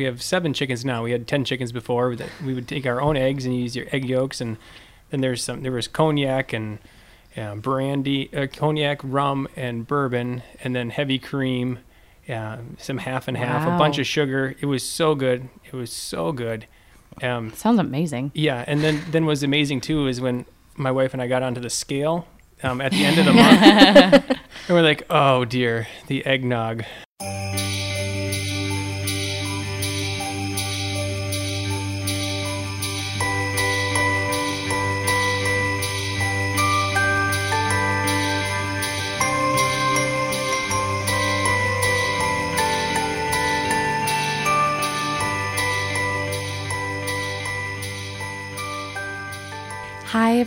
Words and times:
we 0.00 0.06
have 0.06 0.22
seven 0.22 0.54
chickens 0.54 0.82
now. 0.82 1.02
We 1.02 1.12
had 1.12 1.28
ten 1.28 1.44
chickens 1.44 1.72
before. 1.72 2.16
That 2.16 2.30
we 2.42 2.54
would 2.54 2.66
take 2.66 2.86
our 2.86 3.02
own 3.02 3.18
eggs 3.18 3.44
and 3.44 3.54
use 3.54 3.76
your 3.76 3.84
egg 3.92 4.06
yolks, 4.08 4.40
and 4.40 4.56
then 5.10 5.20
there's 5.20 5.44
some. 5.44 5.62
There 5.62 5.72
was 5.72 5.88
cognac 5.88 6.54
and 6.54 6.78
uh, 7.36 7.56
brandy, 7.56 8.34
uh, 8.34 8.46
cognac, 8.46 9.00
rum, 9.04 9.46
and 9.56 9.86
bourbon, 9.86 10.42
and 10.64 10.74
then 10.74 10.88
heavy 10.88 11.18
cream, 11.18 11.80
uh, 12.30 12.56
some 12.78 12.96
half 12.96 13.28
and 13.28 13.36
half, 13.36 13.68
a 13.68 13.76
bunch 13.78 13.98
of 13.98 14.06
sugar. 14.06 14.56
It 14.58 14.64
was 14.64 14.82
so 14.82 15.14
good. 15.14 15.50
It 15.66 15.74
was 15.74 15.92
so 15.92 16.32
good. 16.32 16.66
Um, 17.22 17.52
Sounds 17.52 17.78
amazing. 17.78 18.32
yeah, 18.34 18.64
and 18.66 18.80
then 18.80 19.02
then 19.10 19.26
was 19.26 19.42
amazing 19.42 19.82
too 19.82 20.06
is 20.06 20.18
when 20.18 20.46
my 20.76 20.90
wife 20.90 21.12
and 21.12 21.20
I 21.20 21.26
got 21.26 21.42
onto 21.42 21.60
the 21.60 21.68
scale 21.68 22.26
um, 22.62 22.80
at 22.80 22.92
the 22.92 23.04
end 23.04 23.18
of 23.18 23.26
the 23.26 23.32
month, 23.34 24.30
and 24.30 24.38
we're 24.70 24.80
like, 24.80 25.02
oh 25.10 25.44
dear, 25.44 25.88
the 26.06 26.24
eggnog. 26.24 26.84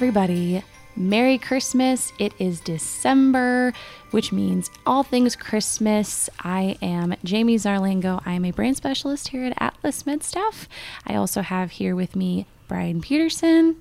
Everybody. 0.03 0.61
Merry 0.97 1.37
Christmas. 1.37 2.11
It 2.19 2.33
is 2.37 2.59
December, 2.59 3.71
which 4.11 4.33
means 4.33 4.69
all 4.85 5.01
things 5.01 5.33
Christmas. 5.33 6.29
I 6.41 6.77
am 6.81 7.15
Jamie 7.23 7.55
Zarlingo. 7.55 8.21
I 8.25 8.33
am 8.33 8.43
a 8.43 8.51
brand 8.51 8.75
specialist 8.75 9.29
here 9.29 9.45
at 9.45 9.53
Atlas 9.61 10.03
MedStaff. 10.03 10.67
I 11.07 11.15
also 11.15 11.41
have 11.41 11.71
here 11.71 11.95
with 11.95 12.17
me 12.17 12.47
Brian 12.67 12.99
Peterson 12.99 13.77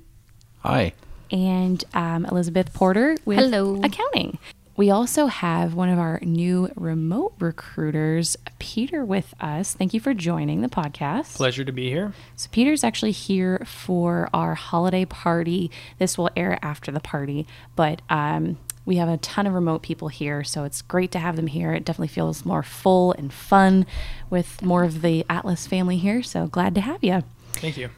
Hi. 0.59 0.93
and 1.29 1.83
um, 1.93 2.23
Elizabeth 2.23 2.73
Porter 2.73 3.17
with 3.25 3.39
Hello. 3.39 3.81
accounting. 3.83 4.37
We 4.75 4.89
also 4.89 5.27
have 5.27 5.75
one 5.75 5.89
of 5.89 5.99
our 5.99 6.19
new 6.23 6.71
remote 6.75 7.33
recruiters, 7.39 8.35
Peter, 8.57 9.05
with 9.05 9.35
us. 9.39 9.75
Thank 9.75 9.93
you 9.93 9.99
for 9.99 10.15
joining 10.15 10.61
the 10.61 10.67
podcast. 10.67 11.35
Pleasure 11.35 11.63
to 11.63 11.71
be 11.71 11.89
here. 11.89 12.13
So 12.35 12.49
Peter's 12.51 12.83
actually 12.83 13.11
here 13.11 13.63
for 13.67 14.29
our 14.33 14.55
holiday 14.55 15.05
party. 15.05 15.69
This 15.99 16.17
will 16.17 16.31
air 16.35 16.57
after 16.63 16.91
the 16.91 16.99
party, 16.99 17.45
but 17.75 18.01
um, 18.09 18.57
we 18.83 18.95
have 18.95 19.09
a 19.09 19.17
ton 19.17 19.45
of 19.45 19.53
remote 19.53 19.83
people 19.83 20.07
here, 20.07 20.43
so 20.43 20.63
it's 20.63 20.81
great 20.81 21.11
to 21.11 21.19
have 21.19 21.35
them 21.35 21.47
here. 21.47 21.71
It 21.71 21.85
definitely 21.85 22.07
feels 22.07 22.43
more 22.43 22.63
full 22.63 23.13
and 23.13 23.31
fun 23.31 23.85
with 24.31 24.61
more 24.63 24.83
of 24.83 25.03
the 25.03 25.23
Atlas 25.29 25.67
family 25.67 25.97
here. 25.97 26.23
So 26.23 26.47
glad 26.47 26.73
to 26.75 26.81
have 26.81 27.03
you. 27.03 27.23
Thank 27.53 27.77
you. 27.77 27.89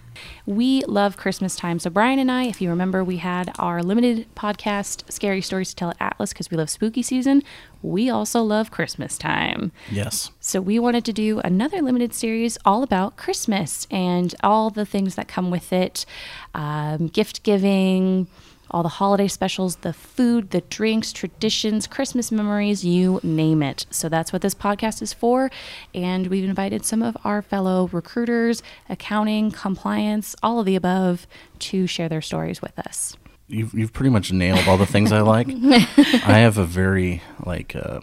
We 0.46 0.84
love 0.86 1.18
Christmas 1.18 1.56
time. 1.56 1.80
So, 1.80 1.90
Brian 1.90 2.20
and 2.20 2.32
I, 2.32 2.46
if 2.46 2.62
you 2.62 2.70
remember, 2.70 3.04
we 3.04 3.18
had 3.18 3.52
our 3.60 3.82
limited 3.84 4.28
podcast, 4.36 5.12
Scary 5.12 5.42
Stories 5.42 5.70
to 5.70 5.76
Tell 5.76 5.90
at 5.92 5.98
Atlas, 6.00 6.34
because 6.34 6.50
we 6.52 6.58
love 6.58 6.70
spooky 6.70 7.02
season. 7.02 7.44
We 7.82 8.10
also 8.10 8.42
love 8.42 8.72
Christmas 8.72 9.18
time. 9.18 9.72
Yes. 9.92 10.32
So 10.40 10.60
we 10.60 10.80
wanted 10.80 11.06
to 11.06 11.14
do 11.14 11.40
another 11.40 11.82
limited 11.82 12.14
series 12.14 12.58
all 12.66 12.82
about 12.82 13.16
Christmas 13.16 13.88
and 13.92 14.34
all 14.44 14.72
the 14.72 14.86
things 14.86 15.16
that 15.16 15.28
come 15.28 15.52
with 15.52 15.72
it 15.72 16.06
um, 16.56 17.08
gift 17.08 17.44
giving, 17.44 18.28
all 18.72 18.84
the 18.84 18.90
holiday 18.90 19.28
specials, 19.28 19.78
the 19.78 19.94
food, 19.94 20.52
the 20.52 20.62
drinks, 20.62 21.14
traditions, 21.14 21.88
Christmas 21.88 22.32
memories, 22.32 22.84
you 22.84 23.20
name 23.24 23.62
it. 23.62 23.86
So 23.90 24.10
that's 24.10 24.34
what 24.34 24.42
this 24.42 24.56
podcast 24.56 25.02
is 25.02 25.14
for. 25.14 25.52
And 25.94 26.28
we've 26.28 26.44
invited 26.44 26.86
some 26.86 27.02
of 27.02 27.16
our 27.24 27.42
fellow 27.42 27.90
recruiters, 27.92 28.62
accounting, 28.90 29.52
compliance, 29.52 30.36
all 30.42 30.60
of 30.60 30.66
the 30.66 30.76
above 30.76 31.28
to 31.60 31.88
share 31.88 32.10
their 32.10 32.22
stories 32.22 32.62
with 32.62 32.78
us. 32.80 33.16
You've, 33.48 33.74
you've 33.74 33.94
pretty 33.94 34.10
much 34.10 34.32
nailed 34.32 34.68
all 34.68 34.78
the 34.78 34.88
things 34.88 35.12
I 35.12 35.22
like. 35.22 35.48
I 35.98 36.40
have 36.40 36.58
a 36.58 36.66
very, 36.66 37.22
like, 37.46 37.76
uh, 37.76 38.00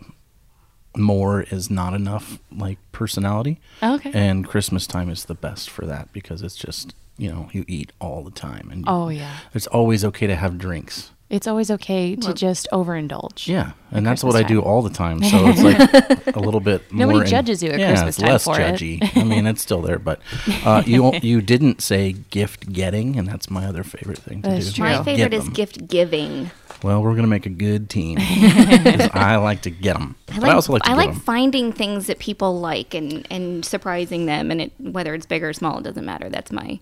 more 0.96 1.42
is 1.42 1.68
not 1.68 1.94
enough, 1.94 2.38
like, 2.52 2.78
personality. 2.92 3.60
Okay. 3.82 4.12
And 4.14 4.46
Christmas 4.46 4.86
time 4.86 5.08
is 5.08 5.24
the 5.24 5.34
best 5.34 5.68
for 5.68 5.84
that 5.86 6.12
because 6.12 6.42
it's 6.42 6.54
just, 6.54 6.94
you 7.18 7.30
know, 7.30 7.48
you 7.52 7.64
eat 7.68 7.92
all 8.00 8.22
the 8.24 8.30
time. 8.30 8.70
And 8.70 8.84
Oh, 8.86 9.08
yeah. 9.08 9.38
it's 9.54 9.66
always 9.68 10.04
okay 10.04 10.26
to 10.26 10.36
have 10.36 10.58
drinks. 10.58 11.10
It's 11.32 11.46
always 11.46 11.70
okay 11.70 12.14
to 12.14 12.34
just 12.34 12.68
overindulge. 12.72 13.46
Yeah. 13.48 13.72
And 13.90 14.06
that's 14.06 14.20
Christmas 14.22 14.34
what 14.34 14.44
I 14.44 14.46
do 14.46 14.60
all 14.60 14.82
the 14.82 14.90
time. 14.90 15.22
So 15.24 15.36
it's 15.48 15.62
like 15.62 16.36
a 16.36 16.38
little 16.38 16.60
bit 16.60 16.92
Nobody 16.92 17.16
more. 17.16 17.24
in- 17.24 17.30
judges 17.30 17.62
you 17.62 17.70
at 17.70 17.80
yeah, 17.80 17.88
Christmas 17.88 18.16
it's 18.16 18.22
time 18.22 18.30
less 18.32 18.44
for 18.44 18.60
it. 18.60 18.74
judgy. 18.74 19.16
I 19.16 19.24
mean, 19.24 19.46
it's 19.46 19.62
still 19.62 19.80
there, 19.80 19.98
but 19.98 20.20
uh, 20.64 20.82
you 20.86 21.12
you 21.22 21.40
didn't 21.40 21.80
say 21.80 22.12
gift 22.12 22.70
getting, 22.72 23.18
and 23.18 23.26
that's 23.26 23.50
my 23.50 23.64
other 23.64 23.82
favorite 23.82 24.18
thing 24.18 24.42
to 24.42 24.50
That 24.50 24.58
is 24.58 24.74
do. 24.74 24.82
true. 24.82 24.84
My 24.84 24.92
Get 24.96 25.04
favorite 25.04 25.34
is 25.34 25.48
gift 25.48 25.88
giving. 25.88 26.50
Well, 26.82 27.02
we're 27.02 27.14
gonna 27.14 27.28
make 27.28 27.46
a 27.46 27.50
good 27.50 27.88
team. 27.88 28.18
I 28.20 29.36
like 29.36 29.62
to 29.62 29.70
get 29.70 29.94
them. 29.94 30.16
I 30.28 30.34
but 30.34 30.42
like, 30.42 30.50
I 30.50 30.54
also 30.54 30.72
like 30.74 30.82
to 30.82 30.88
I 30.90 30.92
get 30.92 30.96
like 30.98 31.08
'em. 31.10 31.14
finding 31.20 31.72
things 31.72 32.08
that 32.08 32.18
people 32.18 32.60
like 32.60 32.92
and, 32.92 33.26
and 33.30 33.64
surprising 33.64 34.26
them, 34.26 34.50
and 34.50 34.60
it, 34.62 34.72
whether 34.78 35.14
it's 35.14 35.24
big 35.26 35.42
or 35.42 35.52
small, 35.52 35.78
it 35.78 35.84
doesn't 35.84 36.04
matter. 36.04 36.28
That's 36.28 36.52
my 36.52 36.78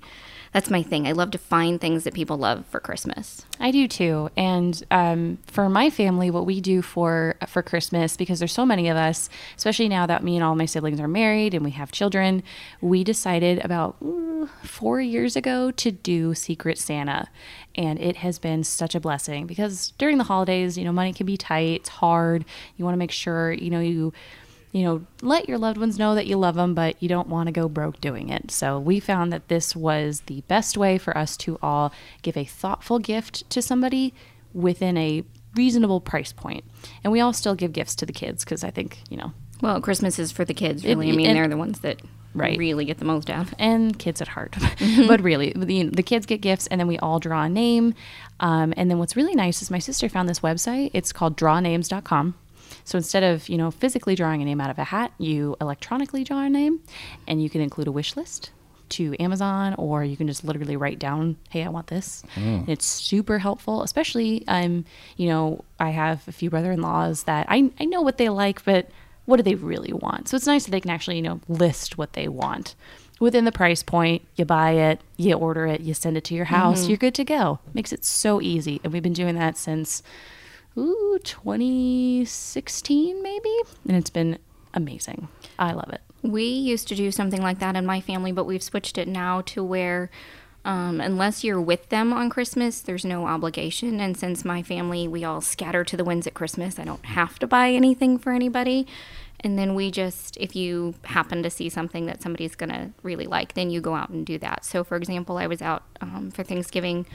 that's 0.53 0.69
my 0.69 0.83
thing. 0.83 1.07
I 1.07 1.13
love 1.13 1.31
to 1.31 1.39
find 1.39 1.81
things 1.81 2.03
that 2.05 2.15
people 2.15 2.37
love 2.37 2.65
for 2.67 2.81
Christmas. 2.81 3.47
I 3.61 3.71
do 3.71 3.87
too. 3.87 4.31
And 4.37 4.83
um, 4.91 5.39
for 5.47 5.69
my 5.69 5.91
family, 5.91 6.31
what 6.31 6.45
we 6.45 6.61
do 6.61 6.83
for 6.83 7.37
for 7.47 7.63
Christmas, 7.63 8.17
because 8.17 8.41
there's 8.41 8.53
so 8.53 8.67
many 8.67 8.89
of 8.89 8.97
us, 8.97 9.29
especially 9.57 9.89
now 9.89 10.07
that 10.07 10.25
me 10.25 10.37
and 10.37 10.45
all 10.45 10.57
my 10.57 10.67
siblings 10.67 10.99
are 10.99 11.07
married 11.09 11.55
and 11.55 11.65
we 11.65 11.71
have 11.73 11.93
children, 11.93 12.43
we 12.81 13.05
decided 13.05 13.65
about 13.65 13.97
four 14.65 15.01
years 15.01 15.37
ago 15.37 15.71
to 15.71 15.93
do 15.93 16.35
Secret 16.35 16.79
Santa, 16.79 17.29
and 17.77 18.01
it 18.01 18.17
has 18.17 18.41
been 18.41 18.65
such 18.65 18.97
a 18.97 19.01
blessing 19.01 19.47
because 19.47 19.93
during 19.99 20.19
the 20.19 20.25
holidays, 20.25 20.77
you 20.77 20.85
know, 20.85 20.93
money 20.93 21.13
can 21.13 21.27
be 21.27 21.37
tight, 21.37 21.81
it's 21.81 21.89
hard. 21.89 22.45
You 22.77 22.85
want 22.85 22.95
to 22.95 22.99
make 22.99 23.13
sure 23.13 23.53
you 23.53 23.71
know 23.71 23.81
you 23.81 24.13
you 24.73 24.83
know, 24.85 25.05
let 25.23 25.49
your 25.49 25.59
loved 25.59 25.79
ones 25.79 25.99
know 25.99 26.15
that 26.15 26.27
you 26.27 26.37
love 26.37 26.55
them, 26.55 26.75
but 26.75 26.95
you 27.03 27.09
don't 27.09 27.29
want 27.29 27.47
to 27.49 27.53
go 27.53 27.69
broke 27.69 28.01
doing 28.01 28.29
it. 28.29 28.51
So 28.51 28.79
we 28.79 29.01
found 29.01 29.33
that 29.33 29.49
this 29.49 29.75
was 29.75 30.21
the 30.27 30.43
best 30.43 30.77
way 30.77 30.97
for 30.99 31.17
us 31.19 31.37
to 31.39 31.59
all 31.63 31.93
give 32.23 32.37
a 32.37 32.45
thoughtful 32.45 32.99
gift 33.01 33.49
to 33.51 33.61
somebody 33.63 34.15
within 34.55 34.97
a 34.97 35.25
reasonable 35.57 36.01
price 36.01 36.33
point. 36.33 36.65
And 37.03 37.13
we 37.13 37.21
all 37.21 37.33
still 37.33 37.55
give 37.57 37.73
gifts 37.73 37.95
to 37.97 38.07
the 38.07 38.13
kids 38.13 38.45
because 38.45 38.63
I 38.63 38.71
think, 38.71 38.99
you 39.11 39.17
know, 39.17 39.33
Well, 39.61 39.81
Christmas 39.81 40.19
is 40.19 40.31
for 40.33 40.45
the 40.45 40.55
kids, 40.55 40.85
really. 40.85 41.11
I 41.11 41.13
mean, 41.17 41.27
and- 41.27 41.37
they're 41.37 41.49
the 41.49 41.57
ones 41.57 41.81
that 41.81 42.01
Right. 42.33 42.57
really 42.57 42.85
get 42.85 42.99
the 42.99 43.05
most 43.05 43.29
out. 43.29 43.47
of 43.47 43.53
it. 43.55 43.57
and 43.59 43.99
kids 43.99 44.23
at 44.23 44.29
heart. 44.29 44.57
but 45.09 45.21
really, 45.21 45.53
the, 45.57 45.83
the 45.89 46.03
kids 46.05 46.27
get 46.27 46.41
gifts, 46.41 46.69
and 46.69 46.79
then 46.81 46.87
we 46.87 46.97
all 47.01 47.19
draw 47.19 47.43
a 47.43 47.49
name. 47.49 47.93
Um, 48.39 48.73
and 48.77 48.89
then 48.89 48.99
what's 49.01 49.17
really 49.17 49.35
nice 49.35 49.63
is 49.63 49.71
my 49.71 49.81
sister 49.81 50.09
found 50.09 50.29
this 50.29 50.39
website. 50.39 50.91
It's 50.95 51.13
called 51.13 51.37
drawnames.com. 51.37 52.37
So 52.91 52.99
instead 52.99 53.23
of 53.23 53.49
you 53.49 53.57
know 53.57 53.71
physically 53.71 54.17
drawing 54.17 54.43
a 54.43 54.45
name 54.45 54.61
out 54.61 54.69
of 54.69 54.79
a 54.79 54.83
hat, 54.83 55.13
you 55.17 55.57
electronically 55.61 56.25
draw 56.25 56.43
a 56.43 56.51
name, 56.51 56.81
and 57.29 57.41
you 57.41 57.49
can 57.49 57.61
include 57.61 57.87
a 57.87 57.93
wish 57.93 58.17
list 58.17 58.51
to 58.91 59.15
Amazon, 59.23 59.77
or 59.79 60.03
you 60.03 60.17
can 60.17 60.27
just 60.27 60.43
literally 60.43 60.77
write 60.77 60.99
down, 60.99 61.37
"Hey, 61.51 61.63
I 61.63 61.69
want 61.69 61.87
this." 61.87 62.25
And 62.35 62.69
it's 62.69 62.85
super 62.85 63.39
helpful, 63.39 63.85
especially 63.85 64.43
um, 64.49 64.85
you 65.17 65.29
know, 65.29 65.65
I 65.79 65.91
have 65.91 66.27
a 66.27 66.33
few 66.33 66.51
brother-in-laws 66.51 67.23
that 67.25 67.47
I 67.49 67.71
I 67.79 67.85
know 67.85 68.03
what 68.03 68.19
they 68.19 68.29
like, 68.29 68.65
but 68.65 68.91
what 69.25 69.37
do 69.37 69.45
they 69.45 69.55
really 69.55 69.93
want? 69.93 70.27
So 70.29 70.37
it's 70.37 70.47
nice 70.49 70.65
that 70.65 70.73
they 70.73 70.81
can 70.81 70.91
actually, 70.91 71.15
you 71.15 71.23
know, 71.23 71.41
list 71.49 71.97
what 71.97 72.15
they 72.15 72.27
want 72.27 72.75
within 73.21 73.45
the 73.45 73.53
price 73.53 73.85
point. 73.85 74.27
You 74.35 74.45
buy 74.45 74.73
it, 74.73 75.01
you 75.17 75.35
order 75.35 75.65
it, 75.69 75.81
you 75.83 75.95
send 75.95 76.17
it 76.17 76.25
to 76.25 76.35
your 76.35 76.47
house, 76.47 76.89
you're 76.89 76.99
good 76.99 77.15
to 77.15 77.25
go. 77.25 77.61
Makes 77.73 77.93
it 77.93 78.05
so 78.05 78.41
easy. 78.41 78.81
And 78.83 78.93
we've 78.93 79.01
been 79.05 79.13
doing 79.13 79.37
that 79.37 79.57
since 79.57 80.03
ooh, 80.77 81.19
2016 81.23 83.23
maybe, 83.23 83.55
and 83.87 83.97
it's 83.97 84.11
been 84.11 84.39
amazing. 84.75 85.29
I 85.59 85.73
love 85.73 85.91
it. 85.91 86.01
We 86.23 86.45
used 86.45 86.89
to 86.89 86.95
do 86.95 87.11
something 87.11 87.43
like 87.43 87.59
that 87.61 87.77
in 87.77 87.87
my 87.87 88.01
family, 88.01 88.33
but 88.33 88.45
we've 88.45 88.63
switched 88.63 88.99
it 88.99 89.09
now 89.09 89.41
to 89.43 89.65
where 89.65 90.11
um, 90.65 91.01
unless 91.01 91.43
you're 91.43 91.61
with 91.61 91.89
them 91.89 92.13
on 92.13 92.29
Christmas, 92.29 92.81
there's 92.81 93.05
no 93.05 93.27
obligation. 93.27 94.01
And 94.01 94.17
since 94.17 94.45
my 94.45 94.63
family, 94.63 95.09
we 95.09 95.25
all 95.25 95.41
scatter 95.41 95.85
to 95.85 95.97
the 95.97 96.05
winds 96.05 96.27
at 96.27 96.35
Christmas, 96.35 96.79
I 96.79 96.85
don't 96.85 97.05
have 97.07 97.39
to 97.39 97.47
buy 97.47 97.71
anything 97.71 98.19
for 98.19 98.33
anybody. 98.33 98.87
And 99.43 99.59
then 99.59 99.75
we 99.75 99.91
just, 99.91 100.37
if 100.37 100.55
you 100.55 100.95
happen 101.05 101.43
to 101.43 101.49
see 101.49 101.71
something 101.71 102.05
that 102.07 102.21
somebody's 102.21 102.55
going 102.55 102.71
to 102.71 102.91
really 103.03 103.27
like, 103.27 103.55
then 103.55 103.71
you 103.71 103.81
go 103.81 103.95
out 103.95 104.11
and 104.11 104.27
do 104.27 104.37
that. 104.39 104.67
So, 104.67 104.85
for 104.85 104.97
example, 104.97 105.39
I 105.39 105.47
was 105.47 105.63
out 105.63 105.83
um, 106.03 106.31
for 106.31 106.43
Thanksgiving 106.43 107.07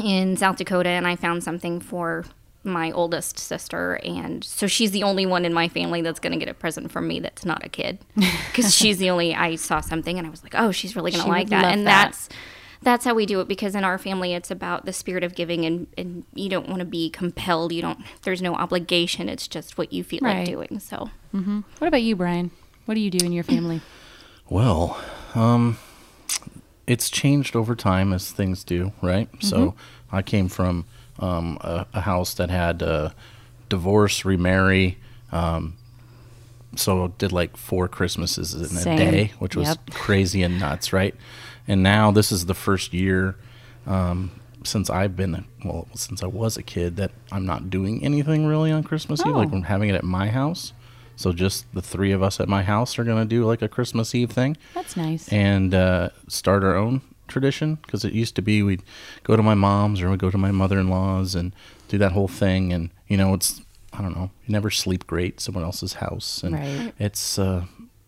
in 0.00 0.36
South 0.36 0.58
Dakota 0.58 0.90
and 0.90 1.08
I 1.08 1.16
found 1.16 1.42
something 1.42 1.80
for 1.80 2.24
my 2.68 2.90
oldest 2.92 3.38
sister 3.38 3.94
and 4.04 4.44
so 4.44 4.66
she's 4.66 4.90
the 4.92 5.02
only 5.02 5.26
one 5.26 5.44
in 5.44 5.52
my 5.52 5.68
family 5.68 6.00
that's 6.02 6.20
going 6.20 6.32
to 6.32 6.38
get 6.38 6.48
a 6.48 6.54
present 6.54 6.90
from 6.90 7.06
me 7.08 7.20
that's 7.20 7.44
not 7.44 7.64
a 7.64 7.68
kid 7.68 7.98
because 8.14 8.74
she's 8.74 8.98
the 8.98 9.10
only 9.10 9.34
I 9.34 9.56
saw 9.56 9.80
something 9.80 10.18
and 10.18 10.26
I 10.26 10.30
was 10.30 10.42
like 10.42 10.54
oh 10.56 10.70
she's 10.72 10.94
really 10.96 11.10
going 11.10 11.22
She 11.22 11.26
to 11.26 11.30
like 11.30 11.48
that 11.50 11.64
and 11.72 11.86
that. 11.86 12.06
that's 12.12 12.28
that's 12.80 13.04
how 13.04 13.12
we 13.14 13.26
do 13.26 13.40
it 13.40 13.48
because 13.48 13.74
in 13.74 13.82
our 13.82 13.98
family 13.98 14.34
it's 14.34 14.50
about 14.52 14.84
the 14.84 14.92
spirit 14.92 15.24
of 15.24 15.34
giving 15.34 15.64
and, 15.64 15.88
and 15.98 16.24
you 16.34 16.48
don't 16.48 16.68
want 16.68 16.78
to 16.78 16.84
be 16.84 17.10
compelled 17.10 17.72
you 17.72 17.82
don't 17.82 17.98
there's 18.22 18.40
no 18.40 18.54
obligation 18.54 19.28
it's 19.28 19.48
just 19.48 19.76
what 19.76 19.92
you 19.92 20.04
feel 20.04 20.20
Right. 20.22 20.38
like 20.38 20.46
doing 20.46 20.78
so 20.80 21.10
What 21.32 21.88
about 21.88 22.02
you, 22.02 22.14
Brian? 22.16 22.50
What 22.84 22.94
do 22.94 23.00
you 23.00 23.10
do 23.10 23.24
in 23.26 23.32
your 23.32 23.44
family? 23.44 23.80
Well, 24.48 24.98
um, 25.34 25.76
it's 26.86 27.10
changed 27.10 27.54
over 27.54 27.74
time 27.76 28.14
as 28.14 28.30
things 28.32 28.64
do, 28.64 28.92
right? 29.02 29.28
So 29.40 29.74
I 30.10 30.22
came 30.22 30.48
from 30.48 30.86
um, 31.18 31.58
a, 31.60 31.86
a 31.94 32.00
house 32.02 32.34
that 32.34 32.50
had 32.50 32.82
uh, 32.82 33.10
divorce, 33.68 34.24
remarry. 34.24 34.98
Um, 35.32 35.76
so 36.76 37.08
did 37.18 37.32
like 37.32 37.56
four 37.56 37.88
Christmases 37.88 38.54
in 38.54 38.66
Same. 38.68 38.92
a 38.98 39.10
day, 39.10 39.32
which 39.38 39.56
was 39.56 39.68
Yep. 39.68 39.90
crazy 39.90 40.42
and 40.42 40.60
nuts, 40.60 40.92
right? 40.92 41.14
And 41.66 41.82
now 41.82 42.10
this 42.10 42.30
is 42.30 42.46
the 42.46 42.54
first 42.54 42.92
year 42.92 43.36
um, 43.86 44.30
since 44.64 44.90
I've 44.90 45.16
been, 45.16 45.44
well, 45.64 45.88
since 45.94 46.22
I 46.22 46.26
was 46.26 46.56
a 46.56 46.62
kid, 46.62 46.96
that 46.96 47.10
I'm 47.32 47.46
not 47.46 47.70
doing 47.70 48.04
anything 48.04 48.46
really 48.46 48.70
on 48.70 48.82
Christmas 48.84 49.20
Eve. 49.24 49.34
Like 49.34 49.48
Oh. 49.52 49.56
I'm 49.56 49.62
having 49.62 49.88
it 49.88 49.94
at 49.94 50.04
my 50.04 50.28
house. 50.28 50.72
So 51.16 51.32
just 51.32 51.64
the 51.74 51.82
three 51.82 52.12
of 52.12 52.22
us 52.22 52.38
at 52.38 52.48
my 52.48 52.62
house 52.62 52.98
are 52.98 53.04
going 53.04 53.18
to 53.18 53.28
do 53.28 53.44
like 53.44 53.60
a 53.60 53.68
Christmas 53.68 54.14
Eve 54.14 54.30
thing 54.30 54.56
That's 54.74 54.96
nice. 54.96 55.28
and 55.32 55.74
uh, 55.74 56.10
start 56.28 56.62
our 56.62 56.76
own 56.76 57.00
tradition 57.28 57.76
because 57.76 58.04
it 58.04 58.12
used 58.12 58.34
to 58.36 58.42
be 58.42 58.62
we'd 58.62 58.82
go 59.22 59.36
to 59.36 59.42
my 59.42 59.54
mom's 59.54 60.00
or 60.00 60.10
we'd 60.10 60.18
go 60.18 60.30
to 60.30 60.38
my 60.38 60.50
mother-in-law's 60.50 61.34
and 61.34 61.54
do 61.88 61.98
that 61.98 62.12
whole 62.12 62.28
thing 62.28 62.72
and 62.72 62.90
you 63.06 63.16
know 63.16 63.34
it's 63.34 63.60
i 63.92 64.02
don't 64.02 64.14
know 64.16 64.30
you 64.46 64.52
never 64.52 64.70
sleep 64.70 65.06
great 65.06 65.34
at 65.34 65.40
someone 65.40 65.64
else's 65.64 65.94
house 65.94 66.42
and 66.42 66.54
Right. 66.54 66.92
it's 66.98 67.38
uh, 67.38 67.64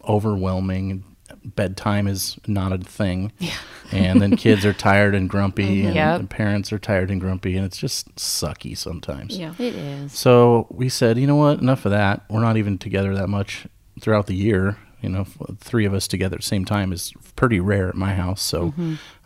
overwhelming 0.08 1.04
bedtime 1.44 2.06
is 2.08 2.36
not 2.48 2.72
a 2.72 2.78
thing 2.78 3.30
yeah. 3.38 3.52
and 3.92 4.20
then 4.20 4.36
kids 4.36 4.64
are 4.66 4.72
tired 4.72 5.14
and 5.14 5.30
grumpy 5.30 5.84
and 5.84 5.94
Yep. 5.94 6.20
the 6.22 6.26
parents 6.26 6.72
are 6.72 6.78
tired 6.78 7.10
and 7.10 7.20
grumpy 7.20 7.56
and 7.56 7.64
it's 7.64 7.78
just 7.78 8.14
sucky 8.16 8.76
sometimes 8.76 9.38
Yeah. 9.38 9.54
It 9.58 9.74
is. 9.76 10.12
so 10.12 10.66
we 10.70 10.88
said, 10.88 11.18
you 11.18 11.26
know 11.28 11.36
what? 11.36 11.60
Enough 11.60 11.84
of 11.86 11.92
that. 11.92 12.22
We're 12.28 12.40
not 12.40 12.56
even 12.56 12.78
together 12.78 13.14
that 13.14 13.28
much 13.28 13.66
throughout 14.00 14.26
the 14.26 14.34
year. 14.34 14.76
You 15.02 15.08
know, 15.08 15.24
three 15.58 15.84
of 15.84 15.94
us 15.94 16.06
together 16.06 16.34
at 16.34 16.40
the 16.42 16.46
same 16.46 16.64
time 16.64 16.92
is 16.92 17.12
pretty 17.36 17.60
rare 17.60 17.88
at 17.88 17.94
my 17.94 18.14
house. 18.14 18.42
So 18.42 18.74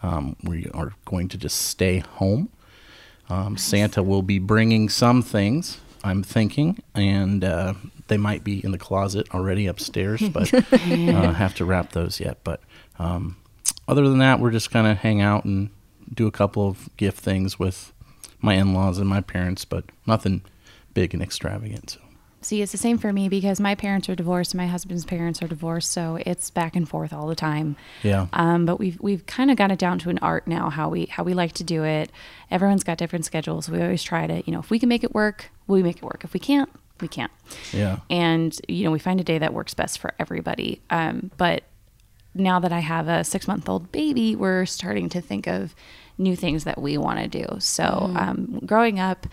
um, 0.03 0.37
we 0.43 0.69
are 0.73 0.93
going 1.05 1.29
to 1.31 1.38
just 1.38 1.59
stay 1.62 1.99
home. 1.99 2.49
Um, 3.29 3.56
Santa 3.56 4.03
will 4.03 4.23
be 4.23 4.38
bringing 4.38 4.88
some 4.88 5.23
things, 5.23 5.81
I'm 6.03 6.23
thinking, 6.23 6.82
and 6.94 7.43
uh, 7.43 7.75
they 8.09 8.19
might 8.19 8.44
be 8.44 8.62
in 8.62 8.71
the 8.71 8.79
closet 8.79 9.26
already 9.35 9.67
upstairs, 9.67 10.21
but 10.29 10.53
uh, 10.53 11.32
have 11.32 11.55
to 11.56 11.65
wrap 11.65 11.93
those 11.93 12.21
yet. 12.21 12.38
But 12.44 12.61
um, 12.99 13.37
other 13.88 14.06
than 14.09 14.19
that, 14.19 14.41
we're 14.41 14.50
just 14.50 14.71
going 14.71 14.85
to 14.85 14.94
hang 14.94 15.21
out 15.21 15.44
and 15.44 15.71
do 16.12 16.26
a 16.26 16.31
couple 16.31 16.69
of 16.69 16.88
gift 16.97 17.19
things 17.19 17.59
with 17.59 17.93
my 18.41 18.55
in-laws 18.55 18.99
and 18.99 19.09
my 19.09 19.23
parents, 19.23 19.65
but 19.65 19.85
nothing 20.06 20.43
big 20.93 21.15
and 21.15 21.23
extravagant. 21.23 21.91
So. 21.91 22.00
See, 22.44 22.61
it's 22.61 22.73
the 22.73 22.79
same 22.79 22.99
for 22.99 23.11
me 23.11 23.31
because 23.31 23.58
my 23.58 23.75
parents 23.75 24.06
are 24.11 24.14
divorced, 24.14 24.55
my 24.55 24.67
husband's 24.67 25.06
parents 25.06 25.41
are 25.43 25.49
divorced, 25.49 25.91
so 25.91 26.19
it's 26.26 26.50
back 26.50 26.76
and 26.76 26.87
forth 26.87 27.11
all 27.11 27.26
the 27.26 27.35
time. 27.35 27.75
Yeah. 28.02 28.26
Um, 28.35 28.67
but 28.67 28.79
we've 28.79 29.00
we've 29.00 29.25
kind 29.25 29.50
of 29.50 29.56
got 29.56 29.73
it 29.73 29.79
down 29.79 29.99
to 30.00 30.11
an 30.11 30.19
art 30.20 30.46
now 30.46 30.69
how 30.69 30.91
we 30.91 31.06
how 31.06 31.23
we 31.23 31.32
like 31.32 31.52
to 31.52 31.64
do 31.64 31.85
it. 31.85 32.12
Everyone's 32.50 32.85
got 32.85 32.99
different 32.99 33.25
schedules. 33.25 33.70
We 33.70 33.81
always 33.81 34.02
try 34.02 34.26
to, 34.26 34.43
you 34.44 34.52
know, 34.52 34.58
if 34.58 34.69
we 34.69 34.79
can 34.79 34.91
make 34.91 35.02
it 35.02 35.14
work, 35.14 35.50
we 35.67 35.82
make 35.82 35.96
it 35.96 36.02
work. 36.02 36.20
If 36.23 36.35
we 36.35 36.41
can't, 36.41 36.69
we 37.00 37.08
can't. 37.08 37.32
Yeah. 37.73 38.00
And 38.11 38.55
you 38.69 38.85
know, 38.85 38.90
we 38.90 38.99
find 38.99 39.20
a 39.20 39.25
day 39.25 39.38
that 39.38 39.55
works 39.55 39.73
best 39.73 39.99
for 39.99 40.12
everybody. 40.19 40.82
Um, 40.90 41.31
but 41.38 41.64
now 42.35 42.61
that 42.61 42.73
I 42.73 42.81
have 42.81 43.08
a 43.08 43.25
six 43.25 43.49
month 43.49 43.70
old 43.70 43.90
baby, 43.90 44.37
we're 44.37 44.67
starting 44.67 45.08
to 45.08 45.23
think 45.23 45.47
of 45.47 45.75
new 46.19 46.37
things 46.37 46.64
that 46.64 46.79
we 46.79 46.99
want 46.99 47.20
to 47.20 47.26
do. 47.26 47.56
So, 47.58 48.12
um, 48.14 48.61
growing 48.67 49.00
up, 49.00 49.26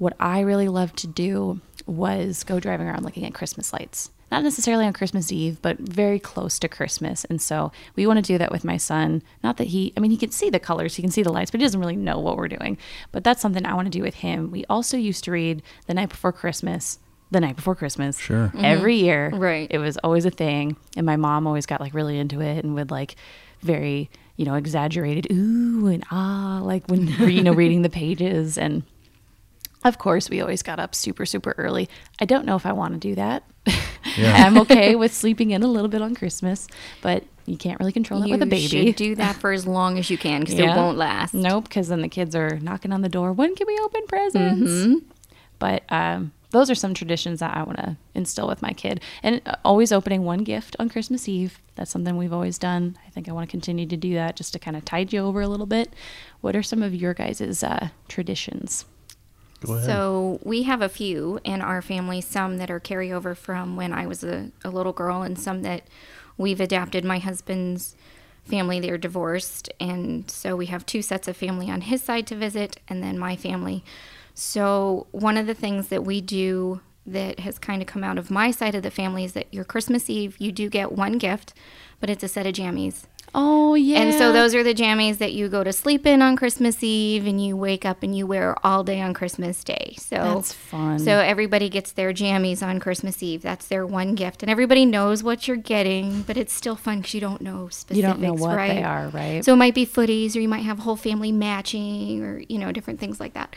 what 0.00 0.14
I 0.18 0.40
really 0.40 0.68
loved 0.68 0.96
to 0.98 1.06
do 1.06 1.60
was 1.90 2.44
go 2.44 2.60
driving 2.60 2.86
around 2.86 3.04
looking 3.04 3.24
at 3.26 3.34
Christmas 3.34 3.72
lights. 3.72 4.10
Not 4.30 4.44
necessarily 4.44 4.86
on 4.86 4.92
Christmas 4.92 5.32
Eve, 5.32 5.60
but 5.60 5.78
very 5.78 6.20
close 6.20 6.60
to 6.60 6.68
Christmas. 6.68 7.24
And 7.24 7.42
so 7.42 7.72
we 7.96 8.06
want 8.06 8.18
to 8.18 8.32
do 8.32 8.38
that 8.38 8.52
with 8.52 8.64
my 8.64 8.76
son. 8.76 9.22
Not 9.42 9.56
that 9.56 9.68
he, 9.68 9.92
I 9.96 10.00
mean, 10.00 10.12
he 10.12 10.16
can 10.16 10.30
see 10.30 10.50
the 10.50 10.60
colors, 10.60 10.94
he 10.94 11.02
can 11.02 11.10
see 11.10 11.24
the 11.24 11.32
lights, 11.32 11.50
but 11.50 11.60
he 11.60 11.66
doesn't 11.66 11.80
really 11.80 11.96
know 11.96 12.20
what 12.20 12.36
we're 12.36 12.48
doing. 12.48 12.78
But 13.10 13.24
that's 13.24 13.42
something 13.42 13.66
I 13.66 13.74
want 13.74 13.86
to 13.86 13.98
do 13.98 14.02
with 14.02 14.14
him. 14.14 14.52
We 14.52 14.64
also 14.66 14.96
used 14.96 15.24
to 15.24 15.32
read 15.32 15.62
The 15.86 15.94
Night 15.94 16.10
Before 16.10 16.32
Christmas, 16.32 17.00
The 17.32 17.40
Night 17.40 17.56
Before 17.56 17.74
Christmas. 17.74 18.18
Sure. 18.18 18.52
Every 18.56 18.94
year. 18.96 19.30
Right. 19.30 19.66
It 19.68 19.78
was 19.78 19.96
always 19.98 20.24
a 20.24 20.30
thing. 20.30 20.76
And 20.96 21.04
my 21.04 21.16
mom 21.16 21.48
always 21.48 21.66
got 21.66 21.80
like 21.80 21.92
really 21.92 22.16
into 22.16 22.40
it 22.40 22.64
and 22.64 22.76
would 22.76 22.92
like 22.92 23.16
very, 23.62 24.10
you 24.36 24.44
know, 24.44 24.54
exaggerated 24.54 25.26
ooh 25.32 25.88
and 25.88 26.04
ah, 26.12 26.60
like 26.62 26.86
when, 26.86 27.08
you 27.28 27.42
know, 27.42 27.52
reading 27.52 27.82
the 27.82 27.90
pages. 27.90 28.56
And 28.56 28.84
of 29.84 29.98
course, 29.98 30.28
we 30.30 30.40
always 30.40 30.62
got 30.62 30.78
up 30.78 30.94
super, 30.94 31.24
super 31.26 31.54
early. 31.58 31.88
I 32.20 32.24
don't 32.24 32.44
know 32.44 32.56
if 32.56 32.66
I 32.66 32.72
want 32.72 32.94
to 32.94 33.00
do 33.00 33.14
that. 33.14 33.44
Yeah. 34.16 34.34
I'm 34.46 34.58
okay 34.58 34.94
with 34.96 35.12
sleeping 35.14 35.50
in 35.52 35.62
a 35.62 35.66
little 35.66 35.88
bit 35.88 36.02
on 36.02 36.14
Christmas, 36.14 36.66
but 37.02 37.24
you 37.46 37.56
can't 37.56 37.78
really 37.80 37.92
control 37.92 38.20
that 38.20 38.26
you 38.28 38.32
with 38.34 38.42
a 38.42 38.46
baby. 38.46 38.62
You 38.62 38.68
should 38.88 38.96
do 38.96 39.14
that 39.16 39.36
for 39.36 39.52
as 39.52 39.66
long 39.66 39.98
as 39.98 40.10
you 40.10 40.18
can 40.18 40.40
because 40.40 40.54
Yeah. 40.54 40.74
it 40.74 40.76
won't 40.76 40.98
last. 40.98 41.34
Nope, 41.34 41.64
because 41.64 41.88
then 41.88 42.00
the 42.02 42.08
kids 42.08 42.34
are 42.34 42.58
knocking 42.60 42.92
on 42.92 43.02
the 43.02 43.08
door. 43.08 43.32
When 43.32 43.54
can 43.54 43.66
we 43.66 43.78
open 43.82 44.06
presents? 44.06 44.70
Mm-hmm. 44.70 44.94
But 45.58 45.82
um, 45.90 46.32
those 46.50 46.70
are 46.70 46.74
some 46.74 46.94
traditions 46.94 47.40
that 47.40 47.54
I 47.56 47.62
want 47.62 47.78
to 47.78 47.96
instill 48.14 48.48
with 48.48 48.62
my 48.62 48.72
kid, 48.72 49.00
and 49.22 49.40
uh, 49.46 49.56
always 49.64 49.92
opening 49.92 50.24
one 50.24 50.38
gift 50.44 50.74
on 50.78 50.88
Christmas 50.88 51.28
Eve. 51.28 51.58
That's 51.76 51.90
something 51.90 52.16
we've 52.16 52.32
always 52.32 52.58
done. 52.58 52.96
I 53.06 53.10
think 53.10 53.28
I 53.28 53.32
want 53.32 53.48
to 53.48 53.50
continue 53.50 53.86
to 53.86 53.96
do 53.96 54.14
that, 54.14 54.36
just 54.36 54.52
to 54.54 54.58
kind 54.58 54.76
of 54.76 54.84
tide 54.84 55.12
you 55.12 55.20
over 55.20 55.40
a 55.42 55.48
little 55.48 55.66
bit. 55.66 55.92
What 56.40 56.56
are 56.56 56.62
some 56.62 56.82
of 56.82 56.94
your 56.94 57.12
guys' 57.14 57.62
uh, 57.62 57.88
traditions? 58.08 58.84
Go 59.60 59.74
ahead. 59.74 59.86
So 59.86 60.40
we 60.42 60.62
have 60.62 60.82
a 60.82 60.88
few 60.88 61.38
in 61.44 61.60
our 61.60 61.82
family, 61.82 62.20
some 62.20 62.56
that 62.58 62.70
are 62.70 62.80
carryover 62.80 63.36
from 63.36 63.76
when 63.76 63.92
I 63.92 64.06
was 64.06 64.24
a, 64.24 64.50
a 64.64 64.70
little 64.70 64.92
girl, 64.92 65.22
and 65.22 65.38
some 65.38 65.62
that 65.62 65.84
we've 66.38 66.60
adapted. 66.60 67.04
My 67.04 67.18
husband's 67.18 67.94
family, 68.44 68.80
they're 68.80 68.98
divorced, 68.98 69.70
and 69.78 70.30
so 70.30 70.56
we 70.56 70.66
have 70.66 70.86
two 70.86 71.02
sets 71.02 71.28
of 71.28 71.36
family 71.36 71.70
on 71.70 71.82
his 71.82 72.02
side 72.02 72.26
to 72.28 72.36
visit, 72.36 72.78
and 72.88 73.02
then 73.02 73.18
my 73.18 73.36
family. 73.36 73.84
So 74.34 75.06
one 75.10 75.36
of 75.36 75.46
the 75.46 75.54
things 75.54 75.88
that 75.88 76.04
we 76.04 76.20
do 76.20 76.80
that 77.06 77.40
has 77.40 77.58
kind 77.58 77.82
of 77.82 77.88
come 77.88 78.04
out 78.04 78.18
of 78.18 78.30
my 78.30 78.50
side 78.50 78.74
of 78.74 78.82
the 78.82 78.90
family 78.90 79.24
is 79.24 79.32
that 79.32 79.52
your 79.52 79.64
Christmas 79.64 80.08
Eve, 80.08 80.36
you 80.38 80.52
do 80.52 80.68
get 80.68 80.92
one 80.92 81.18
gift, 81.18 81.52
but 81.98 82.08
it's 82.08 82.22
a 82.22 82.28
set 82.28 82.46
of 82.46 82.54
jammies. 82.54 83.04
Oh 83.34 83.74
yeah, 83.74 84.00
And 84.00 84.14
so 84.14 84.32
those 84.32 84.54
are 84.54 84.64
the 84.64 84.74
jammies 84.74 85.18
that 85.18 85.32
you 85.32 85.48
go 85.48 85.62
to 85.62 85.72
sleep 85.72 86.04
in 86.04 86.20
on 86.20 86.36
Christmas 86.36 86.82
Eve 86.82 87.26
and 87.26 87.44
you 87.44 87.56
wake 87.56 87.84
up 87.84 88.02
and 88.02 88.16
you 88.16 88.26
wear 88.26 88.56
all 88.66 88.82
day 88.82 89.00
on 89.00 89.14
Christmas 89.14 89.62
Day. 89.62 89.94
So 89.98 90.16
That's 90.16 90.52
fun. 90.52 90.98
So 90.98 91.18
everybody 91.18 91.68
gets 91.68 91.92
their 91.92 92.12
jammies 92.12 92.62
on 92.62 92.80
Christmas 92.80 93.22
Eve. 93.22 93.42
That's 93.42 93.68
their 93.68 93.86
one 93.86 94.14
gift. 94.14 94.42
And 94.42 94.50
everybody 94.50 94.84
knows 94.84 95.22
what 95.22 95.46
you're 95.46 95.56
getting, 95.56 96.22
but 96.22 96.36
it's 96.36 96.52
still 96.52 96.76
fun 96.76 96.98
because 96.98 97.14
you 97.14 97.20
don't 97.20 97.40
know 97.40 97.68
specifics, 97.68 97.96
you 97.96 98.02
don't 98.02 98.20
know 98.20 98.34
what 98.34 98.56
right? 98.56 98.74
they 98.74 98.82
are, 98.82 99.08
right? 99.08 99.44
So 99.44 99.52
it 99.52 99.56
might 99.56 99.74
be 99.74 99.86
footies 99.86 100.34
or 100.34 100.40
you 100.40 100.48
might 100.48 100.64
have 100.64 100.80
whole 100.80 100.96
family 100.96 101.30
matching 101.30 102.24
or, 102.24 102.42
you 102.48 102.58
know, 102.58 102.72
different 102.72 102.98
things 102.98 103.20
like 103.20 103.34
that. 103.34 103.54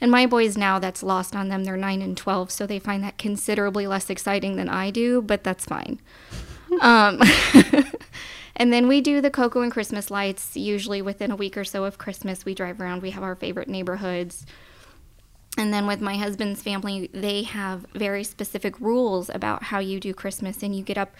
And 0.00 0.10
my 0.10 0.26
boys 0.26 0.56
now, 0.56 0.78
that's 0.78 1.02
lost 1.02 1.34
on 1.34 1.48
them. 1.48 1.64
They're 1.64 1.76
9 1.76 2.02
and 2.02 2.16
12, 2.16 2.50
so 2.50 2.66
they 2.66 2.78
find 2.78 3.02
that 3.02 3.18
considerably 3.18 3.86
less 3.86 4.10
exciting 4.10 4.56
than 4.56 4.68
I 4.68 4.90
do, 4.90 5.22
but 5.22 5.42
that's 5.42 5.64
fine. 5.64 6.00
um, 6.80 7.20
and 8.56 8.72
then 8.72 8.88
we 8.88 9.00
do 9.00 9.20
the 9.20 9.30
cocoa 9.30 9.60
and 9.60 9.70
Christmas 9.70 10.10
lights, 10.10 10.56
usually 10.56 11.02
within 11.02 11.30
a 11.30 11.36
week 11.36 11.56
or 11.56 11.64
so 11.64 11.84
of 11.84 11.98
Christmas. 11.98 12.44
We 12.44 12.54
drive 12.54 12.80
around, 12.80 13.02
we 13.02 13.10
have 13.10 13.22
our 13.22 13.36
favorite 13.36 13.68
neighborhoods. 13.68 14.46
And 15.58 15.72
then 15.72 15.86
with 15.86 16.00
my 16.00 16.16
husband's 16.16 16.62
family, 16.62 17.08
they 17.14 17.42
have 17.42 17.86
very 17.94 18.24
specific 18.24 18.78
rules 18.78 19.30
about 19.30 19.64
how 19.64 19.78
you 19.78 20.00
do 20.00 20.12
Christmas. 20.12 20.62
And 20.62 20.74
you 20.74 20.82
get 20.82 20.98
up, 20.98 21.14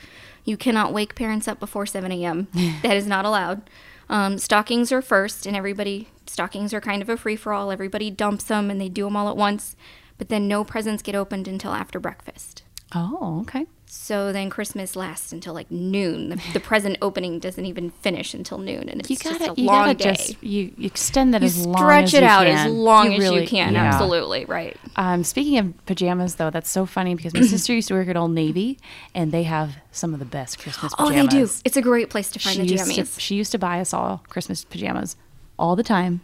you 0.45 0.57
cannot 0.57 0.93
wake 0.93 1.15
parents 1.15 1.49
up 1.49 1.59
before 1.59 1.87
7 1.87 2.11
a.m. 2.13 2.49
that 2.83 2.97
is 2.97 3.07
not 3.07 3.25
allowed. 3.25 3.69
Um, 4.09 4.39
stockings 4.39 4.93
are 4.93 5.03
first, 5.03 5.47
and 5.47 5.57
everybody, 5.57 6.09
stockings 6.27 6.73
are 6.73 6.81
kind 6.81 7.03
of 7.03 7.09
a 7.09 7.17
free 7.17 7.37
for 7.37 7.53
all. 7.53 7.71
Everybody 7.71 8.11
dumps 8.11 8.45
them 8.45 8.71
and 8.71 8.81
they 8.81 8.89
do 8.89 9.05
them 9.05 9.17
all 9.17 9.29
at 9.29 9.37
once. 9.37 9.75
But 10.19 10.29
then 10.29 10.49
no 10.49 10.65
presents 10.65 11.03
get 11.03 11.15
opened 11.15 11.49
until 11.49 11.73
after 11.73 11.99
breakfast. 11.99 12.63
oh, 12.95 13.41
okay. 13.43 13.67
So 13.89 14.33
then 14.33 14.51
Christmas 14.51 14.97
lasts 14.97 15.33
until 15.33 15.55
like 15.55 15.71
noon. 15.71 16.31
The, 16.31 16.41
the 16.55 16.61
present 16.61 16.99
opening 17.01 17.39
doesn't 17.39 17.65
even 17.65 17.91
finish 17.91 18.35
until 18.35 18.59
noon, 18.59 18.89
and 18.89 19.01
it's 19.01 19.09
You 19.09 19.17
just 19.17 19.39
gotta, 19.39 19.53
a 19.53 19.55
you 19.55 19.65
long 19.65 19.87
gotta 19.87 19.95
day. 19.95 20.15
just 20.15 20.43
you, 20.43 20.73
you 20.77 20.87
extend 20.87 21.33
that 21.35 21.41
you 21.43 21.47
as 21.47 21.65
long 21.65 21.77
stretch 21.77 22.05
as 22.07 22.15
it 22.15 22.23
you 22.23 22.27
out 22.29 22.47
can. 22.47 22.67
as 22.67 22.73
long 22.73 23.13
as 23.15 23.19
really- 23.21 23.43
you 23.43 23.49
can. 23.49 23.75
yeah. 23.75 23.85
Absolutely 23.85 24.45
right. 24.45 24.77
Um, 24.97 25.23
speaking 25.25 25.59
of 25.59 25.87
pajamas, 25.87 26.35
though, 26.35 26.51
that's 26.51 26.69
so 26.69 26.85
funny 26.85 27.15
because 27.15 27.33
my 27.33 27.41
sister 27.47 27.73
used 27.75 27.89
to 27.89 27.95
work 27.95 28.09
at 28.09 28.17
Old 28.17 28.33
Navy, 28.33 28.79
and 29.15 29.31
they 29.31 29.45
have 29.45 29.77
some 29.93 30.13
of 30.13 30.19
the 30.19 30.25
best 30.27 30.59
Christmas 30.59 30.93
Oh, 30.99 31.11
they 31.11 31.27
do. 31.27 31.49
It's 31.65 31.77
a 31.77 31.83
great 31.83 32.11
place 32.11 32.29
to 32.31 32.39
find 32.39 32.57
she 32.57 32.63
the 32.63 32.69
used 32.69 33.15
to, 33.15 33.21
she 33.21 33.35
used 33.37 33.53
to 33.53 33.59
buy 33.59 33.81
us 33.81 33.95
all 33.95 34.25
Christmas 34.29 34.65
pajamas 34.65 35.17
all 35.59 35.77
the 35.77 35.85
time, 35.85 36.21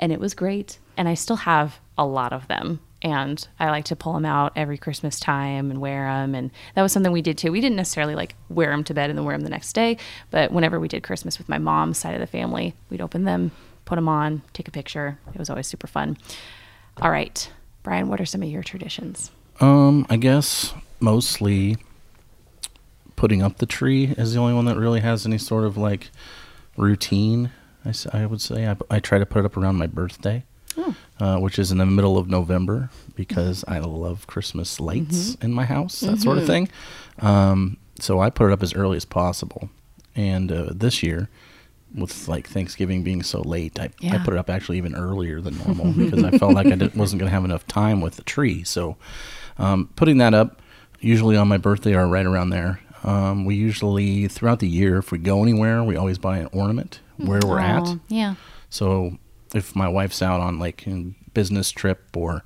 and 0.00 0.10
it 0.10 0.18
was 0.18 0.34
great. 0.34 0.78
And 0.96 1.08
I 1.08 1.14
still 1.14 1.36
have 1.36 1.78
a 1.96 2.04
lot 2.04 2.32
of 2.32 2.48
them, 2.48 2.80
and 3.04 3.46
I 3.60 3.70
like 3.70 3.84
to 3.86 3.96
pull 3.96 4.14
them 4.14 4.24
out 4.24 4.52
every 4.56 4.78
Christmas 4.78 5.20
time 5.20 5.70
and 5.70 5.80
wear 5.80 6.06
them. 6.06 6.34
And 6.34 6.50
that 6.74 6.82
was 6.82 6.90
something 6.90 7.12
we 7.12 7.22
did 7.22 7.36
too. 7.38 7.52
We 7.52 7.60
didn't 7.60 7.76
necessarily 7.76 8.14
like 8.14 8.34
wear 8.48 8.70
them 8.70 8.82
to 8.84 8.94
bed 8.94 9.10
and 9.10 9.18
then 9.18 9.24
wear 9.26 9.36
them 9.36 9.44
the 9.44 9.50
next 9.50 9.74
day, 9.74 9.98
but 10.30 10.50
whenever 10.50 10.80
we 10.80 10.88
did 10.88 11.02
Christmas 11.02 11.36
with 11.38 11.48
my 11.48 11.58
mom's 11.58 11.98
side 11.98 12.14
of 12.14 12.20
the 12.20 12.26
family, 12.26 12.74
we'd 12.90 13.02
open 13.02 13.24
them, 13.24 13.50
put 13.84 13.96
them 13.96 14.08
on, 14.08 14.42
take 14.54 14.66
a 14.66 14.70
picture. 14.72 15.18
It 15.34 15.38
was 15.38 15.50
always 15.50 15.66
super 15.66 15.86
fun. 15.86 16.16
All 17.02 17.10
right, 17.10 17.50
Brian, 17.82 18.08
what 18.08 18.20
are 18.20 18.26
some 18.26 18.42
of 18.42 18.48
your 18.48 18.62
traditions? 18.62 19.30
Um, 19.60 20.06
I 20.08 20.16
guess 20.16 20.72
mostly 20.98 21.76
putting 23.16 23.42
up 23.42 23.58
the 23.58 23.66
tree 23.66 24.06
is 24.16 24.32
the 24.32 24.40
only 24.40 24.54
one 24.54 24.64
that 24.64 24.76
really 24.76 25.00
has 25.00 25.26
any 25.26 25.38
sort 25.38 25.64
of 25.64 25.76
like 25.76 26.10
routine. 26.76 27.50
I, 27.84 27.92
I 28.12 28.26
would 28.26 28.40
say 28.40 28.66
I, 28.66 28.76
I 28.90 28.98
try 29.00 29.18
to 29.18 29.26
put 29.26 29.40
it 29.40 29.44
up 29.44 29.56
around 29.56 29.76
my 29.76 29.86
birthday, 29.86 30.44
Oh. 30.76 30.96
Uh, 31.20 31.38
which 31.38 31.58
is 31.58 31.70
in 31.70 31.78
the 31.78 31.86
middle 31.86 32.18
of 32.18 32.28
November 32.28 32.90
because 33.14 33.64
I 33.68 33.78
love 33.78 34.26
Christmas 34.26 34.80
lights 34.80 35.36
in 35.36 35.52
my 35.52 35.64
house, 35.64 36.00
that 36.00 36.18
sort 36.20 36.38
of 36.38 36.46
thing. 36.46 36.68
Um, 37.20 37.76
so 38.00 38.20
I 38.20 38.30
put 38.30 38.50
it 38.50 38.52
up 38.52 38.62
as 38.62 38.74
early 38.74 38.96
as 38.96 39.04
possible. 39.04 39.70
And 40.16 40.50
uh, 40.50 40.70
this 40.72 41.02
year, 41.02 41.28
with 41.94 42.26
like 42.26 42.48
Thanksgiving 42.48 43.04
being 43.04 43.22
so 43.22 43.40
late, 43.40 43.78
I, 43.78 43.90
I 44.02 44.18
put 44.18 44.34
it 44.34 44.38
up 44.38 44.50
actually 44.50 44.78
even 44.78 44.94
earlier 44.96 45.40
than 45.40 45.56
normal 45.66 45.92
because 45.92 46.24
I 46.24 46.36
felt 46.38 46.54
like 46.54 46.66
I 46.66 46.74
did, 46.74 46.94
wasn't 46.96 47.20
going 47.20 47.28
to 47.30 47.34
have 47.34 47.44
enough 47.44 47.66
time 47.68 48.00
with 48.00 48.16
the 48.16 48.22
tree. 48.24 48.64
So 48.64 48.96
um, 49.58 49.90
putting 49.94 50.18
that 50.18 50.34
up 50.34 50.60
usually 51.00 51.36
on 51.36 51.46
my 51.48 51.58
birthday 51.58 51.94
or 51.94 52.06
right 52.08 52.26
around 52.26 52.50
there. 52.50 52.80
Um, 53.04 53.44
we 53.44 53.54
usually 53.54 54.26
throughout 54.28 54.60
the 54.60 54.68
year, 54.68 54.98
if 54.98 55.12
we 55.12 55.18
go 55.18 55.42
anywhere, 55.42 55.84
we 55.84 55.94
always 55.96 56.18
buy 56.18 56.38
an 56.38 56.48
ornament 56.52 57.00
where 57.18 57.40
we're 57.44 57.60
at. 57.60 57.86
Yeah. 58.08 58.34
So 58.70 59.18
if 59.54 59.74
my 59.76 59.88
wife's 59.88 60.20
out 60.22 60.40
on 60.40 60.58
like 60.58 60.86
a 60.86 61.12
business 61.32 61.70
trip 61.70 62.16
or 62.16 62.42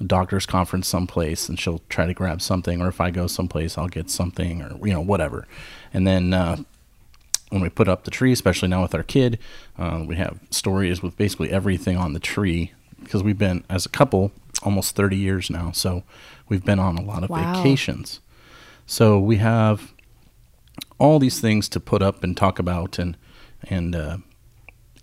a 0.00 0.04
doctor's 0.04 0.46
conference 0.46 0.88
someplace, 0.88 1.48
and 1.48 1.58
she'll 1.60 1.80
try 1.88 2.06
to 2.06 2.14
grab 2.14 2.40
something, 2.42 2.80
or 2.80 2.88
if 2.88 3.00
I 3.00 3.10
go 3.10 3.26
someplace, 3.26 3.76
I'll 3.78 3.88
get 3.88 4.10
something, 4.10 4.62
or 4.62 4.86
you 4.86 4.92
know 4.92 5.00
whatever. 5.00 5.46
And 5.92 6.06
then 6.06 6.32
uh, 6.34 6.56
when 7.50 7.60
we 7.62 7.68
put 7.68 7.88
up 7.88 8.04
the 8.04 8.10
tree, 8.10 8.32
especially 8.32 8.68
now 8.68 8.82
with 8.82 8.94
our 8.94 9.02
kid, 9.02 9.38
uh, 9.78 10.04
we 10.06 10.16
have 10.16 10.40
stories 10.50 11.02
with 11.02 11.16
basically 11.16 11.50
everything 11.50 11.96
on 11.96 12.12
the 12.14 12.20
tree 12.20 12.72
because 13.02 13.22
we've 13.22 13.38
been 13.38 13.64
as 13.68 13.84
a 13.84 13.90
couple 13.90 14.32
almost 14.62 14.94
30 14.94 15.16
years 15.16 15.50
now, 15.50 15.72
so 15.72 16.02
we've 16.48 16.64
been 16.64 16.78
on 16.78 16.96
a 16.96 17.02
lot 17.02 17.24
of 17.24 17.30
Wow. 17.30 17.52
vacations. 17.52 18.20
So 18.86 19.18
we 19.18 19.36
have 19.38 19.92
all 20.98 21.18
these 21.18 21.40
things 21.40 21.68
to 21.70 21.80
put 21.80 22.00
up 22.02 22.22
and 22.24 22.36
talk 22.36 22.58
about, 22.58 22.98
and 22.98 23.16
and 23.68 23.94
uh, 23.94 24.16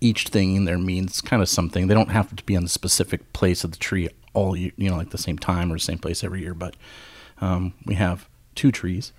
each 0.00 0.28
thing 0.28 0.56
in 0.56 0.64
there 0.64 0.78
means 0.78 1.20
kind 1.20 1.42
of 1.42 1.48
something. 1.48 1.86
They 1.86 1.94
don't 1.94 2.10
have 2.10 2.34
to 2.34 2.44
be 2.44 2.56
on 2.56 2.62
the 2.62 2.68
specific 2.68 3.32
place 3.32 3.64
of 3.64 3.72
the 3.72 3.78
tree 3.78 4.08
all 4.32 4.56
you 4.56 4.72
know, 4.78 4.96
like 4.96 5.10
the 5.10 5.18
same 5.18 5.38
time 5.38 5.72
or 5.72 5.76
the 5.76 5.80
same 5.80 5.98
place 5.98 6.22
every 6.22 6.40
year. 6.40 6.54
But 6.54 6.76
um, 7.40 7.74
we 7.84 7.94
have 7.94 8.28
two 8.54 8.70
trees. 8.70 9.12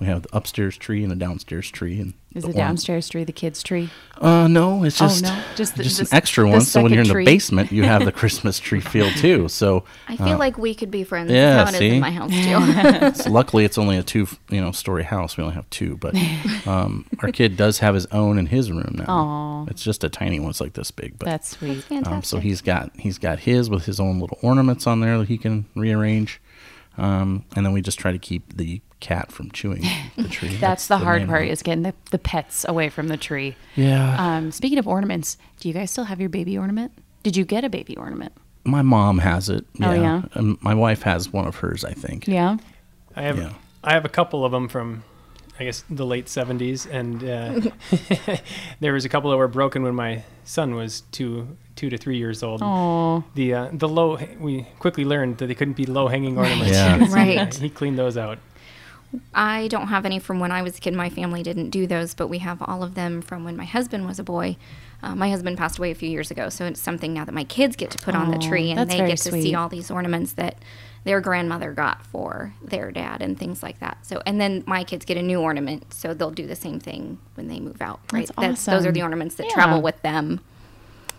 We 0.00 0.06
have 0.06 0.22
the 0.22 0.28
upstairs 0.34 0.76
tree 0.78 1.04
and 1.04 1.12
a 1.12 1.16
downstairs 1.16 1.70
tree. 1.70 2.00
And 2.00 2.14
Is 2.34 2.42
the 2.42 2.48
the 2.52 2.56
one- 2.56 2.66
downstairs 2.68 3.08
tree 3.10 3.22
the 3.24 3.32
kids' 3.32 3.62
tree? 3.62 3.90
Uh, 4.18 4.48
no, 4.48 4.82
it's 4.82 4.98
just 4.98 5.22
Oh, 5.24 5.28
just 5.28 5.36
no, 5.36 5.54
just 5.56 5.76
the- 5.76 5.82
just 5.84 5.96
the 5.98 6.02
an 6.04 6.14
extra 6.14 6.44
the 6.44 6.50
one. 6.50 6.60
So 6.62 6.82
when 6.82 6.92
you're 6.92 7.00
in 7.00 7.06
second 7.06 7.08
the 7.18 7.24
tree. 7.24 7.34
basement, 7.36 7.70
you 7.70 7.82
have 7.82 8.04
the 8.06 8.12
Christmas 8.20 8.58
tree 8.58 8.80
feel 8.80 9.10
too. 9.12 9.48
So 9.48 9.84
I 10.08 10.16
feel 10.16 10.28
uh, 10.28 10.38
like 10.38 10.56
we 10.56 10.74
could 10.74 10.90
be 10.90 11.04
friends. 11.04 11.30
yeah, 11.30 11.64
how 11.66 11.70
see? 11.70 11.88
in 11.96 12.00
my 12.00 12.10
house 12.10 12.30
too. 12.30 12.36
it's- 13.06 13.28
luckily 13.28 13.64
it's 13.66 13.76
only 13.78 13.98
a 13.98 14.02
two 14.02 14.26
you 14.48 14.60
know 14.60 14.72
story 14.72 15.02
house 15.04 15.36
we 15.36 15.42
only 15.44 15.54
have 15.54 15.68
two 15.70 15.96
but 15.98 16.14
um, 16.66 17.04
our 17.20 17.30
kid 17.30 17.56
does 17.56 17.78
have 17.78 17.94
his 17.94 18.06
own 18.06 18.38
in 18.38 18.46
his 18.46 18.72
room 18.72 18.94
now 18.98 19.04
Aw. 19.08 19.66
it's 19.68 19.82
just 19.82 20.02
a 20.04 20.08
tiny 20.08 20.40
one 20.40 20.50
it's 20.50 20.60
like 20.60 20.72
this 20.72 20.90
big 20.90 21.18
but 21.18 21.26
That's 21.26 21.50
sweet. 21.50 21.82
Fantastic. 21.84 22.12
um, 22.14 22.22
so 22.22 22.38
he's 22.38 22.60
got 22.62 22.90
he's 22.96 23.18
got 23.18 23.40
his 23.40 23.68
with 23.70 23.84
his 23.84 24.00
own 24.00 24.18
little 24.20 24.38
ornaments 24.42 24.86
on 24.86 25.00
there 25.00 25.18
that 25.18 25.28
he 25.28 25.36
can 25.38 25.66
rearrange 25.74 26.40
um, 27.00 27.44
and 27.56 27.64
then 27.66 27.72
we 27.72 27.80
just 27.82 27.98
try 27.98 28.12
to 28.12 28.18
keep 28.18 28.56
the 28.56 28.80
cat 29.00 29.32
from 29.32 29.50
chewing 29.50 29.82
the 30.16 30.28
tree 30.28 30.56
That's 30.56 30.86
the 30.86 30.98
hard 30.98 31.26
part 31.26 31.40
one. 31.42 31.48
is 31.48 31.62
getting 31.62 31.82
the, 31.84 31.94
the 32.10 32.18
pets 32.18 32.66
away 32.68 32.90
from 32.90 33.08
the 33.08 33.16
tree. 33.16 33.56
yeah 33.74 34.36
Um, 34.36 34.52
speaking 34.52 34.78
of 34.78 34.86
ornaments, 34.86 35.38
do 35.58 35.68
you 35.68 35.74
guys 35.74 35.90
still 35.90 36.04
have 36.04 36.20
your 36.20 36.28
baby 36.28 36.58
ornament? 36.58 36.92
Did 37.22 37.34
you 37.36 37.44
get 37.44 37.64
a 37.64 37.70
baby 37.70 37.96
ornament? 37.96 38.32
my 38.64 38.82
mom 38.82 39.18
has 39.20 39.48
it 39.48 39.64
Oh, 39.82 39.92
yeah? 39.94 40.22
Um, 40.34 40.58
my 40.60 40.74
wife 40.74 41.02
has 41.02 41.32
one 41.32 41.46
of 41.46 41.56
hers 41.56 41.82
i 41.82 41.92
think 41.92 42.26
Yeah. 42.28 42.58
I 43.16 43.22
have 43.22 43.38
Yeah. 43.38 43.52
I 43.82 43.94
have 43.94 44.04
a 44.04 44.10
couple 44.10 44.44
of 44.44 44.52
them 44.52 44.68
from 44.68 45.02
I 45.58 45.64
guess 45.64 45.82
the 45.90 46.04
late 46.06 46.26
70s 46.26 46.86
and 46.90 47.24
uh, 47.24 48.36
there 48.80 48.92
was 48.92 49.04
a 49.04 49.08
couple 49.08 49.30
that 49.30 49.36
were 49.38 49.48
broken 49.48 49.82
when 49.82 49.94
my 49.94 50.24
son 50.44 50.74
was 50.74 51.02
2 51.12 51.56
2 51.80 51.88
to 51.90 51.96
3 51.96 52.18
years 52.18 52.42
old. 52.42 52.60
Oh, 52.62 53.24
The 53.34 53.54
uh, 53.54 53.68
the 53.72 53.88
low 53.88 54.18
we 54.38 54.66
quickly 54.78 55.04
learned 55.04 55.38
that 55.38 55.46
they 55.46 55.54
couldn't 55.54 55.76
be 55.76 55.86
low 55.86 56.08
hanging 56.08 56.36
ornaments. 56.36 56.70
Yeah. 56.72 56.98
Right. 57.20 57.54
He 57.54 57.70
cleaned 57.70 57.98
those 57.98 58.16
out. 58.18 58.38
I 59.34 59.66
don't 59.68 59.88
have 59.88 60.04
any 60.06 60.18
from 60.20 60.38
when 60.38 60.52
I 60.52 60.62
was 60.62 60.76
a 60.78 60.80
kid. 60.80 60.94
My 60.94 61.10
family 61.10 61.42
didn't 61.42 61.70
do 61.70 61.86
those, 61.86 62.14
but 62.14 62.28
we 62.28 62.38
have 62.38 62.62
all 62.62 62.82
of 62.84 62.94
them 62.94 63.22
from 63.22 63.42
when 63.44 63.56
my 63.56 63.64
husband 63.64 64.06
was 64.06 64.18
a 64.20 64.22
boy. 64.22 64.56
Uh, 65.02 65.14
my 65.16 65.30
husband 65.30 65.56
passed 65.58 65.78
away 65.78 65.90
a 65.90 65.94
few 65.94 66.08
years 66.10 66.30
ago, 66.30 66.48
so 66.50 66.66
it's 66.66 66.80
something 66.80 67.12
now 67.14 67.24
that 67.24 67.32
my 67.34 67.42
kids 67.44 67.74
get 67.74 67.90
to 67.90 67.98
put 67.98 68.14
on 68.14 68.30
the 68.30 68.38
tree, 68.38 68.70
and 68.70 68.88
they 68.88 68.98
very 68.98 69.08
get 69.08 69.18
to 69.18 69.30
sweet. 69.30 69.42
see 69.42 69.54
all 69.54 69.68
these 69.68 69.90
ornaments 69.90 70.34
that 70.34 70.56
their 71.04 71.20
grandmother 71.22 71.72
got 71.72 72.04
for 72.06 72.52
their 72.62 72.92
dad 72.92 73.22
and 73.22 73.38
things 73.38 73.62
like 73.62 73.80
that. 73.80 73.96
So, 74.02 74.22
and 74.26 74.38
then 74.38 74.62
my 74.66 74.84
kids 74.84 75.04
get 75.06 75.16
a 75.16 75.22
new 75.22 75.40
ornament, 75.40 75.92
so 75.94 76.12
they'll 76.14 76.30
do 76.30 76.46
the 76.46 76.54
same 76.54 76.78
thing 76.78 77.18
when 77.34 77.48
they 77.48 77.58
move 77.58 77.80
out. 77.80 77.98
Right? 78.12 78.30
That's 78.38 78.64
those 78.66 78.84
are 78.86 78.92
the 78.92 79.02
ornaments 79.02 79.34
that 79.36 79.46
Yeah. 79.48 79.54
travel 79.54 79.80
with 79.82 80.00
them. 80.02 80.40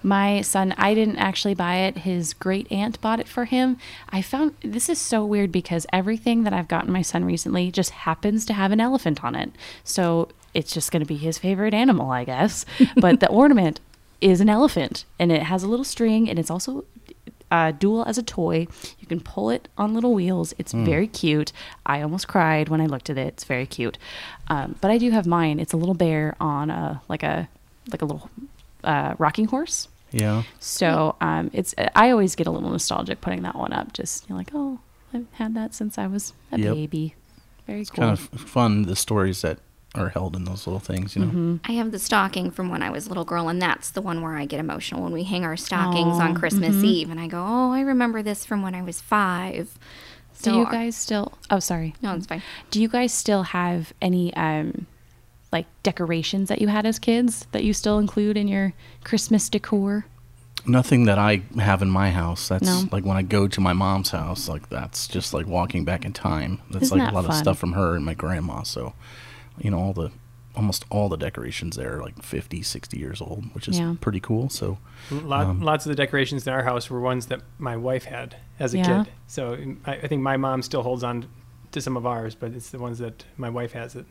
My 0.03 0.41
son, 0.41 0.73
I 0.77 0.93
didn't 0.93 1.17
actually 1.17 1.53
buy 1.53 1.77
it. 1.77 1.99
His 1.99 2.33
great 2.33 2.71
aunt 2.71 2.99
bought 3.01 3.19
it 3.19 3.27
for 3.27 3.45
him. 3.45 3.77
I 4.09 4.21
found 4.21 4.55
this 4.63 4.89
is 4.89 4.99
so 4.99 5.25
weird 5.25 5.51
because 5.51 5.85
everything 5.93 6.43
that 6.43 6.53
I've 6.53 6.67
gotten 6.67 6.91
my 6.91 7.01
son 7.01 7.25
recently 7.25 7.71
just 7.71 7.91
happens 7.91 8.45
to 8.45 8.53
have 8.53 8.71
an 8.71 8.79
elephant 8.79 9.23
on 9.23 9.35
it. 9.35 9.51
So 9.83 10.29
it's 10.53 10.73
just 10.73 10.91
going 10.91 11.01
to 11.01 11.07
be 11.07 11.17
his 11.17 11.37
favorite 11.37 11.73
animal, 11.73 12.11
I 12.11 12.23
guess. 12.23 12.65
but 12.95 13.19
the 13.19 13.29
ornament 13.29 13.79
is 14.19 14.41
an 14.41 14.49
elephant 14.49 15.05
and 15.19 15.31
it 15.31 15.43
has 15.43 15.63
a 15.63 15.67
little 15.67 15.85
string 15.85 16.29
and 16.29 16.37
it's 16.37 16.51
also 16.51 16.85
uh, 17.51 17.71
dual 17.71 18.03
as 18.05 18.17
a 18.17 18.23
toy. 18.23 18.65
You 18.99 19.07
can 19.07 19.19
pull 19.19 19.49
it 19.49 19.67
on 19.77 19.93
little 19.93 20.13
wheels. 20.13 20.53
It's 20.57 20.71
very 20.71 21.07
cute. 21.07 21.51
I 21.85 22.01
almost 22.01 22.27
cried 22.27 22.69
when 22.69 22.79
I 22.79 22.85
looked 22.85 23.09
at 23.09 23.17
it. 23.17 23.27
It's 23.27 23.43
very 23.43 23.65
cute. 23.65 23.97
Um, 24.47 24.75
but 24.79 24.89
I 24.89 24.97
do 24.97 25.11
have 25.11 25.27
mine. 25.27 25.59
It's 25.59 25.73
a 25.73 25.77
little 25.77 25.93
bear 25.93 26.35
on 26.39 26.69
a 26.69 27.01
like 27.09 27.23
a 27.23 27.49
like 27.91 28.01
a 28.01 28.05
little 28.05 28.29
uh, 28.83 29.15
rocking 29.17 29.45
horse. 29.45 29.89
Yeah 30.11 30.43
So 30.59 31.15
um, 31.21 31.49
it's 31.53 31.73
I 31.95 32.11
always 32.11 32.35
get 32.35 32.47
a 32.47 32.51
little 32.51 32.69
nostalgic 32.69 33.21
putting 33.21 33.43
that 33.43 33.55
one 33.55 33.73
up. 33.73 33.93
Just 33.93 34.27
you're 34.29 34.37
like, 34.37 34.51
oh, 34.53 34.79
I've 35.13 35.27
had 35.33 35.53
that 35.55 35.73
since 35.73 35.97
I 35.97 36.07
was 36.07 36.33
a 36.51 36.57
Yep. 36.59 36.73
baby. 36.75 37.15
Very 37.67 37.85
cool. 37.85 37.95
kind 38.03 38.11
of 38.11 38.19
fun 38.19 38.83
the 38.83 38.95
stories 38.95 39.41
that 39.41 39.59
are 39.93 40.09
held 40.09 40.37
in 40.37 40.45
those 40.45 40.65
little 40.65 40.79
things 40.79 41.15
you 41.15 41.21
know 41.21 41.27
Mm-hmm. 41.27 41.55
I 41.65 41.73
have 41.73 41.91
the 41.91 41.99
stocking 41.99 42.49
from 42.49 42.69
when 42.69 42.81
I 42.81 42.89
was 42.89 43.05
a 43.07 43.09
little 43.09 43.25
girl, 43.25 43.49
and 43.49 43.61
that's 43.61 43.89
the 43.91 44.01
one 44.01 44.21
where 44.21 44.35
I 44.37 44.45
get 44.45 44.59
emotional 44.59 45.03
when 45.03 45.11
we 45.11 45.23
hang 45.23 45.43
our 45.43 45.57
stockings 45.57 46.17
on 46.17 46.33
Christmas 46.33 46.75
mm-hmm. 46.75 46.85
Eve, 46.85 47.09
and 47.11 47.19
I 47.19 47.27
go, 47.27 47.43
"Oh, 47.45 47.71
I 47.73 47.81
remember 47.81 48.21
this 48.23 48.45
from 48.45 48.61
when 48.61 48.73
I 48.73 48.81
was 48.81 49.01
five. 49.01 49.77
do 50.43 50.55
you 50.55 50.65
guys 50.65 50.95
still? 50.95 51.33
Oh, 51.49 51.59
sorry. 51.59 51.93
No, 52.01 52.15
it's 52.15 52.25
fine. 52.25 52.41
Do 52.71 52.81
you 52.81 52.87
guys 52.87 53.13
still 53.13 53.43
have 53.43 53.93
any 54.01 54.33
um, 54.35 54.87
like 55.51 55.65
decorations 55.83 56.49
that 56.49 56.61
you 56.61 56.67
had 56.67 56.85
as 56.85 56.99
kids 56.99 57.45
that 57.51 57.63
you 57.63 57.73
still 57.73 57.99
include 57.99 58.37
in 58.37 58.47
your 58.47 58.73
Christmas 59.03 59.49
decor? 59.49 60.05
Nothing 60.65 61.05
that 61.05 61.17
I 61.17 61.41
have 61.57 61.81
in 61.81 61.89
my 61.89 62.11
house. 62.11 62.47
That's 62.47 62.63
No. 62.83 62.87
like 62.91 63.03
when 63.03 63.17
I 63.17 63.23
go 63.23 63.47
to 63.47 63.61
my 63.61 63.73
mom's 63.73 64.11
house, 64.11 64.47
like 64.47 64.69
that's 64.69 65.07
just 65.07 65.33
like 65.33 65.47
walking 65.47 65.83
back 65.85 66.05
in 66.05 66.13
time. 66.13 66.59
That's 66.69 66.85
Isn't 66.85 66.97
like 66.99 67.07
that 67.07 67.13
a 67.13 67.15
lot 67.15 67.25
fun? 67.25 67.31
of 67.31 67.37
stuff 67.37 67.57
from 67.57 67.73
her 67.73 67.95
and 67.95 68.05
my 68.05 68.13
grandma. 68.13 68.61
So, 68.63 68.93
you 69.59 69.71
know, 69.71 69.79
all 69.79 69.93
the 69.93 70.11
almost 70.55 70.83
all 70.89 71.07
the 71.07 71.15
decorations 71.17 71.77
there 71.77 71.95
are 71.97 72.01
like 72.01 72.21
50, 72.21 72.61
60 72.61 72.99
years 72.99 73.21
old, 73.21 73.45
which 73.53 73.67
is 73.69 73.79
Yeah. 73.79 73.95
pretty 74.01 74.19
cool. 74.19 74.49
So, 74.49 74.77
Lot, 75.09 75.45
Um, 75.47 75.61
lots 75.61 75.85
of 75.85 75.89
the 75.89 75.95
decorations 75.95 76.45
in 76.45 76.51
our 76.53 76.63
house 76.63 76.89
were 76.89 76.99
ones 76.99 77.27
that 77.27 77.41
my 77.57 77.75
wife 77.77 78.03
had 78.03 78.35
as 78.59 78.73
a 78.73 78.77
Yeah. 78.77 79.03
kid. 79.05 79.13
So 79.27 79.57
I, 79.85 79.93
I 79.93 80.07
think 80.07 80.21
my 80.21 80.37
mom 80.37 80.61
still 80.61 80.83
holds 80.83 81.03
on 81.03 81.25
to 81.71 81.81
some 81.81 81.95
of 81.97 82.05
ours, 82.05 82.35
but 82.35 82.51
it's 82.51 82.69
the 82.69 82.79
ones 82.79 82.99
that 82.99 83.23
my 83.37 83.49
wife 83.49 83.71
has 83.71 83.93
that 83.93 84.05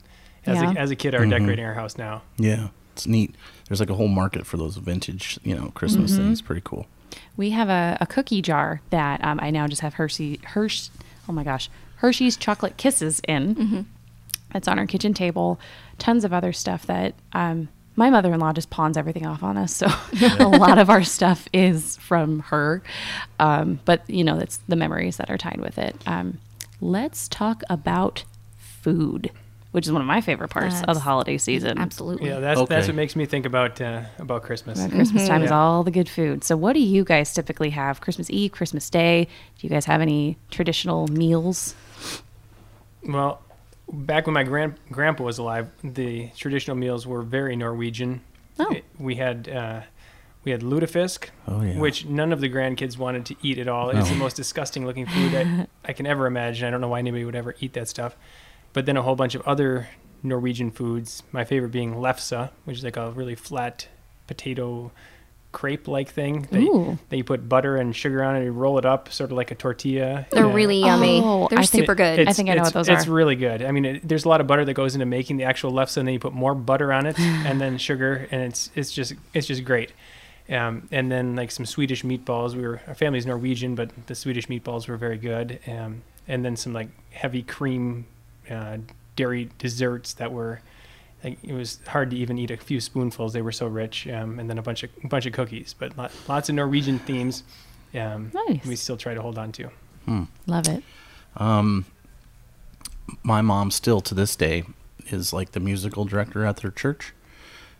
as, 0.47 0.57
Yeah. 0.61 0.73
a, 0.73 0.75
as 0.75 0.91
a 0.91 0.97
kid 0.97 1.15
are 1.15 1.21
Mhm. 1.21 1.31
decorating 1.31 1.65
our 1.65 1.75
house 1.75 1.97
now. 1.99 2.23
yeah, 2.39 2.69
it's 2.93 3.07
neat. 3.07 3.35
There's 3.69 3.81
like 3.81 3.91
a 3.91 3.95
whole 3.95 4.09
market 4.09 4.47
for 4.47 4.57
those 4.57 4.77
vintage, 4.77 5.39
you 5.45 5.55
know, 5.55 5.71
Christmas 5.75 6.13
Mm-hmm. 6.13 6.23
things. 6.23 6.43
Pretty 6.43 6.63
cool. 6.65 6.87
We 7.37 7.51
have 7.51 7.69
a, 7.69 7.97
a 8.01 8.07
cookie 8.07 8.43
jar 8.43 8.81
that 8.91 9.23
um, 9.25 9.39
I 9.43 9.51
now 9.51 9.67
just 9.67 9.81
have 9.83 9.95
Hershey 9.95 10.39
Hersh. 10.55 10.91
Oh 11.29 11.33
my 11.33 11.45
gosh, 11.45 11.69
Hershey's 11.97 12.37
chocolate 12.37 12.77
kisses 12.77 13.21
in. 13.29 13.87
That's 14.53 14.67
on 14.69 14.79
our 14.79 14.87
kitchen 14.87 15.15
table. 15.15 15.61
Tons 15.99 16.25
of 16.25 16.33
other 16.33 16.53
stuff 16.53 16.87
that 16.87 17.15
um, 17.33 17.69
my 17.95 18.11
mother-in-law 18.11 18.53
just 18.55 18.71
pawns 18.71 18.97
everything 18.97 19.27
off 19.27 19.43
on 19.43 19.57
us. 19.57 19.75
So 19.77 19.87
a 20.41 20.49
lot 20.49 20.79
of 20.79 20.89
our 20.91 21.05
stuff 21.05 21.47
is 21.53 21.97
from 21.99 22.41
her. 22.41 22.83
Um, 23.39 23.81
but 23.85 24.09
you 24.11 24.25
know, 24.25 24.37
that's 24.39 24.57
the 24.69 24.77
memories 24.77 25.19
that 25.19 25.31
are 25.31 25.39
tied 25.39 25.61
with 25.61 25.79
it. 25.79 25.95
Um, 26.07 26.39
let's 26.81 27.29
talk 27.29 27.63
about 27.71 28.25
food, 28.59 29.31
which 29.73 29.87
is 29.87 29.93
one 29.93 30.01
of 30.03 30.07
my 30.07 30.21
favorite 30.21 30.49
parts 30.49 30.83
of 30.83 30.95
the 30.95 31.01
holiday 31.01 31.39
season. 31.39 31.79
Absolutely. 31.79 32.29
Yeah, 32.29 32.41
that's 32.41 32.61
that's 32.69 32.87
what 32.89 32.97
makes 32.97 33.15
me 33.17 33.27
think 33.27 33.47
about 33.47 33.81
uh, 33.81 34.03
about 34.19 34.43
Christmas. 34.43 34.79
About 34.79 34.91
Christmas 34.93 35.29
time 35.29 35.43
is 35.43 35.51
all 35.53 35.85
the 35.85 35.91
good 35.91 36.09
food. 36.09 36.43
So, 36.45 36.57
what 36.57 36.73
do 36.73 36.81
you 36.81 37.05
guys 37.05 37.33
typically 37.33 37.71
have? 37.71 38.01
Christmas 38.01 38.29
Eve, 38.31 38.53
Christmas 38.53 38.89
Day? 38.91 39.25
Do 39.59 39.67
you 39.67 39.71
guys 39.71 39.85
have 39.87 40.01
any 40.01 40.37
traditional 40.51 41.07
meals? 41.09 41.75
Well, 43.07 43.41
back 43.93 44.27
when 44.27 44.35
my 44.35 44.43
grand 44.45 44.75
grandpa 44.91 45.25
was 45.25 45.39
alive, 45.39 45.69
the 45.83 46.31
traditional 46.37 46.77
meals 46.77 47.07
were 47.07 47.23
very 47.23 47.57
Norwegian. 47.57 48.21
Oh. 48.59 48.71
It- 48.73 48.85
we 48.99 49.15
had 49.17 49.49
uh, 49.49 49.81
we 50.45 50.53
had 50.53 50.63
lutefisk, 50.63 51.29
Oh, 51.49 51.63
yeah. 51.63 51.79
which 51.79 52.07
none 52.07 52.33
of 52.33 52.41
the 52.41 52.49
grandkids 52.49 52.97
wanted 52.99 53.25
to 53.27 53.37
eat 53.43 53.59
at 53.59 53.69
all. 53.69 53.91
It's 53.91 54.09
No. 54.09 54.15
the 54.15 54.19
most 54.19 54.37
disgusting 54.37 54.87
looking 54.87 55.07
food 55.07 55.35
I, 55.35 55.67
I 55.85 55.93
can 55.93 56.07
ever 56.07 56.27
imagine. 56.27 56.67
I 56.67 56.71
don't 56.71 56.81
know 56.81 56.89
why 56.89 56.99
anybody 56.99 57.25
would 57.25 57.37
ever 57.37 57.55
eat 57.61 57.73
that 57.75 57.89
stuff. 57.89 58.17
But 58.73 58.87
then 58.87 58.97
a 58.97 59.03
whole 59.03 59.17
bunch 59.17 59.35
of 59.35 59.43
other 59.47 59.89
Norwegian 60.23 60.71
foods. 60.71 61.23
My 61.33 61.45
favorite 61.45 61.71
being 61.73 61.95
lefse, 61.95 62.51
which 62.65 62.79
is 62.79 62.85
like 62.85 62.97
a 62.97 63.11
really 63.11 63.35
flat 63.35 63.89
potato 64.27 64.93
crepe 65.53 65.89
like 65.89 66.09
thing. 66.09 66.43
That, 66.53 66.61
you- 66.61 66.99
that 67.09 67.17
you 67.17 67.25
put 67.25 67.49
butter 67.49 67.77
and 67.77 67.95
sugar 67.97 68.23
on 68.23 68.35
it, 68.35 68.39
and 68.39 68.47
you 68.47 68.53
roll 68.53 68.79
it 68.79 68.85
up, 68.85 69.13
sort 69.13 69.31
of 69.33 69.37
like 69.37 69.51
a 69.51 69.57
tortilla. 69.57 70.27
They're 70.31 70.47
Yeah. 70.47 70.53
really 70.55 70.79
yummy. 70.79 71.21
Oh, 71.25 71.49
They're 71.49 71.59
I 71.59 71.63
think- 71.67 71.83
super 71.83 71.95
good. 71.97 72.21
It's- 72.21 72.29
I 72.29 72.33
think 72.37 72.51
I 72.51 72.55
know 72.55 72.63
what 72.63 72.73
those 72.73 72.89
are. 72.89 72.93
It's 72.97 73.09
really 73.09 73.35
good. 73.35 73.63
I 73.63 73.73
mean, 73.73 73.85
it, 73.85 74.07
there's 74.09 74.25
a 74.25 74.29
lot 74.29 74.41
of 74.41 74.47
butter 74.47 74.65
that 74.65 74.75
goes 74.75 74.95
into 74.95 75.07
making 75.07 75.39
the 75.39 75.45
actual 75.45 75.73
lefse, 75.73 75.97
and 75.97 76.07
then 76.07 76.13
you 76.13 76.21
put 76.21 76.33
more 76.35 76.55
butter 76.55 76.93
on 76.93 77.07
it, 77.07 77.19
and 77.19 77.61
then 77.61 77.79
sugar, 77.79 78.29
and 78.31 78.43
it's 78.43 78.71
it's 78.77 78.93
just 78.93 79.15
it's 79.35 79.47
just 79.49 79.65
great. 79.65 79.93
Um, 80.49 80.89
and 80.93 81.11
then 81.11 81.35
like 81.37 81.51
some 81.51 81.65
Swedish 81.67 82.03
meatballs. 82.05 82.55
We 82.55 82.63
were 82.63 82.81
our 82.87 82.95
family's 82.95 83.27
Norwegian, 83.27 83.75
but 83.75 83.91
the 84.07 84.15
Swedish 84.15 84.47
meatballs 84.49 84.87
were 84.89 84.97
very 84.97 85.19
good. 85.19 85.59
Um, 85.67 86.03
and 86.29 86.45
then 86.45 86.55
some 86.57 86.73
like 86.73 86.89
heavy 87.11 87.43
cream 87.43 88.07
uh, 88.51 88.79
dairy 89.17 89.51
desserts 89.59 90.15
that 90.15 90.33
were 90.33 90.61
like 91.23 91.39
it 91.43 91.53
was 91.53 91.81
hard 91.87 92.11
to 92.11 92.17
even 92.17 92.39
eat 92.39 92.51
a 92.51 92.57
few 92.57 92.81
spoonfuls. 92.81 93.33
They 93.33 93.43
were 93.43 93.53
so 93.53 93.67
rich. 93.67 94.09
Um, 94.09 94.39
and 94.39 94.49
then 94.49 94.59
a 94.59 94.63
bunch 94.63 94.83
of 94.83 94.91
bunch 95.05 95.27
of 95.27 95.33
cookies, 95.33 95.75
but 95.79 95.97
lot, 95.97 96.13
lots 96.29 96.49
of 96.49 96.55
Norwegian 96.55 96.99
themes. 96.99 97.43
Um, 97.95 98.31
Nice. 98.33 98.65
We 98.65 98.77
still 98.77 98.97
try 98.97 99.15
to 99.15 99.23
hold 99.23 99.37
on 99.39 99.53
to. 99.53 99.71
Love 100.47 100.69
it. 100.69 100.83
my 103.23 103.41
mom 103.43 103.71
still 103.71 104.01
to 104.01 104.15
this 104.15 104.37
day 104.37 104.65
is 105.07 105.33
like 105.33 105.53
the 105.53 105.61
musical 105.61 106.05
director 106.05 106.45
at 106.45 106.59
their 106.59 106.71
church. 106.71 107.13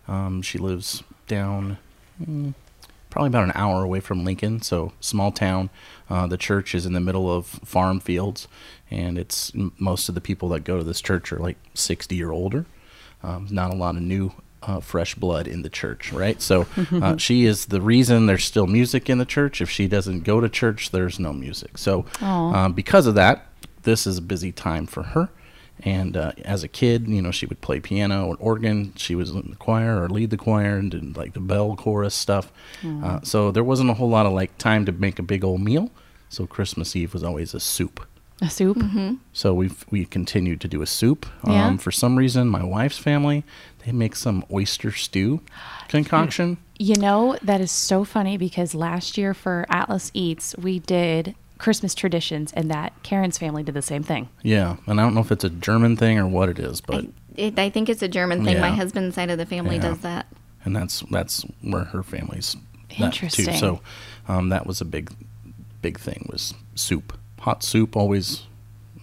Um, 0.07 0.41
she 0.41 0.57
lives 0.57 1.03
down 1.27 1.77
mm, 2.21 2.53
probably 3.11 3.27
about 3.27 3.43
an 3.43 3.51
hour 3.53 3.83
away 3.83 3.99
from 3.99 4.25
Lincoln, 4.25 4.61
so 4.63 4.93
small 4.99 5.31
town. 5.31 5.69
Uh, 6.09 6.25
the 6.25 6.37
church 6.37 6.73
is 6.73 6.87
in 6.87 6.93
the 6.93 6.99
middle 6.99 7.31
of 7.31 7.45
farm 7.45 7.99
fields, 7.99 8.47
and 8.89 9.19
it's 9.19 9.51
most 9.77 10.09
of 10.09 10.15
the 10.15 10.21
people 10.21 10.49
that 10.49 10.63
go 10.63 10.77
to 10.77 10.83
this 10.83 11.01
church 11.01 11.31
are 11.31 11.37
like 11.37 11.57
60 11.75 12.23
or 12.23 12.31
older. 12.31 12.65
Um, 13.21 13.47
not 13.51 13.71
a 13.71 13.75
lot 13.75 13.95
of 13.95 14.01
new. 14.01 14.31
Uh, 14.63 14.79
fresh 14.79 15.15
blood 15.15 15.47
in 15.47 15.63
the 15.63 15.69
church, 15.71 16.13
right? 16.13 16.39
So 16.39 16.67
uh, 16.91 17.17
she 17.27 17.45
is 17.45 17.65
the 17.65 17.81
reason 17.81 18.27
there's 18.27 18.45
still 18.45 18.67
music 18.67 19.09
in 19.09 19.17
the 19.17 19.25
church. 19.25 19.59
If 19.59 19.71
she 19.71 19.87
doesn't 19.87 20.19
go 20.23 20.39
to 20.39 20.47
church, 20.47 20.91
there's 20.91 21.17
no 21.19 21.33
music. 21.33 21.79
So 21.79 22.05
um, 22.53 22.73
because 22.73 23.07
of 23.07 23.15
that, 23.15 23.47
this 23.81 24.05
is 24.05 24.19
a 24.19 24.21
busy 24.21 24.51
time 24.51 24.85
for 24.85 25.01
her. 25.01 25.29
And 25.83 26.15
uh, 26.15 26.33
as 26.43 26.63
a 26.63 26.67
kid, 26.67 27.07
you 27.07 27.21
know, 27.21 27.31
she 27.31 27.45
would 27.45 27.61
play 27.61 27.79
piano 27.79 28.27
or 28.27 28.37
organ. 28.39 28.93
She 28.95 29.15
was 29.15 29.31
in 29.31 29.49
the 29.49 29.55
choir 29.55 30.01
or 30.01 30.09
lead 30.09 30.29
the 30.29 30.37
choir 30.37 30.77
and 30.77 30.91
did 30.91 31.17
like 31.17 31.33
the 31.33 31.39
bell 31.39 31.75
chorus 31.75 32.15
stuff. 32.15 32.51
Uh, 32.85 33.19
so 33.23 33.51
there 33.51 33.63
wasn't 33.63 33.89
a 33.89 33.93
whole 33.93 34.09
lot 34.09 34.25
of 34.25 34.33
like 34.33 34.57
time 34.57 34.85
to 34.85 34.91
make 34.91 35.19
a 35.19 35.23
big 35.23 35.43
old 35.43 35.61
meal. 35.61 35.89
So 36.29 36.47
Christmas 36.47 36.95
Eve 36.95 37.13
was 37.13 37.23
always 37.23 37.53
a 37.53 37.59
soup. 37.59 38.07
A 38.43 38.49
soup. 38.49 38.81
So 39.33 39.53
we've 39.53 39.85
we 39.91 40.05
continued 40.05 40.61
to 40.61 40.67
do 40.67 40.81
a 40.81 40.87
soup. 40.87 41.27
Yeah. 41.45 41.67
Um, 41.67 41.77
for 41.77 41.91
some 41.91 42.15
reason, 42.15 42.47
my 42.47 42.63
wife's 42.63 42.97
family 42.97 43.43
they 43.85 43.91
make 43.91 44.15
some 44.15 44.45
oyster 44.51 44.91
stew 44.91 45.41
concoction. 45.87 46.57
You 46.77 46.95
know, 46.95 47.37
that 47.41 47.61
is 47.61 47.71
so 47.71 48.03
funny 48.03 48.37
because 48.37 48.73
last 48.73 49.17
year 49.17 49.33
for 49.33 49.65
Atlas 49.69 50.11
Eats, 50.13 50.55
we 50.57 50.79
did 50.79 51.35
Christmas 51.61 51.93
traditions, 51.95 52.51
and 52.53 52.69
that 52.71 52.91
Karen's 53.03 53.37
family 53.37 53.61
did 53.63 53.75
the 53.75 53.81
same 53.81 54.03
thing. 54.03 54.27
Yeah, 54.41 54.77
and 54.87 54.99
I 54.99 55.03
don't 55.03 55.13
know 55.13 55.21
if 55.21 55.31
it's 55.31 55.43
a 55.43 55.49
German 55.49 55.95
thing 55.95 56.17
or 56.17 56.27
what 56.27 56.49
it 56.49 56.57
is, 56.59 56.81
but 56.81 57.05
It, 57.37 57.57
I 57.59 57.69
think 57.69 57.87
it's 57.87 58.01
a 58.01 58.07
German 58.07 58.43
thing. 58.43 58.59
My 58.59 58.71
husband's 58.71 59.15
side 59.15 59.29
of 59.29 59.37
the 59.37 59.45
family 59.45 59.75
Yeah. 59.75 59.81
does 59.83 59.99
that. 59.99 60.25
and 60.65 60.75
that's 60.75 61.01
that's 61.11 61.43
where 61.61 61.85
her 61.85 62.03
family's 62.03 62.55
that 62.89 62.97
too. 62.97 63.03
Interesting. 63.05 63.53
So 63.55 63.81
um, 64.27 64.49
that 64.49 64.65
was 64.65 64.81
a 64.81 64.85
big 64.85 65.11
big 65.81 65.99
thing 65.99 66.27
was 66.31 66.53
soup, 66.75 67.17
hot 67.39 67.63
soup. 67.63 67.95
Always, 67.95 68.43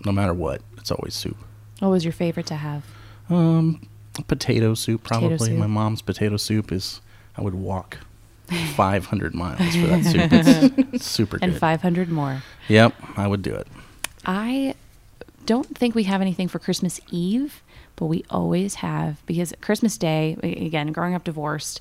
no 0.05 0.13
matter 0.13 0.35
what, 0.35 0.61
it's 0.77 0.91
always 0.91 1.15
soup. 1.15 1.37
What 1.79 1.89
was 1.89 2.05
your 2.05 2.13
favorite 2.13 2.47
to 2.47 2.57
have? 2.57 2.85
Um, 3.31 3.89
potato 4.27 4.75
soup 4.75 5.05
Potato 5.05 5.29
probably. 5.29 5.49
soup. 5.51 5.59
My 5.59 5.67
mom's 5.69 6.03
potato 6.03 6.37
soup 6.37 6.71
is. 6.73 7.01
I 7.37 7.41
would 7.43 7.55
walk 7.55 7.99
500 8.49 9.35
miles 9.35 9.75
for 9.77 9.87
that 9.87 10.05
soup. 10.05 10.33
It's, 10.33 10.95
it's 10.95 11.07
super 11.11 11.39
And 11.43 11.53
good. 11.53 11.61
500 11.61 12.09
more. 12.11 12.43
Yep, 12.69 12.95
I 13.17 13.27
would 13.27 13.43
do 13.43 13.55
it. 13.55 13.67
I 14.27 14.75
don't 15.47 15.77
think 15.77 15.95
we 15.95 16.05
have 16.05 16.21
anything 16.21 16.49
for 16.49 16.59
Christmas 16.59 17.01
Eve, 17.11 17.63
but 17.97 18.07
we 18.07 18.25
always 18.31 18.77
have 18.77 19.25
because 19.27 19.55
Christmas 19.61 19.97
Day, 19.97 20.37
again, 20.43 20.93
growing 20.93 21.15
up 21.15 21.25
divorced, 21.25 21.81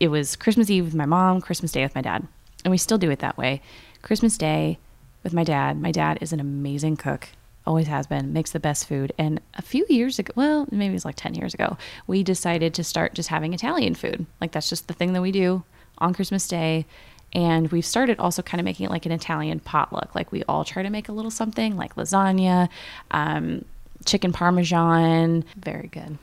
it 0.00 0.08
was 0.08 0.36
Christmas 0.36 0.68
Eve 0.70 0.84
with 0.84 0.94
my 0.94 1.06
mom, 1.06 1.40
Christmas 1.40 1.72
Day 1.72 1.82
with 1.82 1.94
my 1.94 2.02
dad. 2.02 2.26
And 2.64 2.70
we 2.70 2.78
still 2.78 2.98
do 2.98 3.10
it 3.10 3.20
that 3.20 3.38
way. 3.38 3.60
Christmas 4.02 4.36
Day 4.36 4.78
with 5.22 5.32
my 5.32 5.44
dad. 5.44 5.80
My 5.80 5.92
dad 5.92 6.18
is 6.20 6.32
an 6.32 6.40
amazing 6.40 6.96
cook, 6.96 7.28
always 7.66 7.86
has 7.86 8.06
been, 8.06 8.32
makes 8.32 8.50
the 8.52 8.60
best 8.60 8.86
food. 8.86 9.12
And 9.16 9.40
a 9.54 9.62
few 9.62 9.86
years 9.88 10.18
ago, 10.18 10.32
well, 10.36 10.66
maybe 10.70 10.90
it 10.90 10.94
was 10.94 11.04
like 11.04 11.16
10 11.16 11.34
years 11.34 11.54
ago, 11.54 11.76
we 12.06 12.22
decided 12.22 12.74
to 12.74 12.84
start 12.84 13.14
just 13.14 13.28
having 13.30 13.54
Italian 13.54 13.94
food. 13.94 14.26
Like 14.40 14.52
that's 14.52 14.68
just 14.68 14.88
the 14.88 14.94
thing 14.94 15.12
that 15.12 15.22
we 15.22 15.32
do 15.32 15.62
on 16.02 16.12
Christmas 16.12 16.46
Day. 16.46 16.84
And 17.32 17.72
we've 17.72 17.86
started 17.86 18.18
also 18.18 18.42
kind 18.42 18.60
of 18.60 18.64
making 18.66 18.86
it 18.86 18.90
like 18.90 19.06
an 19.06 19.12
Italian 19.12 19.60
potluck. 19.60 20.14
Like 20.14 20.30
we 20.32 20.42
all 20.44 20.64
try 20.64 20.82
to 20.82 20.90
make 20.90 21.08
a 21.08 21.12
little 21.12 21.30
something 21.30 21.76
like 21.76 21.94
lasagna, 21.96 22.68
um, 23.10 23.64
chicken 24.04 24.32
parmesan. 24.32 25.44
Very 25.56 25.88
good. 25.88 26.18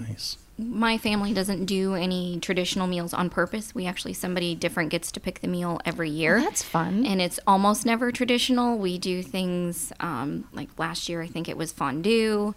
Nice. 0.00 0.38
My 0.56 0.98
family 0.98 1.32
doesn't 1.32 1.66
do 1.66 1.94
any 1.94 2.40
traditional 2.40 2.86
meals 2.86 3.14
on 3.14 3.30
purpose. 3.30 3.74
We 3.74 3.86
actually, 3.86 4.14
somebody 4.14 4.54
different 4.54 4.90
gets 4.90 5.12
to 5.12 5.20
pick 5.20 5.40
the 5.40 5.48
meal 5.48 5.80
every 5.84 6.10
year. 6.10 6.40
That's 6.40 6.64
fun. 6.64 7.06
And 7.06 7.20
it's 7.20 7.38
almost 7.46 7.86
never 7.86 8.10
traditional. 8.10 8.76
We 8.76 8.98
do 8.98 9.22
things 9.22 9.92
um, 10.00 10.48
like 10.52 10.68
last 10.76 11.08
year, 11.08 11.22
I 11.22 11.28
think 11.28 11.48
it 11.48 11.56
was 11.56 11.70
fondue 11.70 12.54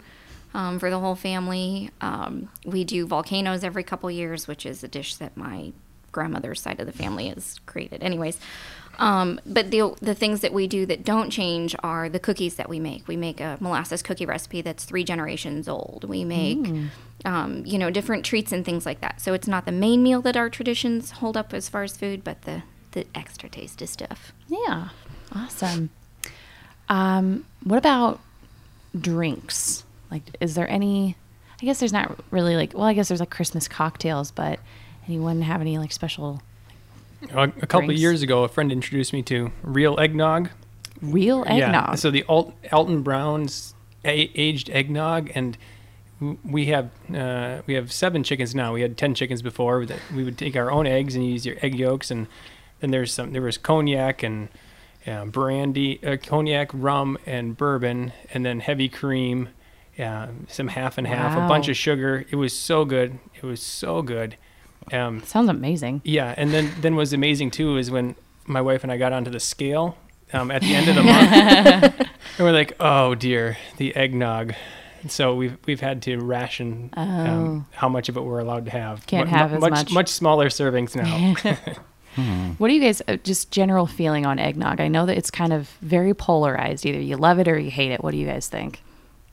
um, 0.53 0.79
for 0.79 0.89
the 0.89 0.99
whole 0.99 1.15
family. 1.15 1.91
Um, 2.01 2.49
we 2.65 2.83
do 2.83 3.05
volcanoes 3.05 3.63
every 3.63 3.83
couple 3.83 4.09
years, 4.09 4.47
which 4.47 4.65
is 4.65 4.83
a 4.83 4.87
dish 4.87 5.15
that 5.15 5.37
my 5.37 5.71
grandmother's 6.11 6.61
side 6.61 6.79
of 6.79 6.85
the 6.85 6.91
family 6.91 7.29
is 7.29 7.59
created. 7.65 8.03
Anyways, 8.03 8.39
um, 8.99 9.39
but 9.45 9.71
the 9.71 9.95
the 10.01 10.13
things 10.13 10.41
that 10.41 10.53
we 10.53 10.67
do 10.67 10.85
that 10.85 11.03
don't 11.03 11.29
change 11.29 11.75
are 11.81 12.09
the 12.09 12.19
cookies 12.19 12.55
that 12.55 12.69
we 12.69 12.79
make. 12.79 13.07
We 13.07 13.17
make 13.17 13.39
a 13.39 13.57
molasses 13.59 14.01
cookie 14.01 14.25
recipe 14.25 14.61
that's 14.61 14.83
three 14.83 15.03
generations 15.03 15.67
old. 15.67 16.03
We 16.07 16.23
make, 16.23 16.67
um, 17.25 17.65
you 17.65 17.77
know, 17.77 17.89
different 17.89 18.25
treats 18.25 18.51
and 18.51 18.63
things 18.63 18.85
like 18.85 19.01
that. 19.01 19.19
So 19.21 19.33
it's 19.33 19.47
not 19.47 19.65
the 19.65 19.71
main 19.71 20.03
meal 20.03 20.21
that 20.21 20.37
our 20.37 20.49
traditions 20.49 21.11
hold 21.11 21.35
up 21.35 21.53
as 21.53 21.67
far 21.69 21.83
as 21.83 21.97
food, 21.97 22.23
but 22.23 22.43
the 22.43 22.63
the 22.91 23.07
extra 23.15 23.49
tasty 23.49 23.85
stuff. 23.85 24.33
Yeah. 24.47 24.89
Awesome. 25.33 25.89
Um, 26.89 27.45
what 27.63 27.77
about 27.77 28.19
drinks? 28.99 29.83
Like, 30.09 30.23
is 30.41 30.55
there 30.55 30.69
any? 30.69 31.15
I 31.61 31.65
guess 31.65 31.79
there's 31.79 31.93
not 31.93 32.19
really 32.31 32.55
like. 32.55 32.73
Well, 32.73 32.83
I 32.83 32.93
guess 32.93 33.07
there's 33.07 33.19
like 33.19 33.29
Christmas 33.29 33.67
cocktails, 33.67 34.31
but 34.31 34.59
anyone 35.11 35.41
have 35.41 35.59
any 35.61 35.77
like 35.77 35.91
special 35.91 36.41
A, 37.33 37.43
a 37.61 37.67
couple 37.67 37.89
of 37.89 37.97
years 37.97 38.21
ago, 38.21 38.43
a 38.43 38.47
friend 38.47 38.71
introduced 38.71 39.11
me 39.13 39.21
to 39.23 39.51
real 39.61 39.99
eggnog. 39.99 40.49
real 41.01 41.43
eggnog? 41.45 41.89
Yeah. 41.89 41.95
So 41.95 42.09
the 42.11 42.23
Alt, 42.29 42.53
Alton 42.71 43.03
Brown's 43.03 43.73
a- 44.05 44.31
aged 44.35 44.69
eggnog, 44.69 45.29
and 45.35 45.57
we 46.43 46.67
have 46.67 46.89
uh, 47.13 47.61
we 47.67 47.73
have 47.73 47.91
seven 47.91 48.23
chickens 48.23 48.55
now. 48.55 48.73
We 48.73 48.81
had 48.81 48.97
ten 48.97 49.13
chickens 49.13 49.41
before. 49.41 49.85
That 49.85 49.99
we 50.15 50.23
would 50.23 50.37
take 50.37 50.55
our 50.55 50.71
own 50.71 50.87
eggs 50.87 51.15
and 51.15 51.25
use 51.25 51.45
your 51.45 51.57
egg 51.61 51.75
yolks, 51.75 52.09
and 52.09 52.27
then 52.79 52.91
there's 52.91 53.13
some. 53.13 53.33
There 53.33 53.41
was 53.41 53.57
cognac 53.57 54.23
and 54.23 54.47
uh, 55.05 55.25
brandy, 55.25 55.99
uh, 56.03 56.17
cognac, 56.17 56.69
rum, 56.73 57.17
and 57.25 57.57
bourbon, 57.57 58.13
and 58.33 58.45
then 58.45 58.59
heavy 58.61 58.87
cream, 58.87 59.49
uh, 59.99 60.27
some 60.47 60.69
half 60.69 60.97
and 60.97 61.05
half, 61.07 61.35
a 61.37 61.47
bunch 61.47 61.67
of 61.69 61.75
sugar. 61.75 62.23
It 62.29 62.35
was 62.37 62.53
so 62.57 62.85
good. 62.85 63.19
It 63.35 63.43
was 63.43 63.61
so 63.61 64.01
good. 64.01 64.37
Um, 64.91 65.21
Sounds 65.23 65.49
amazing. 65.49 66.01
yeah, 66.03 66.33
and 66.37 66.51
then 66.51 66.71
then 66.81 66.95
was 66.95 67.13
amazing 67.13 67.51
too 67.51 67.77
is 67.77 67.89
when 67.91 68.15
my 68.45 68.61
wife 68.61 68.83
and 68.83 68.91
I 68.91 68.97
got 68.97 69.13
onto 69.13 69.31
the 69.31 69.39
scale 69.39 69.97
um, 70.33 70.51
at 70.51 70.61
the 70.61 70.73
end 70.75 70.87
of 70.89 70.95
the 70.95 71.03
month, 71.03 71.31
and 72.37 72.39
we're 72.39 72.51
like, 72.51 72.73
oh 72.79 73.15
dear, 73.15 73.57
the 73.77 73.95
eggnog. 73.95 74.53
So 75.07 75.35
we've 75.35 75.57
we've 75.65 75.79
had 75.79 76.01
to 76.03 76.17
ration 76.19 76.89
um, 76.93 77.65
how 77.71 77.89
much 77.89 78.07
of 78.09 78.17
it 78.17 78.21
we're 78.21 78.39
allowed 78.39 78.65
to 78.65 78.71
have. 78.71 78.99
Oh. 78.99 79.03
Can't 79.07 79.29
Mu- 79.29 79.35
have 79.37 79.53
as 79.53 79.61
much 79.61 79.71
much. 79.71 79.91
much 79.91 80.09
smaller 80.09 80.49
servings 80.49 80.95
now. 80.95 81.35
What 82.57 82.67
do 82.67 82.73
you 82.73 82.81
guys 82.81 83.01
uh, 83.07 83.15
just 83.23 83.51
general 83.51 83.87
feeling 83.87 84.25
on 84.25 84.37
eggnog? 84.37 84.81
I 84.81 84.89
know 84.89 85.05
that 85.05 85.17
it's 85.17 85.31
kind 85.31 85.53
of 85.53 85.69
very 85.81 86.13
polarized. 86.13 86.85
Either 86.85 86.99
you 86.99 87.15
love 87.15 87.39
it 87.39 87.47
or 87.47 87.57
you 87.57 87.71
hate 87.71 87.91
it. 87.91 88.03
What 88.03 88.11
do 88.11 88.17
you 88.17 88.27
guys 88.27 88.47
think? 88.49 88.81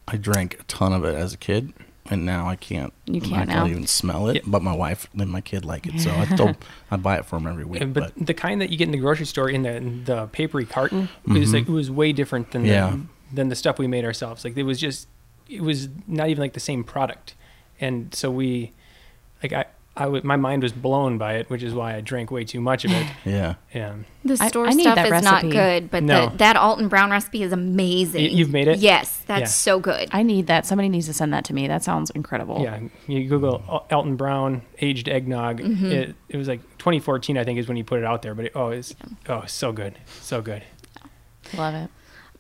I 0.07 0.17
drank 0.17 0.61
a 0.61 0.63
ton 0.63 0.93
of 0.93 1.05
it 1.05 1.17
as 1.17 1.35
a 1.35 1.37
kid, 1.37 1.73
and 2.11 2.25
now 2.27 2.49
I 2.49 2.57
can't. 2.57 2.93
You 3.07 3.17
I 3.17 3.21
can't 3.21 3.33
can't 3.35 3.49
now? 3.49 3.67
even 3.67 3.87
smell 3.87 4.29
it. 4.29 4.37
Yeah. 4.37 4.43
But 4.47 4.63
my 4.63 4.75
wife 4.75 5.07
and 5.19 5.31
my 5.31 5.41
kid 5.41 5.65
like 5.65 5.87
it, 5.87 6.01
so 6.01 6.11
I 6.11 6.25
still 6.27 6.55
I 6.91 6.97
buy 6.97 7.17
it 7.17 7.25
for 7.27 7.37
them 7.39 7.47
every 7.47 7.65
week. 7.65 7.83
And- 7.83 7.93
but 7.95 8.13
but 8.17 8.27
the 8.27 8.35
kind 8.35 8.61
that 8.61 8.71
you 8.71 8.77
get 8.79 8.85
in 8.87 8.93
the 8.93 8.99
grocery 8.99 9.27
store 9.27 9.49
in 9.51 9.63
the 9.63 9.75
in 9.77 10.05
the 10.05 10.27
papery 10.29 10.65
carton 10.67 11.09
was 11.27 11.53
like 11.53 11.69
it 11.69 11.73
was 11.73 11.91
way 11.91 12.13
different 12.13 12.51
than 12.53 12.63
Mm-hmm. 12.63 12.71
Yeah. 12.73 12.91
the, 12.91 13.37
than 13.37 13.49
the 13.49 13.57
stuff 13.57 13.79
we 13.79 13.87
made 13.87 14.05
ourselves. 14.05 14.45
Like 14.45 14.57
it 14.57 14.63
was 14.63 14.79
just 14.81 15.09
it 15.49 15.63
was 15.63 15.89
not 16.07 16.29
even 16.29 16.41
like 16.41 16.53
the 16.55 16.61
same 16.61 16.85
product, 16.85 17.35
and 17.81 18.15
so 18.15 18.31
we 18.31 18.73
like 19.43 19.53
I 19.53 19.65
I 20.01 20.05
w- 20.05 20.23
my 20.25 20.37
mind 20.37 20.63
was 20.63 20.73
blown 20.73 21.19
by 21.19 21.35
it, 21.35 21.51
which 21.51 21.63
is 21.63 21.75
why 21.75 21.95
I 21.97 22.01
drank 22.01 22.31
way 22.31 22.45
too 22.45 22.61
much 22.61 22.85
of 22.85 22.93
it. 22.93 23.07
Yeah. 23.25 23.55
Yeah. 23.75 23.95
The 24.25 24.39
I- 24.41 24.49
store 24.49 24.67
I 24.67 24.71
need 24.71 24.83
stuff 24.83 24.95
that 24.95 25.07
is 25.13 25.23
not 25.25 25.43
recipe. 25.43 25.51
good, 25.51 25.91
but 25.91 26.03
No. 26.05 26.29
the, 26.29 26.37
that 26.39 26.57
Alton 26.57 26.89
Brown 26.89 27.11
recipe 27.11 27.43
is 27.43 27.53
amazing. 27.53 28.23
Y- 28.23 28.29
you've 28.31 28.53
made 28.53 28.69
it? 28.69 28.79
Yes, 28.79 29.19
that's 29.27 29.41
Yeah. 29.41 29.47
so 29.47 29.81
good. 29.81 30.09
I 30.13 30.23
need 30.23 30.47
that. 30.47 30.67
Somebody 30.67 30.89
needs 30.89 31.07
to 31.07 31.13
send 31.13 31.33
that 31.35 31.45
to 31.47 31.55
me. 31.55 31.67
That 31.67 31.83
sounds 31.83 32.11
incredible. 32.11 32.61
yeah, 32.63 32.79
you 33.07 33.29
Google 33.29 33.63
Al- 33.69 33.87
Elton 33.91 34.17
Brown 34.17 34.63
aged 34.81 35.09
eggnog. 35.09 35.61
Mm-hmm. 35.61 35.87
It, 35.87 36.15
it 36.29 36.37
was 36.37 36.47
like 36.49 36.61
2014, 36.79 37.37
I 37.37 37.45
think, 37.45 37.59
is 37.59 37.67
when 37.67 37.77
he 37.77 37.83
put 37.83 37.99
it 37.99 38.05
out 38.05 38.23
there. 38.23 38.35
But 38.35 38.47
it, 38.47 38.53
oh, 38.55 38.69
it's 38.69 38.95
oh, 39.29 39.45
so 39.47 39.73
good, 39.73 39.99
so 40.21 40.41
good. 40.41 40.63
Love 41.57 41.75
it. 41.75 41.91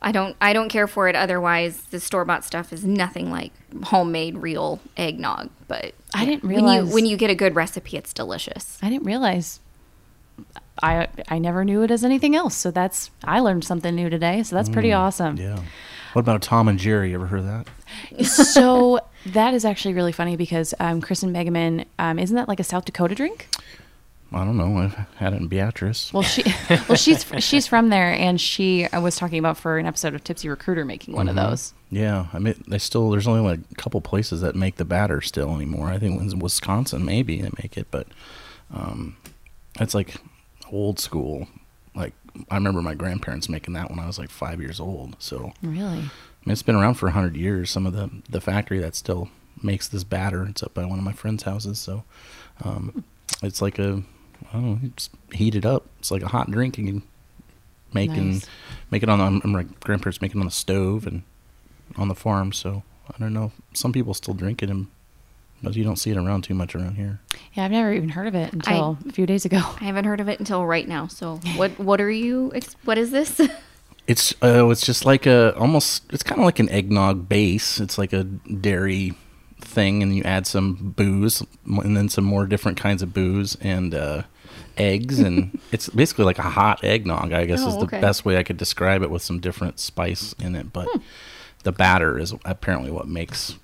I 0.00 0.12
don't 0.12 0.36
I 0.40 0.52
don't 0.52 0.68
care 0.68 0.86
for 0.86 1.08
it 1.08 1.16
otherwise. 1.16 1.80
The 1.90 2.00
store 2.00 2.24
bought 2.24 2.44
stuff 2.44 2.72
is 2.72 2.84
nothing 2.84 3.30
like 3.30 3.52
homemade 3.84 4.38
real 4.38 4.80
eggnog. 4.96 5.50
But 5.66 5.94
I 6.14 6.24
didn't 6.24 6.44
when 6.44 6.54
realize- 6.56 6.88
you 6.88 6.94
when 6.94 7.06
you 7.06 7.16
get 7.16 7.30
a 7.30 7.34
good 7.34 7.54
recipe, 7.54 7.96
it's 7.96 8.12
delicious. 8.12 8.78
I 8.82 8.88
didn't 8.90 9.06
realize. 9.06 9.60
I 10.82 11.08
I 11.28 11.38
never 11.38 11.64
knew 11.64 11.82
it 11.82 11.90
as 11.90 12.04
anything 12.04 12.36
else. 12.36 12.54
So 12.56 12.70
that's 12.70 13.10
I 13.24 13.40
learned 13.40 13.64
something 13.64 13.94
new 13.94 14.08
today. 14.08 14.42
So 14.44 14.54
that's 14.54 14.68
pretty 14.68 14.92
awesome. 14.92 15.36
Yeah. 15.36 15.58
What 16.12 16.20
about 16.20 16.42
Tom 16.42 16.68
and 16.68 16.78
Jerry? 16.78 17.10
You 17.10 17.16
ever 17.16 17.26
heard 17.26 17.40
of 17.40 17.46
that? 17.46 18.24
so 18.24 19.00
that 19.26 19.54
is 19.54 19.64
actually 19.64 19.94
really 19.94 20.12
funny 20.12 20.36
because 20.36 20.74
um, 20.78 21.02
and 21.02 21.02
Megaman, 21.02 21.86
um, 21.98 22.18
isn't 22.18 22.34
that 22.36 22.48
like 22.48 22.60
a 22.60 22.64
South 22.64 22.84
Dakota 22.84 23.14
drink? 23.14 23.48
I 24.30 24.44
don't 24.44 24.58
know. 24.58 24.76
I've 24.76 24.94
had 25.16 25.32
it 25.32 25.36
in 25.36 25.48
Beatrice. 25.48 26.12
Well, 26.12 26.22
she 26.22 26.42
well 26.88 26.96
she's 26.96 27.24
she's 27.38 27.66
from 27.66 27.88
there, 27.88 28.12
and 28.12 28.40
she 28.40 28.86
I 28.92 28.98
was 28.98 29.16
talking 29.16 29.38
about 29.38 29.56
for 29.56 29.78
an 29.78 29.86
episode 29.86 30.14
of 30.14 30.22
Tipsy 30.22 30.48
Recruiter 30.48 30.84
making 30.84 31.14
one 31.14 31.28
of 31.28 31.36
those. 31.36 31.72
Yeah, 31.90 32.26
I 32.34 32.38
mean, 32.38 32.62
they 32.68 32.78
still 32.78 33.10
there's 33.10 33.26
only 33.26 33.40
like 33.40 33.60
a 33.72 33.74
couple 33.76 34.00
places 34.02 34.42
that 34.42 34.54
make 34.54 34.76
the 34.76 34.84
batter 34.84 35.22
still 35.22 35.54
anymore. 35.54 35.88
I 35.88 35.98
think 35.98 36.20
in 36.20 36.38
Wisconsin 36.38 37.04
maybe 37.04 37.40
they 37.40 37.50
make 37.62 37.78
it, 37.78 37.86
but 37.90 38.06
um, 38.72 39.16
it's 39.80 39.94
like 39.94 40.16
old 40.70 40.98
school. 40.98 41.48
Like 41.94 42.12
I 42.50 42.56
remember 42.56 42.82
my 42.82 42.94
grandparents 42.94 43.48
making 43.48 43.72
that 43.74 43.88
when 43.88 43.98
I 43.98 44.06
was 44.06 44.18
like 44.18 44.30
five 44.30 44.60
years 44.60 44.78
old. 44.78 45.16
So 45.18 45.52
Really? 45.62 45.80
I 45.84 46.44
mean, 46.44 46.52
it's 46.52 46.62
been 46.62 46.76
around 46.76 46.94
for 46.94 47.08
hundred 47.10 47.36
years. 47.36 47.70
Some 47.70 47.86
of 47.86 47.94
the 47.94 48.10
the 48.28 48.42
factory 48.42 48.78
that 48.78 48.94
still 48.94 49.30
makes 49.62 49.88
this 49.88 50.04
batter. 50.04 50.44
It's 50.44 50.62
up 50.62 50.74
by 50.74 50.84
one 50.84 50.98
of 50.98 51.04
my 51.04 51.12
friends' 51.12 51.44
houses. 51.44 51.78
So 51.78 52.04
um, 52.62 53.04
it's 53.42 53.62
like 53.62 53.78
a 53.78 54.02
I 54.50 54.52
don't 54.54 54.82
know, 54.82 54.88
just 54.96 55.10
heat 55.32 55.54
it 55.54 55.66
up. 55.66 55.86
It's 55.98 56.10
like 56.10 56.22
a 56.22 56.28
hot 56.28 56.50
drink. 56.50 56.78
You 56.78 56.86
can 56.86 57.02
make 57.92 58.10
and 58.10 58.46
make 58.90 59.02
it 59.02 59.08
on. 59.08 59.38
the- 59.40 59.46
My 59.48 59.64
grandparents 59.84 60.20
make 60.22 60.34
it 60.34 60.38
on 60.38 60.44
the 60.44 60.50
stove 60.50 61.06
and 61.06 61.22
on 61.96 62.08
the 62.08 62.14
farm. 62.14 62.52
So 62.52 62.82
I 63.14 63.18
don't 63.18 63.32
know. 63.32 63.52
Some 63.74 63.92
people 63.92 64.14
still 64.14 64.34
drink 64.34 64.62
it, 64.62 64.70
and 64.70 64.86
but 65.62 65.74
you 65.76 65.84
don't 65.84 65.96
see 65.96 66.10
it 66.10 66.16
around 66.16 66.42
too 66.44 66.54
much 66.54 66.74
around 66.74 66.94
here. 66.96 67.20
Yeah, 67.54 67.64
I've 67.64 67.70
never 67.72 67.92
even 67.92 68.10
heard 68.10 68.26
of 68.28 68.34
it 68.34 68.52
until 68.52 68.96
a 69.08 69.12
few 69.12 69.26
days 69.26 69.44
ago. 69.44 69.56
I 69.80 69.84
haven't 69.84 70.04
heard 70.04 70.20
of 70.20 70.28
it 70.28 70.38
until 70.38 70.64
right 70.64 70.86
now. 70.86 71.06
So 71.08 71.36
what 71.56 71.78
what 71.78 72.00
are 72.00 72.10
you? 72.10 72.52
What 72.84 72.98
is 72.98 73.10
this? 73.10 73.40
It's 74.06 74.32
uh, 74.42 74.66
it's 74.70 74.86
just 74.86 75.04
like 75.04 75.26
a 75.26 75.54
almost. 75.58 76.04
It's 76.14 76.22
kind 76.22 76.40
of 76.40 76.46
like 76.46 76.58
an 76.58 76.70
eggnog 76.70 77.28
base. 77.28 77.78
It's 77.78 77.98
like 77.98 78.14
a 78.14 78.24
dairy 78.24 79.12
thing, 79.60 80.02
and 80.02 80.16
you 80.16 80.22
add 80.22 80.46
some 80.46 80.94
booze, 80.96 81.42
and 81.66 81.94
then 81.94 82.08
some 82.08 82.24
more 82.24 82.46
different 82.46 82.78
kinds 82.78 83.02
of 83.02 83.12
booze 83.12 83.54
and 83.60 83.94
uh, 83.94 84.22
eggs, 84.78 85.18
and 85.18 85.58
it's 85.72 85.88
basically 85.88 86.24
like 86.24 86.38
a 86.38 86.42
hot 86.42 86.82
eggnog. 86.84 87.32
I 87.32 87.44
guess 87.44 87.60
Oh, 87.62 87.68
is 87.68 87.74
the 87.74 87.84
okay. 87.84 88.00
best 88.00 88.24
way 88.24 88.36
I 88.38 88.42
could 88.42 88.56
describe 88.56 89.02
it 89.02 89.10
with 89.10 89.22
some 89.22 89.40
different 89.40 89.78
spice 89.80 90.32
in 90.34 90.54
it. 90.54 90.72
But 90.72 90.88
hmm. 90.90 91.00
the 91.64 91.72
batter 91.72 92.18
is 92.18 92.34
apparently 92.44 92.90
what 92.90 93.08
makes 93.08 93.56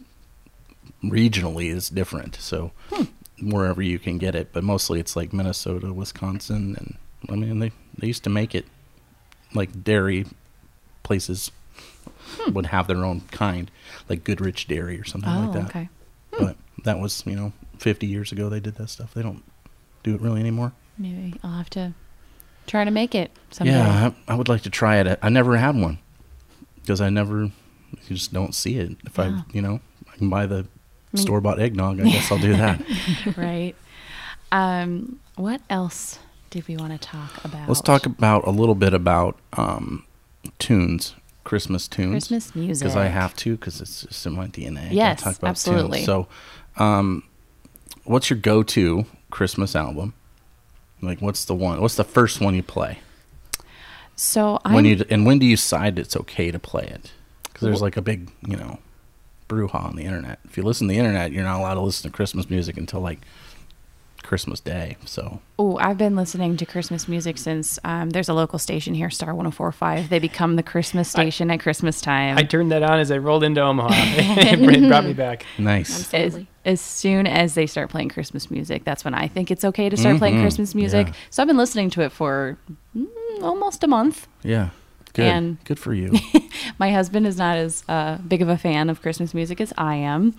regionally 1.02 1.70
is 1.70 1.88
different. 1.88 2.36
So 2.36 2.72
hmm. 2.90 3.04
wherever 3.50 3.82
you 3.82 3.98
can 3.98 4.18
get 4.18 4.34
it, 4.34 4.50
but 4.52 4.64
mostly 4.64 5.00
it's 5.00 5.16
like 5.16 5.32
Minnesota, 5.32 5.92
Wisconsin, 5.92 6.76
and 6.78 6.96
I 7.30 7.36
mean 7.36 7.58
they 7.58 7.72
they 7.96 8.06
used 8.06 8.24
to 8.24 8.30
make 8.30 8.54
it 8.54 8.66
like 9.54 9.84
dairy 9.84 10.26
places 11.02 11.50
hmm. 12.28 12.52
would 12.52 12.66
have 12.66 12.86
their 12.86 13.04
own 13.04 13.22
kind, 13.30 13.70
like 14.08 14.24
Goodrich 14.24 14.66
Dairy 14.66 14.98
or 14.98 15.04
something 15.04 15.30
Oh, 15.30 15.40
like 15.40 15.52
that. 15.52 15.64
okay. 15.66 15.88
But 16.38 16.56
that 16.84 16.98
was 16.98 17.22
you 17.26 17.36
know 17.36 17.52
50 17.78 18.06
years 18.06 18.32
ago 18.32 18.48
they 18.48 18.60
did 18.60 18.74
that 18.76 18.90
stuff. 18.90 19.14
They 19.14 19.22
don't 19.22 19.42
do 20.02 20.14
it 20.14 20.20
really 20.20 20.40
anymore. 20.40 20.72
Maybe 20.98 21.34
I'll 21.42 21.52
have 21.58 21.70
to 21.70 21.92
try 22.66 22.84
to 22.84 22.90
make 22.90 23.14
it 23.14 23.30
someday. 23.50 23.74
Yeah, 23.74 24.10
I, 24.28 24.32
I 24.32 24.36
would 24.36 24.48
like 24.48 24.62
to 24.62 24.70
try 24.70 24.96
it. 24.98 25.18
I 25.22 25.28
never 25.28 25.56
had 25.56 25.76
one 25.76 25.98
because 26.80 27.00
I 27.00 27.10
never, 27.10 27.42
you 27.44 27.52
just 28.08 28.32
don't 28.32 28.54
see 28.54 28.78
it. 28.78 28.96
If 29.04 29.18
Yeah. 29.18 29.24
I, 29.24 29.42
you 29.52 29.62
know, 29.62 29.80
I 30.12 30.16
can 30.16 30.30
buy 30.30 30.46
the 30.46 30.66
store 31.14 31.40
bought 31.40 31.60
eggnog. 31.60 32.00
I 32.00 32.04
guess 32.04 32.30
I'll 32.30 32.38
do 32.38 32.52
that. 32.56 32.82
right. 33.36 33.74
Um, 34.52 35.20
what 35.36 35.60
else 35.68 36.18
did 36.50 36.66
we 36.68 36.76
want 36.76 36.92
to 36.92 36.98
talk 36.98 37.44
about? 37.44 37.68
Let's 37.68 37.80
talk 37.80 38.06
about 38.06 38.46
a 38.46 38.50
little 38.50 38.74
bit 38.76 38.94
about 38.94 39.38
um, 39.54 40.04
tunes, 40.58 41.14
Christmas 41.42 41.88
tunes. 41.88 42.12
Christmas 42.28 42.54
music. 42.54 42.84
because 42.84 42.96
I 42.96 43.06
have 43.06 43.34
to 43.36 43.56
because 43.56 43.80
it's 43.80 44.02
just 44.02 44.26
in 44.26 44.34
my 44.34 44.46
DNA. 44.46 44.88
Yes, 44.92 45.22
talk 45.22 45.36
about 45.38 45.56
tunes. 45.56 45.66
absolutely. 45.68 46.04
So, 46.04 46.28
um, 46.76 47.24
what's 48.04 48.30
your 48.30 48.38
go-to 48.38 49.06
Christmas 49.30 49.74
album? 49.74 50.14
Like, 51.04 51.20
what's 51.20 51.44
the 51.44 51.54
one? 51.54 51.80
What's 51.80 51.96
the 51.96 52.04
first 52.04 52.40
one 52.40 52.54
you 52.54 52.62
play? 52.62 52.98
So 54.16 54.60
I'm 54.64 54.74
when 54.74 54.84
you 54.84 55.04
and 55.10 55.26
when 55.26 55.38
do 55.38 55.46
you 55.46 55.56
decide 55.56 55.98
it's 55.98 56.16
okay 56.16 56.50
to 56.50 56.58
play 56.58 56.84
it? 56.84 57.12
Because 57.42 57.62
there's 57.62 57.82
like 57.82 57.96
a 57.96 58.02
big, 58.02 58.30
you 58.46 58.56
know, 58.56 58.78
brouhaha 59.48 59.86
on 59.86 59.96
the 59.96 60.04
internet. 60.04 60.38
If 60.44 60.56
you 60.56 60.62
listen 60.62 60.88
to 60.88 60.92
the 60.94 60.98
internet, 60.98 61.32
you're 61.32 61.44
not 61.44 61.58
allowed 61.60 61.74
to 61.74 61.80
listen 61.80 62.10
to 62.10 62.14
Christmas 62.14 62.48
music 62.48 62.76
until 62.76 63.00
like 63.00 63.20
Christmas 64.24 64.58
Day. 64.60 64.96
So 65.04 65.40
Oh, 65.58 65.76
I've 65.78 65.96
been 65.98 66.16
listening 66.16 66.56
to 66.56 66.66
Christmas 66.66 67.06
music 67.06 67.38
since 67.38 67.78
um, 67.84 68.10
there's 68.10 68.28
a 68.28 68.34
local 68.34 68.58
station 68.58 68.92
here, 68.94 69.08
Star 69.10 69.32
1045. 69.34 70.08
They 70.08 70.18
become 70.18 70.56
the 70.56 70.62
Christmas 70.64 71.08
station 71.08 71.50
at 71.50 71.60
Christmas 71.60 72.00
time. 72.00 72.36
I 72.36 72.42
turned 72.42 72.72
that 72.72 72.82
on 72.82 72.98
as 72.98 73.10
I 73.12 73.18
rolled 73.18 73.44
into 73.44 73.60
Omaha. 73.60 73.88
it 73.96 74.88
brought 74.88 75.04
me 75.04 75.12
back. 75.12 75.46
nice. 75.58 76.12
as, 76.12 76.40
as 76.64 76.80
soon 76.80 77.26
as 77.28 77.54
they 77.54 77.66
start 77.66 77.90
playing 77.90 78.08
Christmas 78.08 78.50
music, 78.50 78.82
that's 78.84 79.04
when 79.04 79.14
I 79.14 79.28
think 79.28 79.50
it's 79.52 79.64
okay 79.64 79.88
to 79.88 79.96
start 79.96 80.18
playing 80.18 80.36
Mhm, 80.36 80.40
Christmas 80.42 80.74
music. 80.74 81.06
yeah. 81.08 81.14
So 81.30 81.42
I've 81.42 81.46
been 81.48 81.56
listening 81.56 81.90
to 81.90 82.00
it 82.02 82.10
for 82.10 82.58
mm, 82.96 83.06
almost 83.42 83.84
a 83.84 83.86
month. 83.86 84.26
Yeah. 84.42 84.70
Good. 85.12 85.26
And- 85.26 85.64
Good 85.64 85.78
for 85.78 85.94
you. 85.94 86.12
My 86.80 86.90
husband 86.90 87.24
is 87.28 87.36
not 87.36 87.56
as 87.56 87.84
uh, 87.88 88.16
big 88.18 88.42
of 88.42 88.48
a 88.48 88.58
fan 88.58 88.90
of 88.90 89.00
Christmas 89.00 89.32
music 89.32 89.60
as 89.60 89.72
I 89.78 89.94
am. 89.94 90.34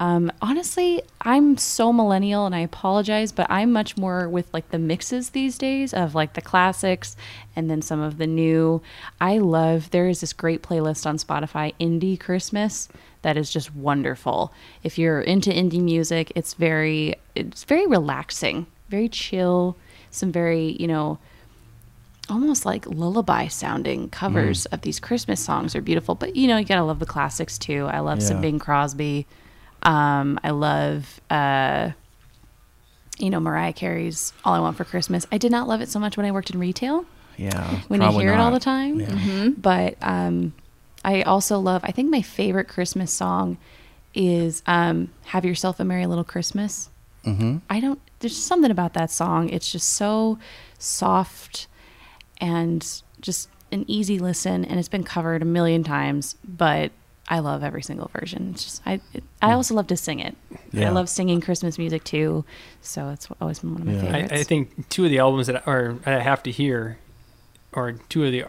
Um, 0.00 0.32
honestly, 0.42 1.02
I'm 1.20 1.56
so 1.56 1.92
millennial, 1.92 2.46
and 2.46 2.54
I 2.54 2.60
apologize, 2.60 3.30
but 3.30 3.46
I'm 3.48 3.72
much 3.72 3.96
more 3.96 4.28
with 4.28 4.52
like 4.52 4.70
the 4.70 4.78
mixes 4.78 5.30
these 5.30 5.56
days 5.56 5.94
of 5.94 6.14
like 6.14 6.34
the 6.34 6.42
classics 6.42 7.16
and 7.54 7.70
then 7.70 7.80
some 7.80 8.00
of 8.00 8.18
the 8.18 8.26
new. 8.26 8.82
I 9.20 9.38
love. 9.38 9.90
There 9.90 10.08
is 10.08 10.20
this 10.20 10.32
great 10.32 10.62
playlist 10.62 11.06
on 11.06 11.16
Spotify, 11.16 11.74
Indie 11.80 12.18
Christmas, 12.18 12.88
that 13.24 13.36
is 13.38 13.50
just 13.50 13.74
wonderful. 13.74 14.52
If 14.82 14.98
you're 14.98 15.20
into 15.20 15.50
indie 15.50 15.82
music, 15.82 16.30
it's 16.34 16.54
very 16.54 17.14
it's 17.34 17.64
very 17.64 17.86
relaxing, 17.86 18.66
very 18.90 19.08
chill. 19.08 19.76
Some 20.10 20.30
very 20.30 20.76
you 20.78 20.86
know 20.86 21.18
almost 22.28 22.64
like 22.64 22.86
lullaby 22.86 23.48
sounding 23.48 24.08
covers 24.10 24.64
of 24.66 24.80
these 24.82 25.00
Christmas 25.00 25.40
songs 25.40 25.74
are 25.74 25.80
beautiful. 25.80 26.14
But 26.14 26.36
you 26.36 26.46
know, 26.46 26.58
you 26.58 26.66
gotta 26.66 26.84
love 26.84 26.98
the 26.98 27.06
classics 27.06 27.58
too. 27.58 27.86
I 27.86 28.00
love 28.00 28.22
some 28.22 28.40
Bing 28.42 28.58
Crosby. 28.58 29.26
Um, 29.84 30.38
I 30.42 30.50
love 30.50 31.20
uh, 31.30 31.90
you 33.18 33.30
know, 33.30 33.40
Mariah 33.40 33.72
Carey's 33.72 34.32
All 34.44 34.54
I 34.54 34.60
Want 34.60 34.76
for 34.76 34.84
Christmas. 34.84 35.26
I 35.30 35.38
did 35.38 35.52
not 35.52 35.68
love 35.68 35.80
it 35.80 35.88
so 35.88 35.98
much 36.00 36.16
when 36.16 36.26
I 36.26 36.32
worked 36.32 36.50
in 36.50 36.58
retail 36.58 37.04
Yeah. 37.36 37.80
when 37.88 38.00
you 38.00 38.06
probably 38.06 38.24
hear 38.24 38.32
it 38.32 38.40
all 38.40 38.50
the 38.50 38.58
time. 38.60 39.00
Yeah. 39.00 39.48
But 39.56 39.96
um, 40.02 40.54
I 41.04 41.22
also 41.22 41.58
love. 41.58 41.82
I 41.84 41.92
think 41.92 42.10
my 42.10 42.22
favorite 42.22 42.66
Christmas 42.68 43.12
song 43.12 43.58
is 44.14 44.62
um, 44.66 45.10
"Have 45.26 45.44
Yourself 45.44 45.78
a 45.80 45.84
Merry 45.84 46.06
Little 46.06 46.24
Christmas." 46.24 46.90
Mm-hmm. 47.24 47.58
I 47.70 47.80
don't. 47.80 48.00
There's 48.20 48.36
something 48.36 48.70
about 48.70 48.94
that 48.94 49.10
song. 49.10 49.48
It's 49.50 49.70
just 49.70 49.88
so 49.90 50.38
soft 50.78 51.66
and 52.40 53.02
just 53.20 53.48
an 53.70 53.84
easy 53.86 54.18
listen, 54.18 54.64
and 54.64 54.78
it's 54.78 54.88
been 54.88 55.04
covered 55.04 55.42
a 55.42 55.44
million 55.46 55.84
times. 55.84 56.36
But 56.44 56.90
I 57.28 57.38
love 57.38 57.62
every 57.64 57.82
single 57.82 58.10
version. 58.18 58.50
It's 58.52 58.64
just 58.64 58.82
I. 58.86 59.00
It, 59.14 59.24
I 59.40 59.52
also 59.52 59.74
love 59.74 59.86
to 59.88 59.96
sing 59.96 60.20
it. 60.20 60.36
Yeah. 60.72 60.88
I 60.88 60.90
love 60.92 61.08
singing 61.08 61.40
Christmas 61.40 61.78
music 61.78 62.04
too. 62.04 62.44
So 62.82 63.08
it's 63.10 63.28
always 63.40 63.60
been 63.60 63.72
one 63.72 63.82
of 63.82 63.86
my 63.88 63.92
Yeah. 63.94 63.98
I- 63.98 64.02
I 64.02 64.12
favorites. 64.12 64.32
I, 64.32 64.36
I 64.36 64.42
think 64.42 64.88
two 64.90 65.04
of 65.04 65.10
the 65.10 65.18
albums 65.18 65.46
that 65.46 65.66
are 65.66 65.96
I 66.04 66.12
have 66.18 66.42
to 66.44 66.50
hear, 66.50 66.98
or 67.72 67.92
two 67.92 68.24
of 68.24 68.32
the 68.32 68.44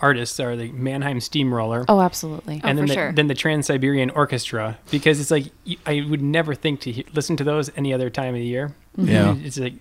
artists 0.00 0.38
are 0.40 0.56
the 0.56 0.70
Mannheim 0.72 1.20
Steamroller. 1.20 1.84
Oh, 1.88 2.00
absolutely. 2.00 2.60
Oh, 2.62 2.68
and 2.68 2.78
then 2.78 2.86
for 2.86 2.88
the, 2.88 2.94
sure. 2.94 3.12
then 3.12 3.26
the 3.28 3.34
Trans 3.34 3.66
Siberian 3.66 4.10
Orchestra 4.10 4.78
because 4.90 5.20
it's 5.20 5.30
like 5.32 5.46
I 5.86 6.04
would 6.08 6.22
never 6.22 6.54
think 6.54 6.80
to 6.82 6.92
he- 6.92 7.06
listen 7.14 7.36
to 7.38 7.44
those 7.44 7.70
any 7.76 7.92
other 7.92 8.08
time 8.10 8.34
of 8.34 8.40
the 8.40 8.46
year. 8.46 8.74
Yeah. 8.96 9.34
it's 9.42 9.58
like 9.58 9.74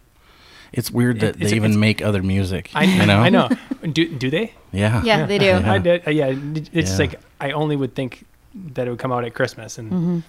It's 0.73 0.89
weird 0.89 1.19
that 1.19 1.35
It's- 1.35 1.49
they 1.51 1.55
even 1.55 1.79
make 1.79 2.01
other 2.01 2.23
music. 2.23 2.71
I 2.73 2.83
you 2.85 3.05
know. 3.05 3.19
I 3.19 3.29
know. 3.29 3.49
Do 3.83 4.07
do 4.15 4.29
they? 4.31 4.53
Yeah. 4.71 5.03
Yeah, 5.03 5.25
they 5.27 5.37
do. 5.37 5.45
Yeah. 5.45 5.71
I 5.73 5.77
did, 5.77 6.07
uh, 6.07 6.11
yeah, 6.11 6.33
it's 6.73 6.91
Yeah. 6.91 6.97
like 6.97 7.19
I 7.39 7.51
only 7.51 7.75
would 7.75 7.93
think 7.95 8.25
that 8.53 8.87
it 8.87 8.89
would 8.89 8.99
come 8.99 9.11
out 9.11 9.23
at 9.25 9.33
Christmas, 9.33 9.77
and 9.77 9.91
Mm-hmm. 9.91 10.19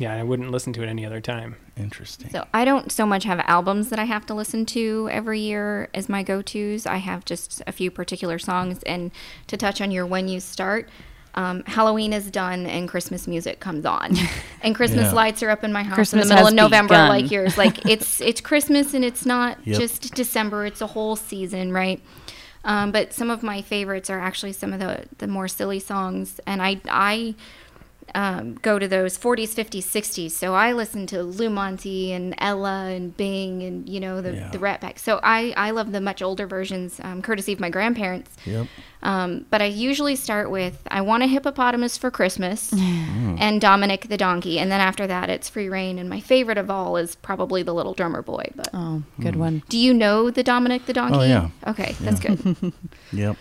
Yeah, 0.00 0.14
I 0.14 0.22
wouldn't 0.22 0.52
listen 0.52 0.72
to 0.74 0.84
it 0.84 0.86
any 0.86 1.04
other 1.04 1.20
time. 1.20 1.56
Interesting. 1.76 2.30
So 2.30 2.44
I 2.54 2.64
don't 2.64 2.92
so 2.92 3.04
much 3.04 3.24
have 3.24 3.40
albums 3.48 3.88
that 3.88 3.98
I 3.98 4.04
have 4.04 4.24
to 4.26 4.34
listen 4.34 4.64
to 4.66 5.08
every 5.10 5.40
year 5.40 5.88
as 5.92 6.08
my 6.08 6.22
go-tos. 6.22 6.86
I 6.86 6.98
have 6.98 7.24
just 7.24 7.62
a 7.66 7.72
few 7.72 7.90
particular 7.90 8.38
songs. 8.38 8.80
And 8.84 9.10
to 9.48 9.56
touch 9.56 9.80
on 9.80 9.90
your 9.90 10.06
when 10.06 10.28
you 10.28 10.38
start, 10.38 10.88
um, 11.34 11.64
Halloween 11.66 12.12
is 12.12 12.30
done 12.30 12.64
and 12.64 12.88
Christmas 12.88 13.26
music 13.26 13.58
comes 13.58 13.84
on, 13.84 14.14
and 14.62 14.72
Christmas 14.76 15.06
Yeah. 15.08 15.14
lights 15.14 15.42
are 15.42 15.50
up 15.50 15.64
in 15.64 15.72
my 15.72 15.82
house 15.82 15.96
Christmas 15.96 16.26
in 16.26 16.28
the 16.28 16.34
middle 16.36 16.46
of 16.48 16.54
November, 16.54 16.94
begun. 16.94 17.08
like 17.08 17.30
yours. 17.32 17.58
Like 17.58 17.84
it's 17.90 18.20
it's 18.20 18.40
Christmas 18.40 18.94
and 18.94 19.04
it's 19.04 19.26
not 19.26 19.58
Yep. 19.66 19.78
just 19.80 20.14
December; 20.14 20.64
it's 20.64 20.80
a 20.80 20.86
whole 20.86 21.16
season, 21.16 21.72
right? 21.72 22.00
Um, 22.64 22.92
but 22.92 23.12
some 23.12 23.30
of 23.30 23.42
my 23.42 23.62
favorites 23.62 24.10
are 24.10 24.20
actually 24.20 24.52
some 24.52 24.72
of 24.72 24.78
the 24.78 25.06
the 25.18 25.26
more 25.26 25.48
silly 25.48 25.80
songs, 25.80 26.38
and 26.46 26.62
I 26.62 26.80
I 26.88 27.34
um, 28.14 28.54
go 28.62 28.78
to 28.78 28.86
those 28.88 29.18
40s, 29.18 29.54
50s, 29.54 29.82
60s. 29.84 30.30
So 30.32 30.54
I 30.54 30.72
listen 30.72 31.06
to 31.08 31.22
Lou 31.22 31.50
Monte 31.50 32.12
and 32.12 32.34
Ella 32.38 32.86
and 32.86 33.16
Bing 33.16 33.62
and 33.62 33.88
you 33.88 34.00
know 34.00 34.20
the 34.20 34.34
Yeah. 34.34 34.48
the 34.50 34.58
Rat 34.58 34.80
Pack. 34.80 34.98
So 34.98 35.20
I 35.22 35.52
I 35.56 35.70
love 35.70 35.92
the 35.92 36.00
much 36.00 36.22
older 36.22 36.46
versions, 36.46 37.00
um, 37.02 37.22
courtesy 37.22 37.52
of 37.52 37.60
my 37.60 37.70
grandparents. 37.70 38.30
Yep. 38.44 38.66
Um, 39.00 39.46
but 39.50 39.62
I 39.62 39.66
usually 39.66 40.16
start 40.16 40.50
with 40.50 40.82
I 40.90 41.00
want 41.02 41.22
a 41.22 41.26
hippopotamus 41.26 41.96
for 41.98 42.10
Christmas 42.10 42.70
Mm. 43.18 43.36
and 43.40 43.60
Dominic 43.60 44.08
the 44.08 44.16
donkey, 44.16 44.58
and 44.58 44.70
then 44.70 44.80
after 44.80 45.06
that 45.06 45.28
it's 45.30 45.48
Free 45.48 45.68
Reign. 45.68 45.98
And 45.98 46.08
my 46.08 46.20
favorite 46.20 46.58
of 46.58 46.70
all 46.70 46.96
is 46.96 47.14
probably 47.16 47.62
the 47.62 47.72
Little 47.74 47.94
Drummer 47.94 48.22
Boy. 48.22 48.50
But 48.54 48.68
Oh, 48.74 49.02
good 49.20 49.34
Mm. 49.34 49.38
one. 49.38 49.62
do 49.68 49.78
you 49.78 49.92
know 49.94 50.30
the 50.30 50.42
Dominic 50.42 50.86
the 50.86 50.92
donkey? 50.92 51.18
Oh, 51.18 51.22
yeah. 51.24 51.48
Okay, 51.66 51.94
that's 52.00 52.20
good. 52.20 52.72
Yep. 53.12 53.36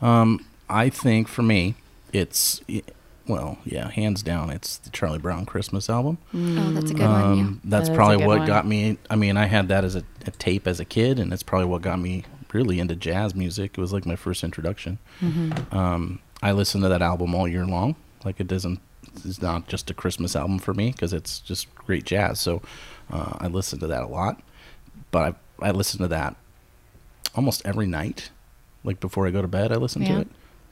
Um, 0.00 0.44
I 0.68 0.88
think 0.90 1.28
for 1.28 1.42
me, 1.42 1.74
it's 2.12 2.60
well, 3.28 3.58
yeah, 3.64 3.90
hands 3.90 4.22
down, 4.22 4.50
it's 4.50 4.76
the 4.78 4.90
Charlie 4.90 5.18
Brown 5.18 5.46
Christmas 5.46 5.90
album. 5.90 6.18
Oh, 6.34 6.72
that's 6.72 6.90
a 6.90 6.94
good 6.94 7.02
one. 7.02 7.22
Um, 7.22 7.60
that's 7.64 7.70
That 7.70 7.82
is 7.82 7.88
a 7.88 7.94
probably 7.94 8.18
good 8.18 8.26
what 8.26 8.38
one. 8.40 8.46
got 8.46 8.66
me. 8.66 8.98
I 9.10 9.16
mean, 9.16 9.36
I 9.36 9.46
had 9.46 9.68
that 9.68 9.84
as 9.84 9.96
a, 9.96 10.02
a 10.26 10.30
tape 10.32 10.66
as 10.66 10.78
a 10.80 10.84
kid, 10.84 11.18
and 11.18 11.32
it's 11.32 11.42
probably 11.42 11.66
what 11.66 11.82
got 11.82 11.98
me 11.98 12.24
really 12.52 12.78
into 12.80 12.94
jazz 12.96 13.34
music. 13.34 13.72
It 13.76 13.80
was 13.80 13.92
like 13.92 14.06
my 14.06 14.16
first 14.16 14.44
introduction. 14.44 14.98
Mm-hmm. 15.20 15.76
Um, 15.76 16.20
I 16.42 16.52
listen 16.52 16.80
to 16.82 16.88
that 16.88 17.02
album 17.02 17.34
all 17.34 17.48
year 17.48 17.66
long. 17.66 17.96
Like 18.24 18.38
it 18.40 18.46
doesn't. 18.46 18.80
It's 19.24 19.40
not 19.42 19.66
just 19.66 19.90
a 19.90 19.94
Christmas 19.94 20.36
album 20.36 20.58
for 20.58 20.74
me 20.74 20.90
because 20.92 21.12
it's 21.12 21.40
just 21.40 21.74
great 21.74 22.04
jazz. 22.04 22.38
So 22.40 22.62
uh, 23.10 23.32
I 23.38 23.46
listen 23.48 23.78
to 23.80 23.86
that 23.86 24.02
a 24.02 24.06
lot. 24.06 24.40
But 25.10 25.34
I 25.60 25.68
I 25.68 25.70
listen 25.72 26.00
to 26.00 26.08
that 26.08 26.36
almost 27.34 27.62
every 27.64 27.86
night. 27.86 28.30
Like 28.84 29.00
before 29.00 29.26
I 29.26 29.30
go 29.30 29.42
to 29.42 29.48
bed, 29.48 29.72
I 29.72 29.76
listen 29.76 30.02
Yeah. 30.02 30.08
to 30.14 30.20
it. 30.20 30.28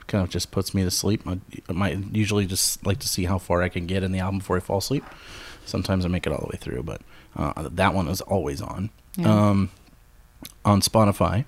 Kind 0.06 0.22
of 0.22 0.30
just 0.30 0.50
puts 0.50 0.74
me 0.74 0.84
to 0.84 0.90
sleep. 0.90 1.26
I, 1.26 1.38
I 1.68 1.72
might 1.72 1.98
usually 2.14 2.46
just 2.46 2.84
like 2.86 2.98
to 3.00 3.08
see 3.08 3.24
how 3.24 3.38
far 3.38 3.62
I 3.62 3.68
can 3.68 3.86
get 3.86 4.02
in 4.02 4.12
the 4.12 4.18
album 4.18 4.38
before 4.38 4.56
I 4.56 4.60
fall 4.60 4.78
asleep. 4.78 5.04
Sometimes 5.64 6.04
I 6.04 6.08
make 6.08 6.26
it 6.26 6.32
all 6.32 6.40
the 6.40 6.46
way 6.46 6.58
through, 6.58 6.82
but 6.82 7.00
uh, 7.36 7.68
that 7.72 7.94
one 7.94 8.08
is 8.08 8.20
always 8.20 8.60
on. 8.60 8.90
Yeah. 9.16 9.48
Um, 9.48 9.70
on 10.64 10.80
Spotify, 10.80 11.46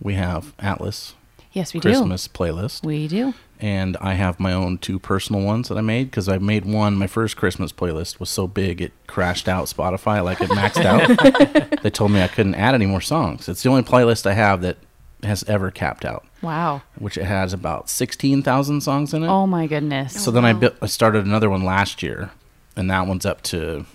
we 0.00 0.14
have 0.14 0.54
Atlas 0.58 1.14
Yes, 1.54 1.72
we 1.72 1.78
do. 1.78 1.88
Christmas 1.88 2.26
playlist. 2.26 2.84
We 2.84 3.06
do. 3.06 3.32
and 3.60 3.96
I 4.00 4.14
have 4.14 4.40
my 4.40 4.52
own 4.52 4.76
two 4.76 4.98
personal 4.98 5.40
ones 5.40 5.68
that 5.68 5.78
I 5.78 5.82
made 5.82 6.10
because 6.10 6.28
I 6.28 6.38
made 6.38 6.64
one. 6.64 6.96
My 6.96 7.06
first 7.06 7.36
Christmas 7.36 7.70
playlist 7.70 8.18
was 8.18 8.28
so 8.28 8.48
big 8.48 8.82
it 8.82 8.92
crashed 9.06 9.48
out 9.48 9.66
Spotify, 9.66 10.22
like 10.22 10.40
it 10.40 10.50
maxed 10.50 10.84
out. 10.84 11.80
they 11.82 11.90
told 11.90 12.10
me 12.10 12.22
I 12.22 12.26
couldn't 12.26 12.56
add 12.56 12.74
any 12.74 12.86
more 12.86 13.00
songs. 13.00 13.48
It's 13.48 13.62
the 13.62 13.68
only 13.70 13.84
playlist 13.84 14.26
I 14.26 14.32
have 14.32 14.62
that 14.62 14.78
has 15.24 15.44
ever 15.44 15.70
capped 15.70 16.04
out, 16.04 16.24
Wow. 16.42 16.82
which 16.98 17.16
it 17.18 17.24
has 17.24 17.52
about 17.52 17.88
sixteen 17.88 18.42
thousand 18.42 18.80
songs 18.82 19.12
in 19.14 19.22
it. 19.22 19.28
Oh 19.28 19.46
my 19.46 19.66
goodness. 19.66 20.22
So 20.22 20.30
then 20.30 20.44
I 20.44 20.52
wow. 20.52 20.58
built, 20.60 20.74
I 20.82 20.86
started 20.86 21.24
another 21.26 21.48
one 21.50 21.62
last 21.64 22.02
year, 22.02 22.30
and 22.76 22.90
that 22.90 23.06
one's 23.06 23.24
up 23.26 23.42
to, 23.42 23.86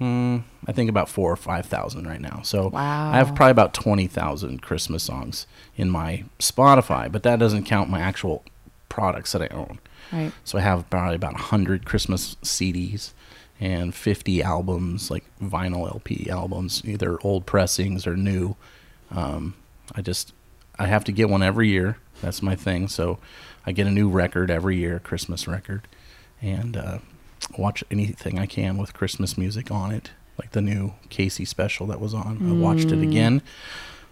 mm, 0.00 0.42
I 0.66 0.72
think 0.72 0.90
about 0.90 1.08
four 1.08 1.32
or 1.32 1.36
five 1.36 1.66
thousand 1.66 2.06
right 2.06 2.20
now. 2.20 2.40
So 2.42 2.68
Wow. 2.68 3.10
I 3.12 3.16
have 3.16 3.34
probably 3.34 3.50
about 3.52 3.74
twenty 3.74 4.06
thousand 4.06 4.62
Christmas 4.62 5.02
songs 5.02 5.46
in 5.76 5.90
my 5.90 6.24
Spotify, 6.38 7.10
but 7.10 7.22
that 7.24 7.38
doesn't 7.38 7.64
count 7.64 7.90
my 7.90 8.00
actual 8.00 8.44
products 8.88 9.32
that 9.32 9.42
I 9.42 9.48
own. 9.54 9.78
right. 10.12 10.32
So 10.44 10.58
I 10.58 10.62
have 10.62 10.88
probably 10.90 11.16
about 11.16 11.34
hundred 11.34 11.84
Christmas 11.84 12.36
CDs 12.42 13.12
and 13.60 13.94
fifty 13.94 14.42
albums, 14.42 15.10
like 15.10 15.24
vinyl 15.42 15.86
LP 15.90 16.28
albums, 16.30 16.82
either 16.84 17.18
old 17.22 17.46
pressings 17.46 18.06
or 18.06 18.16
new. 18.16 18.54
Um, 19.10 19.54
I 19.94 20.02
just 20.02 20.32
I 20.78 20.86
have 20.86 21.04
to 21.04 21.12
get 21.12 21.28
one 21.28 21.42
every 21.42 21.68
year. 21.68 21.96
That's 22.22 22.42
my 22.42 22.54
thing. 22.56 22.88
So 22.88 23.18
I 23.66 23.72
get 23.72 23.86
a 23.86 23.90
new 23.90 24.08
record 24.08 24.50
every 24.50 24.76
year, 24.76 24.98
Christmas 25.00 25.46
record, 25.48 25.82
and 26.40 26.76
uh, 26.76 26.98
watch 27.58 27.82
anything 27.90 28.38
I 28.38 28.46
can 28.46 28.78
with 28.78 28.94
Christmas 28.94 29.36
music 29.36 29.70
on 29.70 29.92
it, 29.92 30.10
like 30.38 30.52
the 30.52 30.60
new 30.60 30.94
Kacey 31.10 31.46
special 31.46 31.86
that 31.88 32.00
was 32.00 32.14
on. 32.14 32.38
I 32.48 32.52
watched 32.52 32.90
it 32.92 33.02
again 33.02 33.42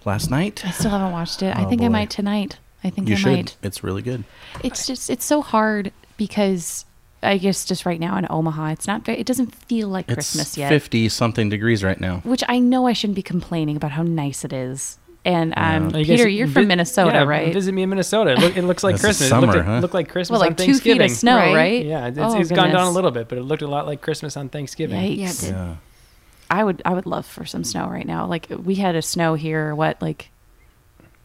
last 0.04 0.30
night. 0.30 0.64
I 0.66 0.70
still 0.70 0.90
haven't 0.90 1.12
watched 1.12 1.42
it. 1.42 1.56
I 1.56 1.64
Oh, 1.64 1.68
think 1.68 1.82
I 1.82 1.88
might 1.88 2.10
tonight. 2.10 2.58
I 2.82 2.90
think 2.90 3.08
You 3.08 3.14
I 3.14 3.18
should. 3.18 3.32
might. 3.32 3.56
It's 3.62 3.82
really 3.82 4.02
good. 4.02 4.24
It's 4.62 4.86
just 4.86 5.08
it's 5.08 5.24
so 5.24 5.40
hard 5.40 5.92
because 6.18 6.84
I 7.22 7.38
guess 7.38 7.64
just 7.64 7.86
right 7.86 7.98
now 7.98 8.18
in 8.18 8.26
Omaha, 8.28 8.66
it's 8.72 8.86
not 8.86 9.02
very. 9.06 9.18
It 9.18 9.26
doesn't 9.26 9.54
feel 9.54 9.88
like 9.88 10.04
It's 10.08 10.14
Christmas 10.14 10.58
yet. 10.58 10.68
fifty 10.68 11.08
something 11.08 11.48
degrees 11.48 11.82
right 11.82 11.98
now. 11.98 12.18
Which 12.24 12.44
I 12.48 12.58
know 12.58 12.86
I 12.86 12.92
shouldn't 12.92 13.14
be 13.16 13.22
complaining 13.22 13.76
about 13.76 13.92
how 13.92 14.02
nice 14.02 14.44
it 14.44 14.52
is. 14.52 14.98
And 15.26 15.54
um, 15.56 15.86
I 15.94 16.02
guess 16.02 16.18
Peter, 16.18 16.28
you're 16.28 16.46
from 16.46 16.64
vi- 16.64 16.68
Minnesota, 16.68 17.12
yeah, 17.14 17.22
right? 17.24 17.52
Visit 17.52 17.72
me 17.72 17.82
in 17.82 17.88
Minnesota. 17.88 18.32
It, 18.32 18.38
look, 18.40 18.56
it 18.58 18.62
looks 18.62 18.84
like 18.84 18.96
That's 18.96 19.02
the 19.02 19.06
Christmas. 19.08 19.26
it 19.26 19.30
summer, 19.30 19.52
looked, 19.54 19.64
huh? 19.66 19.78
looked 19.78 19.94
like 19.94 20.08
Christmas 20.10 20.38
well, 20.38 20.42
on 20.42 20.48
like 20.48 20.56
two 20.58 20.74
feet 20.74 20.98
Thanksgiving. 20.98 21.10
of 21.10 21.16
snow, 21.16 21.36
Right? 21.36 21.54
right? 21.54 21.86
Yeah, 21.86 22.06
it's, 22.08 22.18
Oh, 22.18 22.38
it's 22.38 22.50
gone 22.50 22.70
down 22.70 22.86
a 22.86 22.90
little 22.90 23.10
bit, 23.10 23.28
but 23.28 23.38
it 23.38 23.42
looked 23.42 23.62
a 23.62 23.66
lot 23.66 23.86
like 23.86 24.02
Christmas 24.02 24.36
on 24.36 24.50
Thanksgiving. 24.50 25.00
Yikes. 25.00 25.44
Yeah. 25.44 25.50
Yeah. 25.50 25.76
I 26.50 26.62
would 26.62 26.82
I 26.84 26.92
would 26.92 27.06
love 27.06 27.24
for 27.24 27.46
some 27.46 27.64
snow 27.64 27.88
right 27.88 28.06
now. 28.06 28.26
Like 28.26 28.48
we 28.62 28.74
had 28.74 28.96
a 28.96 29.02
snow 29.02 29.32
here, 29.34 29.74
what 29.74 30.00
like 30.02 30.28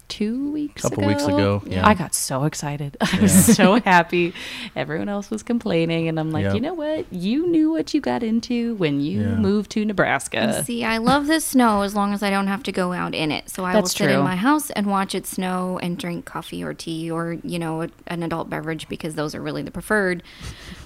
two 0.09 0.51
weeks 0.51 0.83
a 0.83 0.89
Couple 0.89 1.03
ago? 1.03 1.07
weeks 1.07 1.23
ago, 1.23 1.63
yeah. 1.65 1.87
I 1.87 1.93
got 1.93 2.13
so 2.13 2.43
excited. 2.43 2.97
I 3.01 3.19
was 3.21 3.55
so 3.55 3.79
happy. 3.79 4.33
Everyone 4.75 5.07
else 5.07 5.29
was 5.29 5.43
complaining, 5.43 6.07
and 6.09 6.19
I'm 6.19 6.31
like, 6.31 6.43
Yep. 6.43 6.55
you 6.55 6.61
know 6.61 6.73
what? 6.73 7.05
You 7.13 7.47
knew 7.47 7.71
what 7.71 7.93
you 7.93 8.01
got 8.01 8.23
into 8.23 8.75
when 8.75 8.99
you 8.99 9.21
Yeah. 9.21 9.35
moved 9.35 9.71
to 9.71 9.85
Nebraska. 9.85 10.63
See, 10.63 10.83
I 10.83 10.97
love 10.97 11.27
the 11.27 11.39
snow 11.39 11.83
as 11.83 11.95
long 11.95 12.13
as 12.13 12.21
I 12.21 12.29
don't 12.29 12.47
have 12.47 12.63
to 12.63 12.71
go 12.71 12.91
out 12.91 13.15
in 13.15 13.31
it. 13.31 13.49
So 13.49 13.63
I 13.63 13.73
will 13.75 13.85
sit 13.87 14.05
true. 14.05 14.13
in 14.15 14.19
my 14.23 14.35
house 14.35 14.69
and 14.71 14.87
watch 14.87 15.15
it 15.15 15.25
snow 15.25 15.79
and 15.81 15.97
drink 15.97 16.25
coffee 16.25 16.63
or 16.63 16.73
tea 16.73 17.09
or, 17.09 17.37
you 17.43 17.59
know, 17.59 17.83
a, 17.83 17.89
an 18.07 18.23
adult 18.23 18.49
beverage 18.49 18.89
because 18.89 19.15
those 19.15 19.33
are 19.33 19.41
really 19.41 19.61
the 19.61 19.71
preferred. 19.71 20.23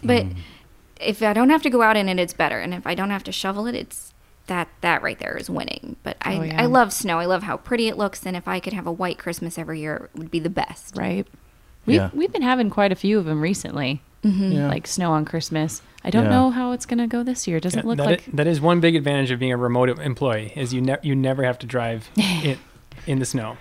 But 0.03 0.25
Mm. 0.25 0.35
if 1.01 1.21
I 1.23 1.33
don't 1.33 1.49
have 1.49 1.63
to 1.63 1.69
go 1.69 1.81
out 1.81 1.97
in 1.97 2.07
it, 2.09 2.19
it's 2.19 2.33
better. 2.33 2.59
And 2.59 2.73
if 2.73 2.85
I 2.85 2.93
don't 2.95 3.09
have 3.09 3.23
to 3.25 3.31
shovel 3.31 3.65
it, 3.67 3.75
it's 3.75 4.12
that 4.47 4.67
that 4.81 5.01
right 5.01 5.17
there 5.19 5.37
is 5.37 5.49
winning. 5.49 5.95
But 6.03 6.17
I, 6.21 6.35
Oh, 6.37 6.41
yeah. 6.43 6.61
I 6.61 6.65
love 6.65 6.91
snow. 6.93 7.19
I 7.19 7.25
love 7.25 7.43
how 7.43 7.57
pretty 7.57 7.87
it 7.87 7.97
looks. 7.97 8.25
And 8.25 8.35
if 8.35 8.47
I 8.47 8.59
could 8.59 8.73
have 8.73 8.85
a 8.87 8.91
white 8.91 9.17
Christmas 9.17 9.57
every 9.57 9.79
year, 9.79 10.09
it 10.13 10.19
would 10.19 10.31
be 10.31 10.39
the 10.39 10.49
best. 10.49 10.95
right? 10.97 11.25
We've 11.85 11.95
Yeah. 11.97 12.09
we've 12.13 12.31
been 12.31 12.41
having 12.43 12.69
quite 12.69 12.91
a 12.91 12.95
few 12.95 13.19
of 13.19 13.25
them 13.25 13.41
recently, 13.41 14.01
Yeah. 14.21 14.67
like 14.69 14.87
snow 14.87 15.11
on 15.11 15.25
Christmas. 15.25 15.81
I 16.03 16.09
don't 16.09 16.25
Yeah. 16.25 16.29
know 16.31 16.49
how 16.51 16.71
it's 16.71 16.85
gonna 16.85 17.07
go 17.07 17.23
this 17.23 17.45
year. 17.47 17.57
It 17.57 17.63
doesn't 17.63 17.83
Yeah, 17.83 17.87
look 17.87 17.97
that 17.97 18.05
like 18.05 18.23
i- 18.27 18.31
that 18.35 18.47
is 18.47 18.61
one 18.61 18.79
big 18.79 18.95
advantage 18.95 19.31
of 19.31 19.39
being 19.39 19.51
a 19.51 19.57
remote 19.57 19.89
employee 19.99 20.53
is 20.55 20.73
you 20.73 20.81
ne- 20.81 20.97
you 21.03 21.15
never 21.15 21.43
have 21.43 21.59
to 21.59 21.65
drive 21.67 22.09
it 22.15 22.57
in 23.07 23.19
the 23.19 23.25
snow. 23.25 23.57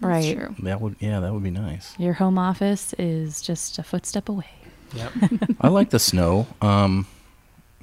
right. 0.00 0.36
That's 0.36 0.46
true. 0.56 0.64
that 0.64 0.80
would 0.80 0.94
yeah, 1.00 1.18
that 1.20 1.32
would 1.32 1.42
be 1.42 1.50
nice. 1.50 1.94
Your 1.98 2.14
home 2.14 2.38
office 2.38 2.94
is 2.98 3.40
just 3.40 3.78
a 3.78 3.82
footstep 3.82 4.28
away. 4.28 4.46
Yep. 4.94 5.12
I 5.60 5.68
like 5.68 5.90
the 5.90 5.98
snow. 5.98 6.46
Um, 6.60 7.06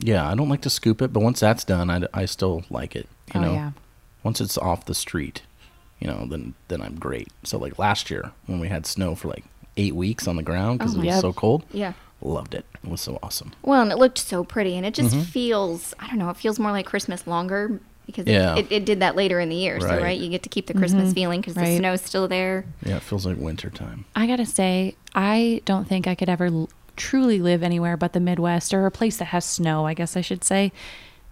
yeah, 0.03 0.29
I 0.29 0.35
don't 0.35 0.49
like 0.49 0.61
to 0.61 0.69
scoop 0.69 1.01
it, 1.01 1.13
but 1.13 1.21
once 1.21 1.39
that's 1.39 1.63
done, 1.63 1.89
I, 1.89 2.07
I 2.13 2.25
still 2.25 2.63
like 2.69 2.95
it. 2.95 3.07
You 3.33 3.39
oh 3.39 3.43
know, 3.43 3.53
yeah. 3.53 3.71
once 4.23 4.41
it's 4.41 4.57
off 4.57 4.85
the 4.85 4.93
street, 4.95 5.41
you 5.99 6.07
know, 6.07 6.25
then 6.29 6.53
then 6.67 6.81
I'm 6.81 6.95
great. 6.95 7.29
So 7.43 7.57
like 7.57 7.79
last 7.79 8.11
year 8.11 8.31
when 8.45 8.59
we 8.59 8.67
had 8.67 8.85
snow 8.85 9.15
for 9.15 9.29
like 9.29 9.45
eight 9.77 9.95
weeks 9.95 10.27
on 10.27 10.35
the 10.35 10.43
ground 10.43 10.79
because 10.79 10.93
Oh, 10.95 10.97
it 10.99 11.05
was 11.05 11.13
Yep. 11.15 11.21
so 11.21 11.33
cold, 11.33 11.63
Yeah. 11.71 11.93
loved 12.21 12.53
it. 12.53 12.65
It 12.83 12.89
was 12.89 13.01
so 13.01 13.17
awesome. 13.23 13.53
Well, 13.63 13.81
and 13.81 13.91
it 13.91 13.97
looked 13.97 14.17
so 14.19 14.43
pretty, 14.43 14.75
and 14.77 14.85
it 14.85 14.93
just 14.93 15.15
Mhm. 15.15 15.23
feels, 15.25 15.93
I 15.99 16.07
don't 16.07 16.19
know, 16.19 16.29
it 16.29 16.37
feels 16.37 16.59
more 16.59 16.71
like 16.71 16.85
Christmas 16.85 17.25
longer 17.25 17.79
because 18.05 18.27
Yeah. 18.27 18.55
it, 18.57 18.65
it, 18.65 18.71
it 18.71 18.85
did 18.85 18.99
that 18.99 19.15
later 19.15 19.39
in 19.39 19.47
the 19.49 19.55
year. 19.55 19.79
So, 19.79 19.87
Right. 19.87 20.01
right, 20.03 20.19
you 20.19 20.29
get 20.29 20.43
to 20.43 20.49
keep 20.49 20.67
the 20.67 20.73
Christmas 20.73 21.11
Mhm. 21.11 21.15
feeling 21.15 21.41
because 21.41 21.55
Right. 21.55 21.67
the 21.71 21.77
snow's 21.77 22.01
still 22.01 22.27
there. 22.27 22.65
Yeah, 22.85 22.97
it 22.97 23.01
feels 23.03 23.25
like 23.25 23.37
winter 23.37 23.69
time. 23.69 24.03
I 24.15 24.27
gotta 24.27 24.45
say, 24.45 24.95
I 25.15 25.61
don't 25.65 25.87
think 25.87 26.05
I 26.07 26.13
could 26.13 26.27
ever 26.29 26.47
l- 26.47 26.69
truly 26.95 27.39
live 27.39 27.63
anywhere 27.63 27.97
but 27.97 28.13
the 28.13 28.19
Midwest 28.19 28.73
or 28.73 28.85
a 28.85 28.91
place 28.91 29.17
that 29.17 29.25
has 29.25 29.45
snow. 29.45 29.85
I 29.85 29.93
guess 29.93 30.15
I 30.15 30.21
should 30.21 30.43
say, 30.43 30.71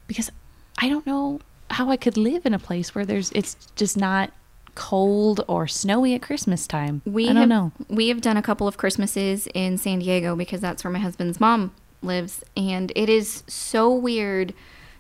because 0.08 0.32
I 0.80 0.90
don't 0.90 1.06
know 1.06 1.40
how 1.70 1.90
I 1.90 1.98
could 1.98 2.18
live 2.18 2.46
in 2.46 2.54
a 2.54 2.60
place 2.60 2.94
where 2.94 3.06
there's 3.06 3.32
it's 3.32 3.56
just 3.76 3.98
not 3.98 4.32
cold 4.76 5.44
or 5.48 5.68
snowy 5.68 6.14
at 6.14 6.22
Christmas 6.22 6.68
time. 6.68 7.02
We 7.06 7.26
I 7.26 7.34
don't 7.34 7.38
have, 7.38 7.50
know. 7.50 7.72
We 7.90 8.10
have 8.10 8.22
done 8.22 8.38
a 8.38 8.42
couple 8.42 8.68
of 8.68 8.78
Christmases 8.78 9.48
in 9.54 9.78
San 9.78 10.00
Diego 10.00 10.36
because 10.36 10.62
that's 10.62 10.84
where 10.84 10.92
my 10.92 11.00
husband's 11.00 11.40
mom 11.40 11.74
lives, 12.02 12.44
and 12.56 12.92
it 12.96 13.10
is 13.10 13.44
so 13.48 13.94
weird 13.94 14.54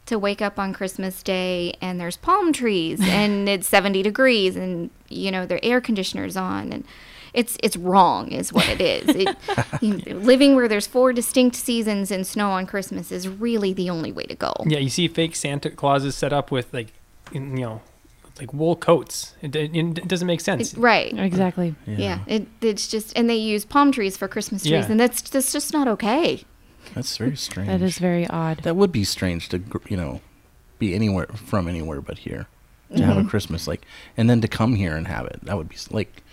to 0.07 0.19
wake 0.19 0.41
up 0.41 0.59
on 0.59 0.73
Christmas 0.73 1.23
Day 1.23 1.73
and 1.79 1.99
there's 1.99 2.17
palm 2.17 2.51
trees 2.51 2.99
and 3.03 3.47
it's 3.47 3.67
70 3.67 4.01
degrees 4.03 4.55
and 4.55 4.89
you 5.09 5.31
know 5.31 5.45
their 5.45 5.59
air 5.63 5.79
conditioners 5.79 6.35
on 6.35 6.73
and 6.73 6.85
it's 7.33 7.57
it's 7.63 7.77
wrong 7.77 8.31
is 8.31 8.51
what 8.51 8.67
it 8.69 8.81
is. 8.81 9.15
It, 9.15 9.37
you 9.81 9.97
know, 9.97 10.19
living 10.19 10.55
where 10.55 10.67
there's 10.67 10.87
four 10.87 11.13
distinct 11.13 11.55
seasons 11.55 12.11
and 12.11 12.25
snow 12.25 12.51
on 12.51 12.65
Christmas 12.65 13.11
is 13.11 13.27
really 13.27 13.73
the 13.73 13.89
only 13.89 14.11
way 14.11 14.23
to 14.23 14.35
go. 14.35 14.53
Yeah, 14.65 14.79
you 14.79 14.89
see 14.89 15.07
fake 15.07 15.35
Santa 15.35 15.69
Clauses 15.69 16.15
set 16.15 16.33
up 16.33 16.51
with 16.51 16.73
like, 16.73 16.93
in- 17.31 17.57
you 17.57 17.65
know, 17.65 17.81
like 18.39 18.53
wool 18.53 18.75
coats. 18.75 19.35
It, 19.41 19.55
it, 19.55 19.75
it 19.75 20.07
doesn't 20.07 20.27
make 20.27 20.41
sense. 20.41 20.73
Right. 20.75 21.17
Exactly. 21.17 21.75
Yeah. 21.85 22.19
It, 22.27 22.47
it's 22.61 22.87
just 22.87 23.17
and 23.17 23.29
they 23.29 23.35
use 23.35 23.65
palm 23.65 23.91
trees 23.91 24.17
for 24.17 24.27
Christmas 24.27 24.63
trees 24.63 24.71
Yeah. 24.71 24.91
and 24.91 24.99
that's 24.99 25.21
that's 25.21 25.51
just 25.51 25.73
not 25.73 25.87
okay. 25.87 26.43
That's 26.95 27.15
very 27.17 27.37
strange. 27.37 27.69
That 27.69 27.81
is 27.81 27.99
very 27.99 28.27
odd. 28.27 28.63
That 28.63 28.75
would 28.75 28.91
be 28.91 29.03
strange 29.03 29.49
to 29.49 29.61
you 29.87 29.97
know 29.97 30.21
be 30.79 30.95
anywhere 30.95 31.27
from 31.27 31.67
anywhere 31.67 32.01
but 32.01 32.19
here 32.19 32.47
to 32.95 33.05
have 33.05 33.15
a 33.15 33.19
mm-hmm. 33.21 33.29
Christmas 33.29 33.67
like, 33.67 33.85
and 34.17 34.29
then 34.29 34.41
to 34.41 34.49
come 34.49 34.75
here 34.75 34.97
and 34.97 35.07
have 35.07 35.25
it. 35.25 35.39
That 35.43 35.57
would 35.57 35.69
be 35.69 35.77
like. 35.91 36.23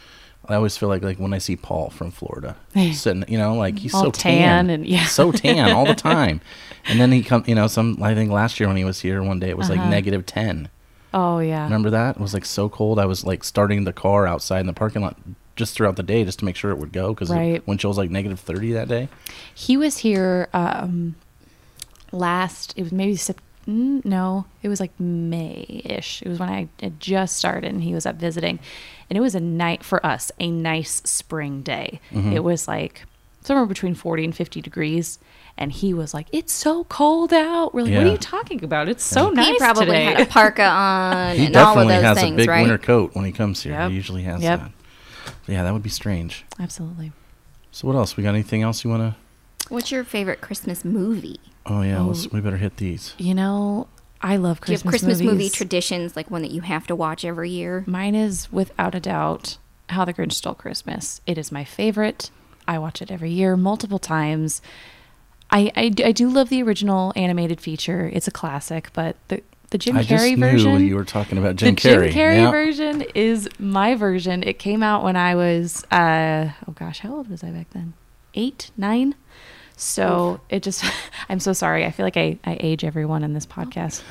I 0.48 0.54
always 0.54 0.76
feel 0.76 0.88
like 0.88 1.02
like 1.02 1.18
when 1.18 1.34
I 1.34 1.38
see 1.38 1.56
Paul 1.56 1.90
from 1.90 2.10
Florida, 2.10 2.56
sitting, 2.92 3.24
you 3.28 3.36
know, 3.38 3.54
like 3.54 3.78
he's 3.78 3.92
All 3.94 4.04
so 4.04 4.10
tan 4.10 4.70
and- 4.70 4.86
yeah. 4.86 5.04
so 5.04 5.30
tan 5.32 5.72
all 5.72 5.84
the 5.86 5.94
time. 6.10 6.40
And 6.86 6.98
then 6.98 7.12
he 7.12 7.22
come, 7.22 7.44
you 7.46 7.54
know, 7.54 7.66
some 7.66 8.02
I 8.02 8.14
think 8.14 8.30
last 8.30 8.58
year 8.58 8.66
when 8.68 8.76
he 8.78 8.84
was 8.84 9.00
here 9.00 9.22
one 9.22 9.38
day 9.40 9.50
it 9.50 9.58
was 9.58 9.68
like 9.68 9.78
Uh-huh. 9.78 9.90
negative 9.90 10.24
ten. 10.24 10.68
Oh 11.12 11.38
yeah. 11.38 11.64
Remember 11.64 11.90
that? 11.90 12.16
It 12.16 12.20
was 12.22 12.34
like 12.34 12.44
so 12.44 12.68
cold. 12.68 12.98
I 12.98 13.04
was 13.06 13.24
like 13.24 13.44
starting 13.44 13.84
the 13.84 13.92
car 13.92 14.26
outside 14.26 14.60
in 14.60 14.66
the 14.66 14.72
parking 14.72 15.02
lot 15.02 15.16
just 15.56 15.74
throughout 15.74 15.96
the 15.96 16.02
day 16.02 16.24
just 16.24 16.38
to 16.38 16.44
make 16.44 16.54
sure 16.56 16.70
it 16.70 16.78
would 16.78 16.92
go 16.92 17.12
because 17.14 17.30
Right. 17.30 17.66
wind 17.66 17.80
chill 17.80 17.90
was 17.90 17.98
like 17.98 18.10
negative 18.10 18.40
thirty 18.40 18.72
that 18.72 18.88
day. 18.88 19.08
He 19.54 19.76
was 19.76 19.98
here 19.98 20.48
um, 20.54 21.14
last. 22.12 22.74
It 22.76 22.82
was 22.82 22.92
maybe 22.92 23.16
Sep- 23.16 23.40
mm, 23.68 24.04
no, 24.04 24.46
it 24.62 24.68
was 24.68 24.80
like 24.80 24.98
May 24.98 25.82
ish. 25.84 26.22
It 26.22 26.28
was 26.28 26.38
when 26.40 26.48
I 26.48 26.68
had 26.80 26.98
just 27.00 27.36
started, 27.36 27.70
and 27.70 27.82
he 27.82 27.94
was 27.94 28.06
up 28.06 28.16
visiting, 28.16 28.58
and 29.10 29.16
it 29.16 29.20
was 29.20 29.34
a 29.34 29.40
night 29.40 29.84
for 29.84 30.04
us, 30.04 30.32
a 30.40 30.50
nice 30.50 31.02
spring 31.04 31.62
day. 31.62 32.00
It 32.12 32.42
was 32.42 32.66
like 32.66 33.04
somewhere 33.42 33.66
between 33.66 33.94
forty 33.94 34.24
and 34.24 34.34
fifty 34.34 34.60
degrees. 34.60 35.18
And 35.60 35.72
he 35.72 35.92
was 35.92 36.14
like, 36.14 36.28
"It's 36.30 36.52
so 36.52 36.84
cold 36.84 37.32
out." 37.32 37.74
We're 37.74 37.82
like, 37.82 37.92
"What 37.94 38.06
are 38.06 38.10
you 38.12 38.16
talking 38.16 38.62
about? 38.62 38.88
It's 38.88 39.02
so 39.02 39.30
nice 39.30 39.48
he 39.48 39.58
probably 39.58 39.86
today." 39.86 40.04
had 40.04 40.20
a 40.20 40.26
parka 40.38 40.62
on 40.64 41.34
He 41.34 41.46
and 41.46 41.56
all 41.56 41.62
of 41.70 41.74
definitely 41.74 41.94
those 41.94 42.02
has 42.04 42.16
things, 42.18 42.34
a 42.34 42.36
big 42.36 42.48
right? 42.48 42.60
winter 42.62 42.78
coat 42.78 43.14
when 43.16 43.24
he 43.24 43.32
comes 43.32 43.60
here. 43.64 43.72
Yep. 43.72 43.90
He 43.90 43.96
usually 43.96 44.22
has 44.22 44.40
Yep. 44.40 44.60
that. 44.60 44.70
Yeah, 45.48 45.64
that 45.64 45.72
would 45.72 45.82
be 45.82 45.88
strange. 45.90 46.44
Absolutely. 46.60 47.10
So 47.72 47.88
what 47.88 47.96
else? 47.96 48.16
We 48.16 48.22
got 48.22 48.30
anything 48.34 48.62
else 48.62 48.84
you 48.84 48.90
want 48.90 49.02
to? 49.02 49.16
What's 49.68 49.90
your 49.90 50.04
favorite 50.04 50.40
Christmas 50.40 50.84
movie? 50.84 51.40
Oh 51.68 51.82
yeah, 51.82 51.98
Oh. 52.00 52.14
we 52.32 52.40
better 52.40 52.56
hit 52.56 52.76
these. 52.78 53.14
You 53.18 53.34
know, 53.34 53.88
I 54.22 54.36
love 54.36 54.60
Do 54.60 54.72
you 54.72 54.78
have 54.78 54.82
Christmas, 54.86 55.18
Christmas 55.18 55.20
movie 55.32 55.50
traditions, 55.50 56.16
like 56.16 56.30
one 56.30 56.42
that 56.42 56.50
you 56.50 56.62
have 56.62 56.86
to 56.88 56.96
watch 56.96 57.24
every 57.24 57.50
year? 57.50 57.84
Mine 57.86 58.14
is 58.14 58.50
without 58.52 58.94
a 58.94 59.00
doubt 59.00 59.58
How 59.90 60.04
the 60.04 60.12
Grinch 60.14 60.32
Stole 60.32 60.54
Christmas. 60.54 61.20
It 61.26 61.38
is 61.38 61.52
my 61.52 61.64
favorite. 61.64 62.30
I 62.66 62.78
watch 62.78 63.00
it 63.00 63.10
every 63.10 63.30
year, 63.30 63.56
multiple 63.56 63.98
times. 63.98 64.60
I 65.50 65.72
I 65.76 65.88
do 66.12 66.28
love 66.28 66.48
the 66.50 66.62
original 66.62 67.12
animated 67.16 67.60
feature. 67.60 68.10
It's 68.12 68.28
a 68.28 68.30
classic, 68.30 68.90
but 68.92 69.16
the 69.28 69.42
the 69.70 69.78
Jim 69.78 69.96
I 69.96 70.02
just 70.02 70.24
Carrey 70.24 70.30
knew 70.36 70.46
version, 70.52 70.86
you 70.86 70.94
were 70.96 71.04
talking 71.04 71.38
about 71.38 71.56
Jim 71.56 71.74
the 71.74 71.80
Carrey. 71.80 72.00
The 72.08 72.08
Jim 72.12 72.18
Carrey 72.18 72.36
Yeah. 72.36 72.50
version 72.50 73.02
is 73.14 73.48
my 73.58 73.94
version. 73.94 74.42
It 74.42 74.58
came 74.58 74.82
out 74.82 75.04
when 75.04 75.16
I 75.16 75.34
was 75.34 75.84
uh 75.90 76.50
oh 76.68 76.72
gosh, 76.72 77.00
how 77.00 77.14
old 77.14 77.28
was 77.30 77.42
I 77.44 77.50
back 77.50 77.70
then? 77.70 77.94
Eight, 78.34 78.70
nine. 78.76 79.14
So 79.78 80.40
it 80.50 80.64
just 80.64 80.84
I'm 81.28 81.40
so 81.40 81.52
sorry. 81.52 81.84
I 81.86 81.92
feel 81.92 82.04
like 82.04 82.16
I, 82.16 82.38
I 82.44 82.56
age 82.60 82.84
everyone 82.84 83.22
in 83.22 83.32
this 83.32 83.46
podcast. 83.46 84.02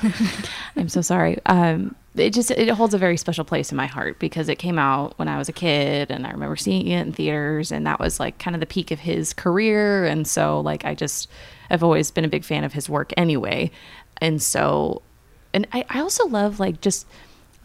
I'm 0.76 0.88
so 0.88 1.02
sorry. 1.02 1.38
Um 1.46 1.94
it 2.16 2.32
just 2.32 2.50
it 2.50 2.68
holds 2.70 2.94
a 2.94 2.98
very 2.98 3.16
special 3.16 3.44
place 3.44 3.70
in 3.70 3.76
my 3.76 3.86
heart 3.86 4.18
because 4.18 4.48
it 4.48 4.56
came 4.56 4.78
out 4.78 5.16
when 5.18 5.28
I 5.28 5.36
was 5.36 5.48
a 5.48 5.52
kid 5.52 6.10
and 6.10 6.26
I 6.26 6.30
remember 6.30 6.56
seeing 6.56 6.88
it 6.88 7.06
in 7.06 7.12
theaters 7.12 7.70
and 7.70 7.86
that 7.86 8.00
was 8.00 8.18
like 8.18 8.38
kind 8.38 8.56
of 8.56 8.60
the 8.60 8.66
peak 8.66 8.90
of 8.90 9.00
his 9.00 9.34
career 9.34 10.06
and 10.06 10.26
so 10.26 10.60
like 10.60 10.84
I 10.86 10.94
just 10.94 11.28
I've 11.70 11.82
always 11.82 12.10
been 12.10 12.24
a 12.24 12.28
big 12.28 12.44
fan 12.44 12.64
of 12.64 12.72
his 12.72 12.88
work 12.88 13.12
anyway. 13.16 13.70
And 14.22 14.42
so 14.42 15.02
and 15.52 15.66
I, 15.72 15.84
I 15.90 16.00
also 16.00 16.26
love 16.26 16.58
like 16.58 16.80
just 16.80 17.06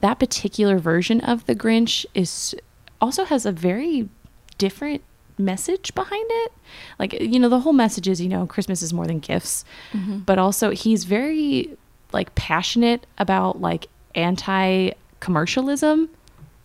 that 0.02 0.20
particular 0.20 0.78
version 0.78 1.22
of 1.22 1.46
the 1.46 1.56
Grinch 1.56 2.06
is 2.13 2.54
also 3.00 3.24
has 3.24 3.46
a 3.46 3.52
very 3.54 4.10
different 4.58 5.02
message 5.38 5.93
behind 5.96 6.26
it. 6.30 6.52
Like 7.00 7.13
you 7.19 7.39
know, 7.39 7.50
the 7.50 7.60
whole 7.62 7.74
message 7.74 8.08
is 8.08 8.22
you 8.22 8.30
know 8.30 8.46
Christmas 8.46 8.82
is 8.82 8.93
more 8.93 9.08
than 9.08 9.19
gifts, 9.19 9.65
mm-hmm. 9.91 10.19
but 10.19 10.38
also 10.39 10.72
he's 10.72 11.04
very 11.06 11.78
like 12.12 12.34
passionate 12.36 13.06
about 13.17 13.62
like 13.62 13.88
anti 14.15 14.91
commercialism, 15.19 16.10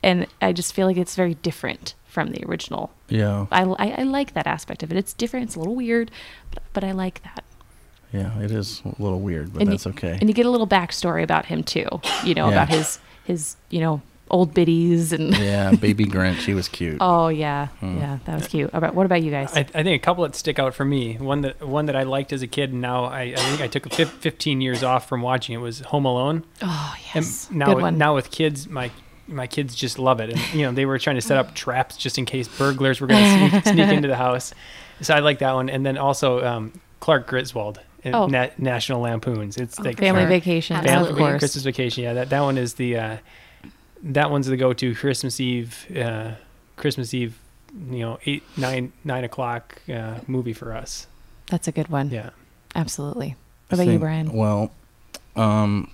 and 0.03 0.27
I 0.43 0.53
just 0.53 0.75
feel 0.75 0.87
like 0.87 0.97
it's 0.97 1.15
very 1.17 1.35
different 1.35 1.95
from 2.07 2.31
the 2.33 2.45
original. 2.47 2.91
Yeah, 3.09 3.47
I, 3.51 3.63
I, 3.65 3.89
I 3.99 4.03
like 4.03 4.35
that 4.35 4.47
aspect 4.47 4.83
of 4.83 4.91
it. 4.91 4.97
It's 4.99 5.13
different. 5.15 5.47
It's 5.47 5.57
a 5.57 5.59
little 5.59 5.75
weird, 5.77 6.11
but, 6.53 6.63
but 6.73 6.85
I 6.85 6.93
like 6.93 7.23
that. 7.23 7.45
yeah, 8.13 8.39
it 8.41 8.51
is 8.51 8.83
a 8.85 9.03
little 9.03 9.21
weird, 9.21 9.53
but 9.53 9.63
and 9.63 9.73
that's 9.73 9.87
you, 9.87 9.93
okay. 9.93 10.19
And 10.21 10.29
you 10.29 10.35
get 10.35 10.45
a 10.47 10.51
little 10.51 10.67
backstory 10.67 11.23
about 11.23 11.47
him 11.47 11.63
too. 11.63 11.89
You 12.25 12.35
know 12.35 12.49
Yeah. 12.49 12.63
about 12.63 12.69
his 12.69 12.99
his 13.25 13.57
you 13.71 13.81
know 13.81 14.03
old 14.31 14.55
biddies 14.55 15.13
and 15.13 15.37
yeah, 15.37 15.71
baby 15.81 16.05
Grinch, 16.05 16.45
he 16.45 16.55
was 16.55 16.69
cute. 16.69 16.99
oh 17.01 17.29
yeah 17.29 17.67
Hmm. 17.81 17.99
yeah 17.99 18.19
that 18.25 18.35
was 18.39 18.49
cute. 18.49 18.71
About 18.73 18.95
what 18.95 19.07
about 19.07 19.23
you 19.23 19.31
guys? 19.31 19.57
I, 19.57 19.61
I 19.61 19.83
think 19.83 19.89
a 19.89 19.99
couple 19.99 20.25
that 20.25 20.35
stick 20.35 20.59
out 20.59 20.75
for 20.75 20.85
me. 20.85 21.15
One 21.17 21.41
that 21.43 21.63
one 21.67 21.87
that 21.87 21.97
I 21.97 22.03
liked 22.05 22.33
as 22.33 22.43
a 22.43 22.47
kid, 22.47 22.73
and 22.73 22.81
now 22.81 23.05
I, 23.05 23.23
I 23.23 23.37
think 23.37 23.61
I 23.61 23.67
took 23.69 23.87
a 23.87 24.07
15 24.07 24.61
years 24.61 24.83
off 24.83 25.09
from 25.09 25.23
watching 25.23 25.55
it 25.55 25.59
was 25.59 25.81
Home 25.81 26.05
Alone. 26.05 26.45
oh 26.63 26.95
And 27.15 27.25
yes, 27.25 27.49
now 27.51 27.67
good 27.75 27.83
one. 27.83 27.99
now 27.99 28.15
with 28.15 28.31
kids, 28.31 28.69
my 28.69 28.91
my 29.27 29.47
kids 29.47 29.75
just 29.75 29.99
love 29.99 30.21
it, 30.21 30.31
and 30.31 30.41
you 30.55 30.63
know 30.67 30.73
they 30.73 30.87
were 30.87 30.99
trying 30.99 31.17
to 31.17 31.23
set 31.23 31.37
up 31.37 31.55
traps 31.55 31.97
just 31.97 32.17
in 32.19 32.25
case 32.25 32.49
burglars 32.49 33.01
were 33.01 33.07
going 33.07 33.23
to 33.51 33.51
sneak, 33.51 33.65
sneak 33.75 33.93
into 33.93 34.09
the 34.09 34.17
house. 34.17 34.55
So 35.01 35.15
I 35.15 35.19
like 35.21 35.39
that 35.41 35.53
one, 35.55 35.69
and 35.69 35.85
then 35.87 35.97
also 35.99 36.45
um, 36.45 36.73
Clark 37.01 37.27
Griswold. 37.27 37.81
in 38.05 38.15
Oh. 38.15 38.27
Na- 38.27 38.49
National 38.59 39.01
Lampoons. 39.03 39.57
It's 39.59 39.79
like 39.79 39.99
Family 39.99 40.23
Sure. 40.23 40.29
vacation, 40.29 40.77
Absolutely. 40.77 41.11
of 41.11 41.17
course. 41.19 41.39
Christmas 41.41 41.65
Vacation. 41.65 42.05
Yeah, 42.05 42.15
that 42.15 42.31
that 42.31 42.41
one 42.41 42.57
is 42.57 42.75
the 42.75 42.97
uh, 42.97 43.17
that 44.03 44.31
one's 44.31 44.47
the 44.47 44.57
go-to 44.57 44.95
Christmas 44.95 45.41
Eve, 45.41 45.87
uh, 45.97 46.33
Christmas 46.77 47.13
Eve, 47.15 47.39
you 47.91 48.01
know, 48.01 48.19
eight 48.27 48.43
nine 48.57 48.93
nine 49.05 49.25
o'clock 49.25 49.83
uh, 49.93 50.21
movie 50.27 50.53
for 50.53 50.73
us. 50.73 51.07
That's 51.47 51.69
a 51.69 51.73
good 51.73 51.89
one. 51.89 52.11
Yeah, 52.11 52.31
Absolutely. 52.75 53.37
What 53.69 53.81
about 53.81 53.93
you, 53.93 53.99
Brian? 53.99 54.33
Well, 54.33 54.71
um, 55.37 55.91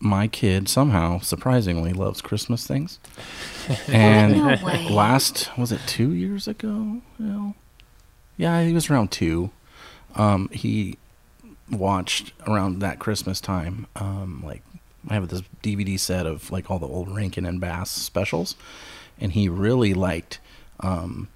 my 0.00 0.28
kid 0.28 0.68
somehow 0.68 1.18
surprisingly 1.18 1.92
loves 1.92 2.22
Christmas 2.22 2.66
things, 2.66 2.98
and 3.88 4.36
No 4.36 4.56
last 4.90 5.50
was 5.58 5.72
it 5.72 5.80
two 5.86 6.12
years 6.12 6.48
ago? 6.48 7.02
No. 7.18 7.54
Yeah, 8.36 8.62
he 8.62 8.72
was 8.72 8.88
around 8.88 9.10
two. 9.10 9.50
Um, 10.14 10.48
he 10.50 10.96
watched 11.70 12.32
around 12.46 12.80
that 12.80 12.98
Christmas 12.98 13.40
time. 13.40 13.86
Um, 13.96 14.42
like 14.44 14.62
I 15.08 15.14
have 15.14 15.28
this 15.28 15.42
DVD 15.62 15.98
set 15.98 16.26
of 16.26 16.50
like 16.50 16.70
all 16.70 16.78
the 16.78 16.86
old 16.86 17.14
Rankin 17.14 17.46
and 17.46 17.60
Bass 17.60 17.90
specials, 17.90 18.56
and 19.18 19.32
he 19.32 19.48
really 19.48 19.94
liked 19.94 20.40
um, 20.80 21.28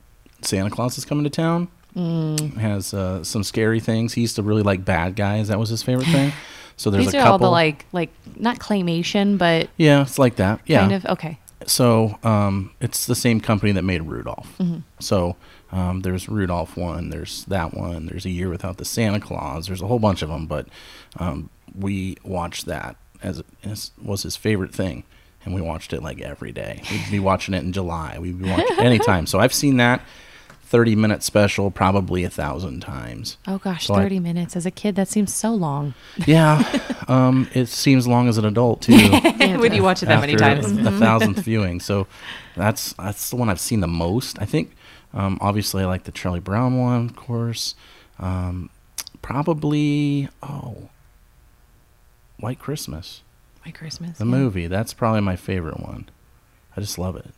Santa 0.42 0.70
Claus 0.70 0.98
is 0.98 1.05
coming 1.05 1.24
to 1.24 1.31
town. 1.31 1.68
Mm. 1.96 2.57
Has 2.57 2.92
uh, 2.92 3.22
some 3.22 3.44
scary 3.44 3.79
things. 3.81 4.14
He 4.14 4.22
used 4.22 4.37
to 4.37 4.42
really 4.42 4.62
like 4.62 4.85
bad 4.85 5.14
guys. 5.16 5.48
That 5.48 5.59
was 5.59 5.68
his 5.68 5.83
favorite 5.83 6.07
thing. 6.09 6.33
So 6.77 6.90
there's 6.90 7.05
These 7.05 7.14
a 7.14 7.18
are 7.18 7.20
couple. 7.20 7.33
all 7.33 7.38
the 7.38 7.50
like 7.50 7.85
like 7.92 8.11
not 8.35 8.59
claymation, 8.59 9.38
but 9.38 9.68
yeah, 9.77 10.03
it's 10.03 10.18
like 10.18 10.35
that. 10.37 10.59
Yeah, 10.66 10.81
kind 10.81 10.92
of 10.92 11.07
okay. 11.07 11.38
so 11.66 12.18
um, 12.24 12.72
it's 12.81 13.07
the 13.07 13.14
same 13.14 13.40
company 13.40 13.70
that 13.70 13.85
made 13.85 14.03
Rudolph. 14.03 14.59
Mm-hmm. 14.59 14.81
So 14.98 15.37
um, 15.70 16.00
there's 16.00 16.29
Rudolph 16.29 16.77
one, 16.77 17.11
there's 17.11 17.44
that 17.44 17.74
one, 17.74 18.07
there's 18.07 18.27
a 18.27 18.31
year 18.31 18.48
without 18.48 18.79
the 18.79 18.85
Santa 18.85 19.20
Claus. 19.20 19.68
There's 19.68 19.83
a 19.83 19.87
whole 19.87 20.00
bunch 20.00 20.22
of 20.22 20.31
them, 20.31 20.46
but 20.46 20.66
um, 21.20 21.48
we 21.79 22.16
watched 22.24 22.66
that 22.66 22.96
as 23.24 23.42
as 23.64 23.90
was 24.00 24.22
his 24.22 24.37
favorite 24.37 24.72
thing, 24.74 25.02
and 25.44 25.54
we 25.54 25.60
watched 25.60 25.92
it 25.92 26.02
like 26.02 26.20
every 26.20 26.52
day. 26.52 26.82
We'd 26.90 27.10
be 27.10 27.18
watching 27.18 27.54
it 27.54 27.64
in 27.64 27.72
July. 27.72 28.18
We'd 28.20 28.40
be 28.40 28.48
watching 28.48 28.78
it 28.78 28.84
anytime. 28.84 29.26
So 29.26 29.40
I've 29.40 29.54
seen 29.54 29.78
that 29.78 30.00
30 30.66 30.96
minute 30.96 31.22
special 31.22 31.70
probably 31.70 32.24
a 32.24 32.30
thousand 32.30 32.80
times. 32.80 33.37
Oh 33.46 33.58
gosh, 33.58 33.87
So 33.87 33.94
I- 33.94 34.02
thirty 34.02 34.18
minutes 34.18 34.56
as 34.56 34.66
a 34.66 34.70
kid 34.70 34.96
that 34.96 35.08
seems 35.08 35.32
so 35.32 35.52
long. 35.54 35.94
Yeah, 36.26 36.62
um, 37.08 37.48
it 37.54 37.66
seems 37.66 38.06
long 38.06 38.28
as 38.28 38.38
an 38.38 38.44
adult 38.44 38.82
too. 38.82 38.92
when 39.58 39.72
you 39.72 39.82
watch 39.82 40.02
it 40.02 40.06
that 40.06 40.20
many 40.20 40.34
after 40.34 40.62
times. 40.62 40.72
The 40.72 40.90
thousandth 40.90 41.38
viewing. 41.40 41.80
So 41.80 42.06
that's 42.56 42.92
that's 42.94 43.30
the 43.30 43.37
one 43.37 43.48
I've 43.48 43.60
seen 43.60 43.80
the 43.80 43.87
most. 43.88 44.40
I 44.40 44.44
think 44.46 44.74
um, 45.12 45.38
obviously 45.40 45.82
I 45.82 45.87
like 45.87 46.04
the 46.04 46.12
Charlie 46.12 46.40
Brown 46.40 46.78
one, 46.78 47.06
of 47.06 47.16
course. 47.16 47.75
Um, 48.18 48.70
probably 49.22 50.29
oh, 50.42 50.88
White 52.38 52.58
Christmas, 52.58 53.22
White 53.64 53.74
Christmas. 53.74 54.18
the 54.18 54.24
yeah. 54.24 54.30
movie. 54.30 54.66
That's 54.66 54.92
probably 54.92 55.20
my 55.20 55.37
favorite 55.37 55.80
one. 55.80 56.08
I 56.76 56.80
just 56.80 56.98
love 56.98 57.16
it. 57.16 57.30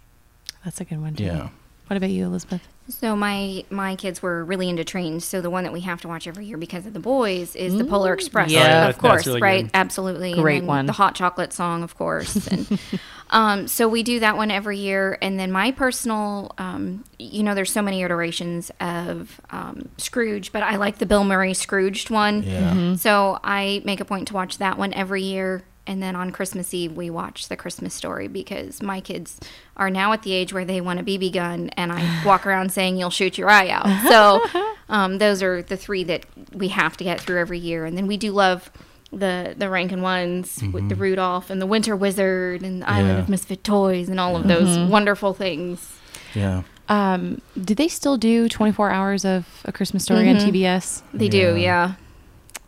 That's 0.65 0.81
a 0.81 0.85
good 0.85 1.01
one 1.01 1.15
too. 1.15 1.25
Yeah. 1.25 1.49
What 1.87 1.97
about 1.97 2.11
you, 2.11 2.25
Elizabeth? 2.27 2.67
So 2.89 3.17
my 3.17 3.65
my 3.71 3.97
kids 3.97 4.23
were 4.23 4.45
really 4.45 4.69
into 4.69 4.85
trains. 4.85 5.25
So 5.25 5.41
the 5.41 5.51
one 5.51 5.65
that 5.65 5.73
we 5.73 5.81
have 5.81 6.01
to 6.03 6.09
watch 6.09 6.27
every 6.27 6.47
year 6.47 6.57
because 6.57 6.87
of 6.87 6.93
the 6.93 7.01
boys 7.01 7.57
is 7.57 7.77
the 7.77 7.85
Polar 7.85 8.13
Express. 8.13 8.51
Yeah. 8.51 8.61
of 8.61 8.65
That's- 8.65 8.87
that's 8.95 9.01
course, 9.01 9.27
really 9.27 9.41
right? 9.41 9.63
good. 9.65 9.71
Absolutely. 9.75 10.35
Great 10.35 10.61
then 10.61 10.67
one. 10.67 10.87
The 10.87 10.93
hot 10.93 11.15
chocolate 11.15 11.53
song, 11.53 11.83
of 11.83 11.97
course. 11.97 12.47
And 12.47 12.79
um, 13.31 13.67
so 13.69 13.89
we 13.89 14.03
do 14.03 14.21
that 14.21 14.37
one 14.37 14.51
every 14.51 14.79
year. 14.79 15.19
And 15.21 15.39
then 15.39 15.51
my 15.51 15.73
personal, 15.73 16.53
um, 16.59 17.05
you 17.19 17.43
know, 17.43 17.55
there's 17.55 17.73
so 17.73 17.83
many 17.83 18.03
iterations 18.03 18.71
of 18.81 19.41
um, 19.51 19.89
Scrooge, 19.99 20.53
but 20.53 20.63
I 20.63 20.77
like 20.77 20.99
the 20.99 21.07
Bill 21.07 21.25
Murray 21.25 21.55
Scrooged 21.55 22.11
one. 22.11 22.43
Yeah. 22.45 22.95
So 22.97 23.39
I 23.43 23.83
make 23.85 24.01
a 24.01 24.05
point 24.05 24.29
to 24.29 24.35
watch 24.35 24.59
that 24.59 24.79
one 24.79 24.93
every 24.95 25.23
year. 25.23 25.65
And 25.87 26.03
then 26.03 26.17
on 26.17 26.33
Christmas 26.33 26.75
Eve, 26.75 26.93
we 26.93 27.11
watch 27.11 27.49
The 27.49 27.57
Christmas 27.57 27.95
Story 27.95 28.27
because 28.27 28.83
my 28.83 29.01
kids 29.01 29.39
are 29.77 29.89
now 29.91 30.13
at 30.13 30.23
the 30.23 30.33
age 30.33 30.53
where 30.53 30.65
they 30.65 30.81
want 30.81 30.99
a 30.99 31.03
BB 31.05 31.33
gun, 31.33 31.71
and 31.77 31.93
I 31.93 32.23
walk 32.27 32.45
around 32.47 32.73
saying, 32.73 32.97
You'll 32.97 33.11
shoot 33.11 33.39
your 33.39 33.49
eye 33.49 33.69
out. 33.69 33.87
So 34.09 34.41
um, 34.89 35.19
those 35.19 35.43
are 35.43 35.63
the 35.63 35.77
three 35.77 36.03
that 36.05 36.27
we 36.53 36.69
have 36.69 36.97
to 36.97 37.05
get 37.05 37.21
through 37.21 37.39
every 37.41 37.59
year. 37.59 37.85
And 37.85 37.97
then 37.97 38.07
we 38.07 38.17
do 38.17 38.33
love 38.33 38.71
the 39.13 39.55
the 39.57 39.71
Rankin 39.71 40.03
ones 40.03 40.61
with 40.73 40.89
the 40.89 40.97
Rudolph 40.97 41.49
and 41.51 41.63
the 41.63 41.67
Winter 41.67 41.95
Wizard 41.95 42.63
and 42.63 42.83
the 42.83 42.91
Island 42.91 43.09
Yeah. 43.19 43.23
of 43.23 43.29
Misfit 43.29 43.63
Toys 43.63 44.09
and 44.09 44.19
all 44.19 44.35
of 44.37 44.49
those 44.49 44.91
wonderful 44.91 45.33
things. 45.33 45.97
Yeah. 46.35 46.63
Um, 46.89 47.41
do 47.61 47.75
they 47.77 47.87
still 47.89 48.17
do 48.17 48.49
24 48.49 48.91
hours 48.91 49.25
of 49.25 49.47
a 49.65 49.71
Christmas 49.73 50.03
story 50.03 50.29
on 50.29 50.37
TBS? 50.37 51.03
They 51.15 51.29
do, 51.29 51.55
Yeah. 51.55 51.55
yeah. 51.57 51.93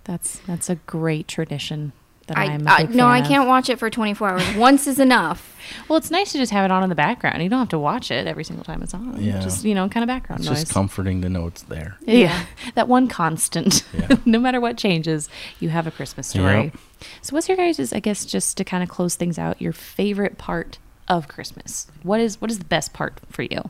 That's 0.04 0.38
that's 0.46 0.70
a 0.70 0.76
great 0.76 1.26
tradition 1.28 1.92
that 2.28 2.38
I, 2.38 2.44
I'm 2.44 2.66
a 2.66 2.70
I 2.70 2.78
big 2.84 2.90
no, 2.90 3.02
fan 3.04 3.10
I 3.12 3.18
of. 3.18 3.26
can't 3.26 3.48
watch 3.48 3.68
it 3.68 3.78
for 3.78 3.90
24 3.90 4.28
hours. 4.28 4.54
Once 4.56 4.86
is 4.86 4.98
enough. 5.00 5.54
Well, 5.86 5.98
it's 5.98 6.10
nice 6.10 6.32
to 6.32 6.38
just 6.38 6.50
have 6.50 6.64
it 6.64 6.70
on 6.70 6.82
in 6.82 6.88
the 6.88 6.94
background. 6.94 7.42
You 7.42 7.50
don't 7.50 7.58
have 7.58 7.68
to 7.70 7.78
watch 7.78 8.10
it 8.10 8.26
every 8.26 8.42
single 8.42 8.64
time 8.64 8.82
it's 8.82 8.94
on. 8.94 9.22
Yeah. 9.22 9.40
Just, 9.40 9.64
you 9.66 9.74
know, 9.74 9.86
kind 9.90 10.02
of 10.02 10.06
background 10.08 10.40
It's 10.40 10.48
noise. 10.48 10.60
just 10.60 10.72
comforting 10.72 11.20
to 11.20 11.28
know 11.28 11.46
it's 11.46 11.60
there. 11.64 11.98
yeah. 12.06 12.46
That 12.74 12.88
one 12.88 13.06
constant. 13.06 13.84
Yeah. 13.92 14.16
no 14.24 14.38
matter 14.38 14.62
what 14.62 14.78
changes, 14.78 15.28
you 15.60 15.68
have 15.68 15.86
a 15.86 15.90
Christmas 15.90 16.26
story. 16.28 16.64
Yep. 16.64 16.76
So 17.20 17.34
what's 17.36 17.48
your 17.48 17.58
guys' 17.58 17.92
I 17.92 18.00
guess 18.00 18.24
just 18.24 18.56
to 18.56 18.64
kind 18.64 18.82
of 18.82 18.88
close 18.88 19.14
things 19.14 19.38
out, 19.38 19.60
your 19.60 19.74
favorite 19.74 20.38
part 20.38 20.78
of 21.06 21.28
Christmas? 21.28 21.86
What 22.02 22.20
is 22.20 22.40
what 22.40 22.50
is 22.50 22.58
the 22.60 22.64
best 22.64 22.94
part 22.94 23.18
for 23.30 23.42
you? 23.42 23.68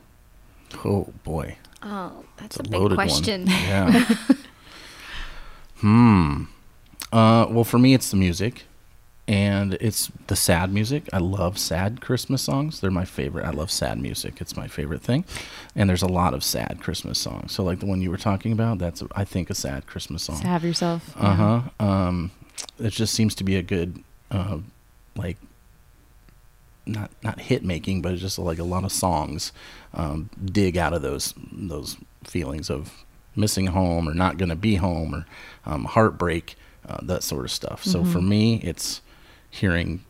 Oh 0.84 1.08
boy. 1.24 1.56
Oh, 1.82 2.24
that's 2.36 2.58
It's 2.58 2.70
a, 2.70 2.76
a 2.76 2.88
big 2.88 2.94
question. 2.94 3.40
one. 3.46 3.50
Yeah. 3.50 4.14
hmm. 5.78 6.44
Uh, 7.12 7.46
well, 7.50 7.64
for 7.64 7.78
me, 7.78 7.94
it's 7.94 8.10
the 8.10 8.16
music, 8.16 8.64
and 9.26 9.74
it's 9.74 10.10
the 10.26 10.36
sad 10.36 10.72
music. 10.72 11.08
I 11.12 11.18
love 11.18 11.58
sad 11.58 12.00
Christmas 12.00 12.42
songs. 12.42 12.80
They're 12.80 12.90
my 12.90 13.04
favorite. 13.04 13.44
I 13.44 13.50
love 13.50 13.70
sad 13.70 13.98
music. 13.98 14.40
It's 14.40 14.56
my 14.56 14.68
favorite 14.68 15.02
thing. 15.02 15.24
And 15.74 15.88
there's 15.88 16.02
a 16.02 16.08
lot 16.08 16.34
of 16.34 16.42
sad 16.44 16.80
Christmas 16.80 17.18
songs. 17.18 17.52
So, 17.52 17.62
like 17.62 17.80
the 17.80 17.86
one 17.86 18.00
you 18.02 18.10
were 18.10 18.16
talking 18.18 18.52
about, 18.52 18.78
that's 18.78 19.02
I 19.14 19.24
think 19.24 19.50
a 19.50 19.54
sad 19.54 19.86
Christmas 19.86 20.22
song. 20.24 20.40
Have 20.42 20.64
yourself. 20.64 21.14
Uh 21.16 21.34
huh. 21.34 21.84
Um, 21.84 22.30
it 22.78 22.90
just 22.90 23.14
seems 23.14 23.34
to 23.36 23.44
be 23.44 23.56
a 23.56 23.62
good, 23.62 24.02
uh, 24.30 24.58
like, 25.16 25.36
not 26.86 27.10
not 27.22 27.40
hit 27.40 27.64
making, 27.64 28.02
but 28.02 28.16
just 28.16 28.38
like 28.38 28.58
a 28.58 28.64
lot 28.64 28.84
of 28.84 28.92
songs 28.92 29.52
um, 29.94 30.30
dig 30.44 30.76
out 30.76 30.92
of 30.92 31.02
those 31.02 31.34
those 31.52 31.96
feelings 32.24 32.70
of 32.70 33.04
missing 33.36 33.66
home 33.68 34.08
or 34.08 34.14
not 34.14 34.36
going 34.36 34.48
to 34.48 34.56
be 34.56 34.76
home 34.76 35.14
or 35.14 35.26
um, 35.66 35.84
heartbreak, 35.84 36.56
uh, 36.88 36.98
that 37.02 37.22
sort 37.22 37.44
of 37.44 37.50
stuff. 37.50 37.84
So 37.84 38.04
for 38.04 38.20
me, 38.22 38.56
it's 38.62 39.00
hearing 39.50 40.04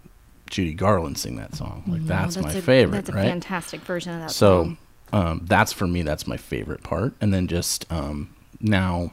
Judy 0.48 0.74
Garland 0.74 1.18
sing 1.18 1.36
that 1.36 1.54
song. 1.54 1.82
Like 1.86 2.04
that's, 2.06 2.36
my 2.36 2.52
a, 2.52 2.62
favorite, 2.62 2.96
That's 2.96 3.08
a 3.10 3.12
right? 3.12 3.26
fantastic 3.26 3.80
version 3.82 4.14
of 4.14 4.20
that 4.20 4.30
so 4.30 4.64
song. 4.64 4.78
um, 5.12 5.40
that's 5.44 5.72
for 5.72 5.86
me 5.86 6.02
that's 6.02 6.26
my 6.26 6.36
favorite 6.36 6.82
part 6.82 7.14
and 7.20 7.32
then 7.34 7.46
just 7.46 7.90
um, 7.92 8.34
now 8.60 9.12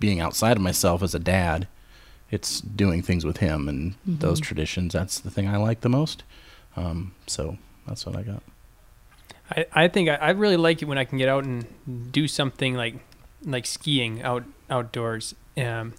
being 0.00 0.20
outside 0.20 0.56
of 0.56 0.62
myself 0.62 1.02
as 1.02 1.14
a 1.14 1.18
dad 1.18 1.68
it's 2.30 2.60
doing 2.60 3.00
things 3.02 3.24
with 3.24 3.36
him 3.38 3.68
and 3.68 3.94
those 4.06 4.40
traditions 4.40 4.92
that's 4.92 5.20
the 5.20 5.30
thing 5.30 5.46
i 5.48 5.56
like 5.56 5.80
the 5.82 5.88
most 5.88 6.24
um, 6.76 7.14
so 7.26 7.56
that's 7.86 8.04
what 8.06 8.16
i 8.16 8.22
got 8.22 8.42
I, 9.50 9.66
I 9.72 9.88
think 9.88 10.08
I, 10.08 10.14
I 10.16 10.30
really 10.30 10.56
like 10.56 10.80
it 10.82 10.86
when 10.86 10.96
I 10.98 11.04
can 11.04 11.18
get 11.18 11.28
out 11.28 11.44
and 11.44 11.66
do 12.10 12.26
something 12.26 12.74
like 12.74 12.94
like 13.44 13.66
skiing 13.66 14.22
out 14.22 14.44
outdoors. 14.70 15.34
Um, 15.56 15.92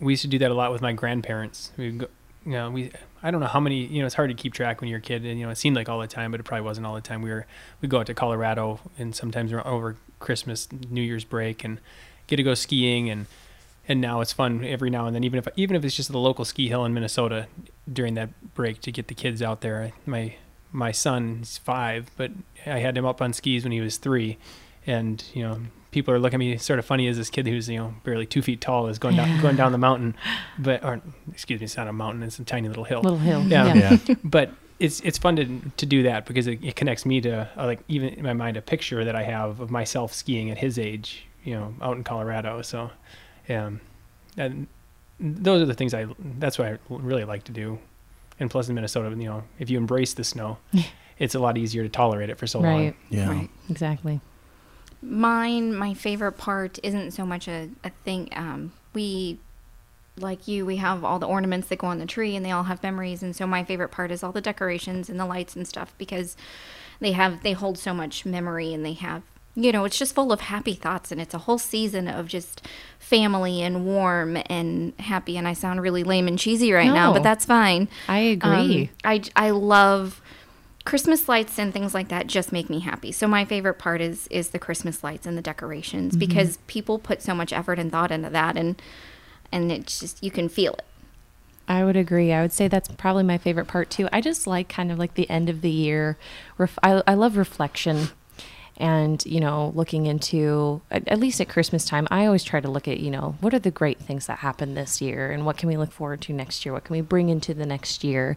we 0.00 0.12
used 0.12 0.22
to 0.22 0.28
do 0.28 0.38
that 0.38 0.50
a 0.50 0.54
lot 0.54 0.72
with 0.72 0.82
my 0.82 0.92
grandparents. 0.92 1.72
We 1.76 2.00
you 2.48 2.52
know, 2.54 2.70
we 2.70 2.92
I 3.22 3.30
don't 3.30 3.40
know 3.40 3.46
how 3.46 3.60
many 3.60 3.84
you 3.86 4.00
know 4.00 4.06
it's 4.06 4.14
hard 4.14 4.30
to 4.30 4.34
keep 4.34 4.54
track 4.54 4.80
when 4.80 4.88
you're 4.88 5.00
a 5.00 5.02
kid 5.02 5.24
and 5.24 5.38
you 5.38 5.44
know 5.44 5.50
it 5.50 5.58
seemed 5.58 5.76
like 5.76 5.88
all 5.88 6.00
the 6.00 6.06
time, 6.06 6.30
but 6.30 6.40
it 6.40 6.44
probably 6.44 6.64
wasn't 6.64 6.86
all 6.86 6.94
the 6.94 7.00
time. 7.00 7.22
We 7.22 7.30
were 7.30 7.46
we 7.80 7.88
go 7.88 8.00
out 8.00 8.06
to 8.06 8.14
Colorado 8.14 8.80
and 8.98 9.14
sometimes 9.14 9.52
we're 9.52 9.66
over 9.66 9.96
Christmas, 10.18 10.68
New 10.88 11.02
Year's 11.02 11.24
break, 11.24 11.64
and 11.64 11.80
get 12.26 12.36
to 12.36 12.42
go 12.42 12.54
skiing 12.54 13.10
and 13.10 13.26
and 13.86 14.00
now 14.00 14.20
it's 14.20 14.32
fun 14.32 14.64
every 14.64 14.90
now 14.90 15.06
and 15.06 15.14
then 15.14 15.24
even 15.24 15.38
if 15.38 15.48
even 15.56 15.74
if 15.74 15.84
it's 15.84 15.96
just 15.96 16.12
the 16.12 16.18
local 16.18 16.44
ski 16.44 16.68
hill 16.68 16.84
in 16.84 16.94
Minnesota 16.94 17.48
during 17.90 18.14
that 18.14 18.54
break 18.54 18.80
to 18.82 18.92
get 18.92 19.08
the 19.08 19.14
kids 19.14 19.42
out 19.42 19.60
there. 19.60 19.92
My 20.06 20.34
my 20.70 20.92
son's 20.92 21.58
five, 21.58 22.10
but 22.16 22.30
I 22.66 22.78
had 22.78 22.96
him 22.96 23.06
up 23.06 23.22
on 23.22 23.32
skis 23.32 23.64
when 23.64 23.72
he 23.72 23.80
was 23.80 23.96
three, 23.96 24.38
and 24.86 25.22
you 25.34 25.42
know 25.42 25.60
people 25.98 26.14
are 26.14 26.18
looking 26.20 26.36
at 26.36 26.38
me 26.38 26.56
sort 26.56 26.78
of 26.78 26.84
funny 26.84 27.08
as 27.08 27.16
this 27.16 27.28
kid 27.28 27.46
who's 27.48 27.68
you 27.68 27.76
know 27.76 27.94
barely 28.04 28.24
two 28.24 28.40
feet 28.40 28.60
tall 28.60 28.86
is 28.86 28.98
going 29.00 29.16
down 29.16 29.40
going 29.42 29.56
down 29.56 29.72
the 29.72 29.78
mountain, 29.78 30.14
but 30.58 30.84
or 30.84 31.00
excuse 31.32 31.60
me, 31.60 31.64
it's 31.64 31.76
not 31.76 31.88
a 31.88 31.92
mountain, 31.92 32.22
it's 32.22 32.38
a 32.38 32.44
tiny 32.44 32.68
little 32.68 32.84
hill. 32.84 33.02
Little 33.02 33.18
hill. 33.18 33.42
Yeah. 33.42 33.74
yeah 33.74 34.14
But 34.22 34.52
it's 34.78 35.00
it's 35.00 35.18
fun 35.18 35.36
to 35.36 35.60
to 35.76 35.86
do 35.86 36.04
that 36.04 36.24
because 36.24 36.46
it, 36.46 36.62
it 36.62 36.76
connects 36.76 37.04
me 37.04 37.20
to 37.22 37.50
uh, 37.56 37.66
like 37.66 37.80
even 37.88 38.10
in 38.10 38.22
my 38.22 38.32
mind 38.32 38.56
a 38.56 38.62
picture 38.62 39.04
that 39.04 39.16
I 39.16 39.24
have 39.24 39.60
of 39.60 39.70
myself 39.70 40.14
skiing 40.14 40.50
at 40.50 40.58
his 40.58 40.78
age, 40.78 41.26
you 41.42 41.54
know, 41.54 41.74
out 41.82 41.96
in 41.96 42.04
Colorado. 42.04 42.62
So, 42.62 42.90
um, 43.48 43.80
and 44.36 44.68
those 45.18 45.60
are 45.60 45.66
the 45.66 45.74
things 45.74 45.94
I 45.94 46.06
that's 46.38 46.58
what 46.58 46.68
I 46.68 46.78
really 46.88 47.24
like 47.24 47.44
to 47.44 47.52
do. 47.52 47.78
And 48.40 48.48
plus 48.48 48.68
in 48.68 48.76
Minnesota, 48.76 49.08
you 49.10 49.28
know, 49.28 49.42
if 49.58 49.68
you 49.68 49.78
embrace 49.78 50.14
the 50.14 50.22
snow, 50.22 50.58
it's 51.18 51.34
a 51.34 51.40
lot 51.40 51.58
easier 51.58 51.82
to 51.82 51.88
tolerate 51.88 52.30
it 52.30 52.38
for 52.38 52.46
so 52.46 52.60
long. 52.60 52.84
Right. 52.84 52.96
yeah 53.10 53.28
Right. 53.28 53.50
Exactly. 53.68 54.20
Mine, 55.00 55.74
my 55.74 55.94
favorite 55.94 56.32
part 56.32 56.78
isn't 56.82 57.12
so 57.12 57.24
much 57.24 57.46
a, 57.48 57.70
a 57.84 57.90
thing. 58.04 58.28
Um, 58.34 58.72
we, 58.94 59.38
like 60.16 60.48
you, 60.48 60.66
we 60.66 60.76
have 60.76 61.04
all 61.04 61.18
the 61.18 61.26
ornaments 61.26 61.68
that 61.68 61.78
go 61.78 61.86
on 61.86 61.98
the 61.98 62.06
tree 62.06 62.34
and 62.34 62.44
they 62.44 62.50
all 62.50 62.64
have 62.64 62.82
memories. 62.82 63.22
And 63.22 63.36
so 63.36 63.46
my 63.46 63.62
favorite 63.62 63.90
part 63.90 64.10
is 64.10 64.22
all 64.24 64.32
the 64.32 64.40
decorations 64.40 65.08
and 65.08 65.18
the 65.20 65.26
lights 65.26 65.54
and 65.54 65.66
stuff 65.68 65.94
because 65.98 66.36
they 67.00 67.12
have, 67.12 67.42
they 67.42 67.52
hold 67.52 67.78
so 67.78 67.94
much 67.94 68.26
memory 68.26 68.74
and 68.74 68.84
they 68.84 68.94
have, 68.94 69.22
you 69.54 69.70
know, 69.70 69.84
it's 69.84 69.98
just 69.98 70.14
full 70.14 70.32
of 70.32 70.40
happy 70.40 70.74
thoughts 70.74 71.12
and 71.12 71.20
it's 71.20 71.34
a 71.34 71.38
whole 71.38 71.58
season 71.58 72.08
of 72.08 72.26
just 72.26 72.66
family 72.98 73.62
and 73.62 73.86
warm 73.86 74.36
and 74.46 74.92
happy. 74.98 75.36
And 75.36 75.46
I 75.46 75.52
sound 75.52 75.80
really 75.80 76.02
lame 76.02 76.26
and 76.26 76.38
cheesy 76.38 76.72
right 76.72 76.92
now, 76.92 77.12
but 77.12 77.22
that's 77.22 77.44
fine. 77.44 77.88
I 78.08 78.18
agree. 78.18 78.82
Um, 78.82 78.88
I, 79.04 79.22
I 79.36 79.50
love 79.50 80.20
Christmas 80.88 81.28
lights 81.28 81.58
and 81.58 81.70
things 81.70 81.92
like 81.92 82.08
that 82.08 82.26
just 82.28 82.50
make 82.50 82.70
me 82.70 82.80
happy. 82.80 83.12
So 83.12 83.28
my 83.28 83.44
favorite 83.44 83.74
part 83.74 84.00
is 84.00 84.26
is 84.28 84.48
the 84.48 84.58
Christmas 84.58 85.04
lights 85.04 85.26
and 85.26 85.36
the 85.36 85.42
decorations 85.42 86.12
Mm-hmm. 86.12 86.18
because 86.20 86.56
people 86.66 86.98
put 86.98 87.20
so 87.20 87.34
much 87.34 87.52
effort 87.52 87.78
and 87.78 87.92
thought 87.92 88.10
into 88.10 88.30
that 88.30 88.56
and 88.56 88.80
and 89.52 89.70
it's 89.70 90.00
just 90.00 90.24
you 90.24 90.30
can 90.30 90.48
feel 90.48 90.72
it. 90.72 90.84
I 91.68 91.84
would 91.84 91.96
agree. 91.96 92.32
I 92.32 92.40
would 92.40 92.52
say 92.54 92.66
that's 92.68 92.88
probably 92.88 93.24
my 93.24 93.36
favorite 93.36 93.66
part 93.68 93.90
too. 93.90 94.08
I 94.10 94.22
just 94.22 94.46
like 94.46 94.70
kind 94.70 94.90
of 94.90 94.98
like 94.98 95.12
the 95.12 95.28
end 95.28 95.50
of 95.50 95.60
the 95.60 95.70
year. 95.70 96.16
Ref- 96.56 96.78
I, 96.82 97.02
I 97.06 97.12
love 97.12 97.36
reflection 97.36 98.08
and, 98.78 99.24
you 99.26 99.40
know, 99.40 99.72
looking 99.74 100.06
into, 100.06 100.80
at, 100.90 101.06
at 101.08 101.18
least 101.18 101.40
at 101.40 101.48
Christmas 101.48 101.84
time, 101.84 102.06
I 102.10 102.26
always 102.26 102.44
try 102.44 102.60
to 102.60 102.70
look 102.70 102.88
at, 102.88 103.00
you 103.00 103.10
know, 103.10 103.34
what 103.40 103.52
are 103.52 103.58
the 103.58 103.70
great 103.70 103.98
things 103.98 104.26
that 104.26 104.38
happened 104.38 104.76
this 104.76 105.02
year 105.02 105.30
and 105.30 105.44
what 105.44 105.58
can 105.58 105.68
we 105.68 105.76
look 105.76 105.92
forward 105.92 106.20
to 106.22 106.32
next 106.32 106.64
year? 106.64 106.72
What 106.72 106.84
can 106.84 106.94
we 106.94 107.00
bring 107.00 107.28
into 107.28 107.52
the 107.54 107.66
next 107.66 108.04
year? 108.04 108.36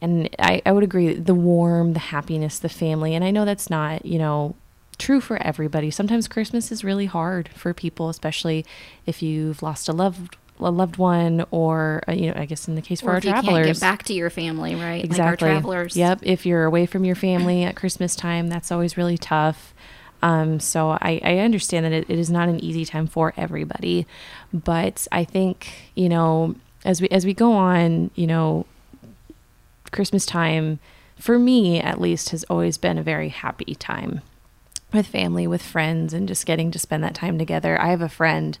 And 0.00 0.28
I, 0.38 0.62
I 0.66 0.72
would 0.72 0.84
agree 0.84 1.14
the 1.14 1.34
warm, 1.34 1.92
the 1.92 1.98
happiness, 2.00 2.58
the 2.58 2.68
family. 2.68 3.14
And 3.14 3.24
I 3.24 3.30
know 3.30 3.44
that's 3.44 3.70
not, 3.70 4.04
you 4.04 4.18
know, 4.18 4.54
true 4.98 5.20
for 5.20 5.40
everybody. 5.42 5.90
Sometimes 5.90 6.28
Christmas 6.28 6.72
is 6.72 6.84
really 6.84 7.06
hard 7.06 7.48
for 7.50 7.72
people, 7.72 8.08
especially 8.08 8.66
if 9.06 9.22
you've 9.22 9.62
lost 9.62 9.88
a 9.88 9.92
loved 9.92 10.36
a 10.60 10.70
loved 10.70 10.96
one, 10.96 11.44
or 11.50 12.02
uh, 12.08 12.12
you 12.12 12.28
know, 12.28 12.34
I 12.36 12.44
guess 12.44 12.68
in 12.68 12.74
the 12.74 12.82
case 12.82 13.00
for 13.00 13.10
or 13.10 13.14
our 13.14 13.20
travelers, 13.20 13.66
get 13.66 13.80
back 13.80 14.02
to 14.04 14.12
your 14.12 14.30
family, 14.30 14.74
right? 14.74 15.04
exactly. 15.04 15.18
Like 15.18 15.28
our 15.28 15.36
travelers. 15.36 15.96
Yep. 15.96 16.20
If 16.22 16.46
you're 16.46 16.64
away 16.64 16.86
from 16.86 17.04
your 17.04 17.14
family 17.14 17.64
at 17.64 17.76
Christmas 17.76 18.16
time, 18.16 18.48
that's 18.48 18.70
always 18.70 18.96
really 18.96 19.18
tough. 19.18 19.74
Um, 20.20 20.58
so 20.58 20.90
I, 20.90 21.20
I 21.22 21.38
understand 21.38 21.86
that 21.86 21.92
it, 21.92 22.10
it 22.10 22.18
is 22.18 22.28
not 22.28 22.48
an 22.48 22.58
easy 22.58 22.84
time 22.84 23.06
for 23.06 23.32
everybody, 23.36 24.06
but 24.52 25.06
I 25.12 25.24
think 25.24 25.90
you 25.94 26.08
know 26.08 26.56
as 26.84 27.00
we 27.00 27.08
as 27.08 27.24
we 27.24 27.34
go 27.34 27.52
on, 27.52 28.10
you 28.14 28.26
know, 28.26 28.66
Christmas 29.90 30.26
time 30.26 30.78
for 31.18 31.38
me 31.38 31.80
at 31.80 32.00
least 32.00 32.30
has 32.30 32.44
always 32.44 32.78
been 32.78 32.96
a 32.96 33.02
very 33.02 33.28
happy 33.28 33.74
time 33.74 34.20
with 34.92 35.06
family, 35.06 35.46
with 35.46 35.62
friends, 35.62 36.14
and 36.14 36.28
just 36.28 36.46
getting 36.46 36.70
to 36.70 36.78
spend 36.78 37.04
that 37.04 37.14
time 37.14 37.38
together. 37.38 37.80
I 37.80 37.88
have 37.88 38.00
a 38.00 38.08
friend 38.08 38.58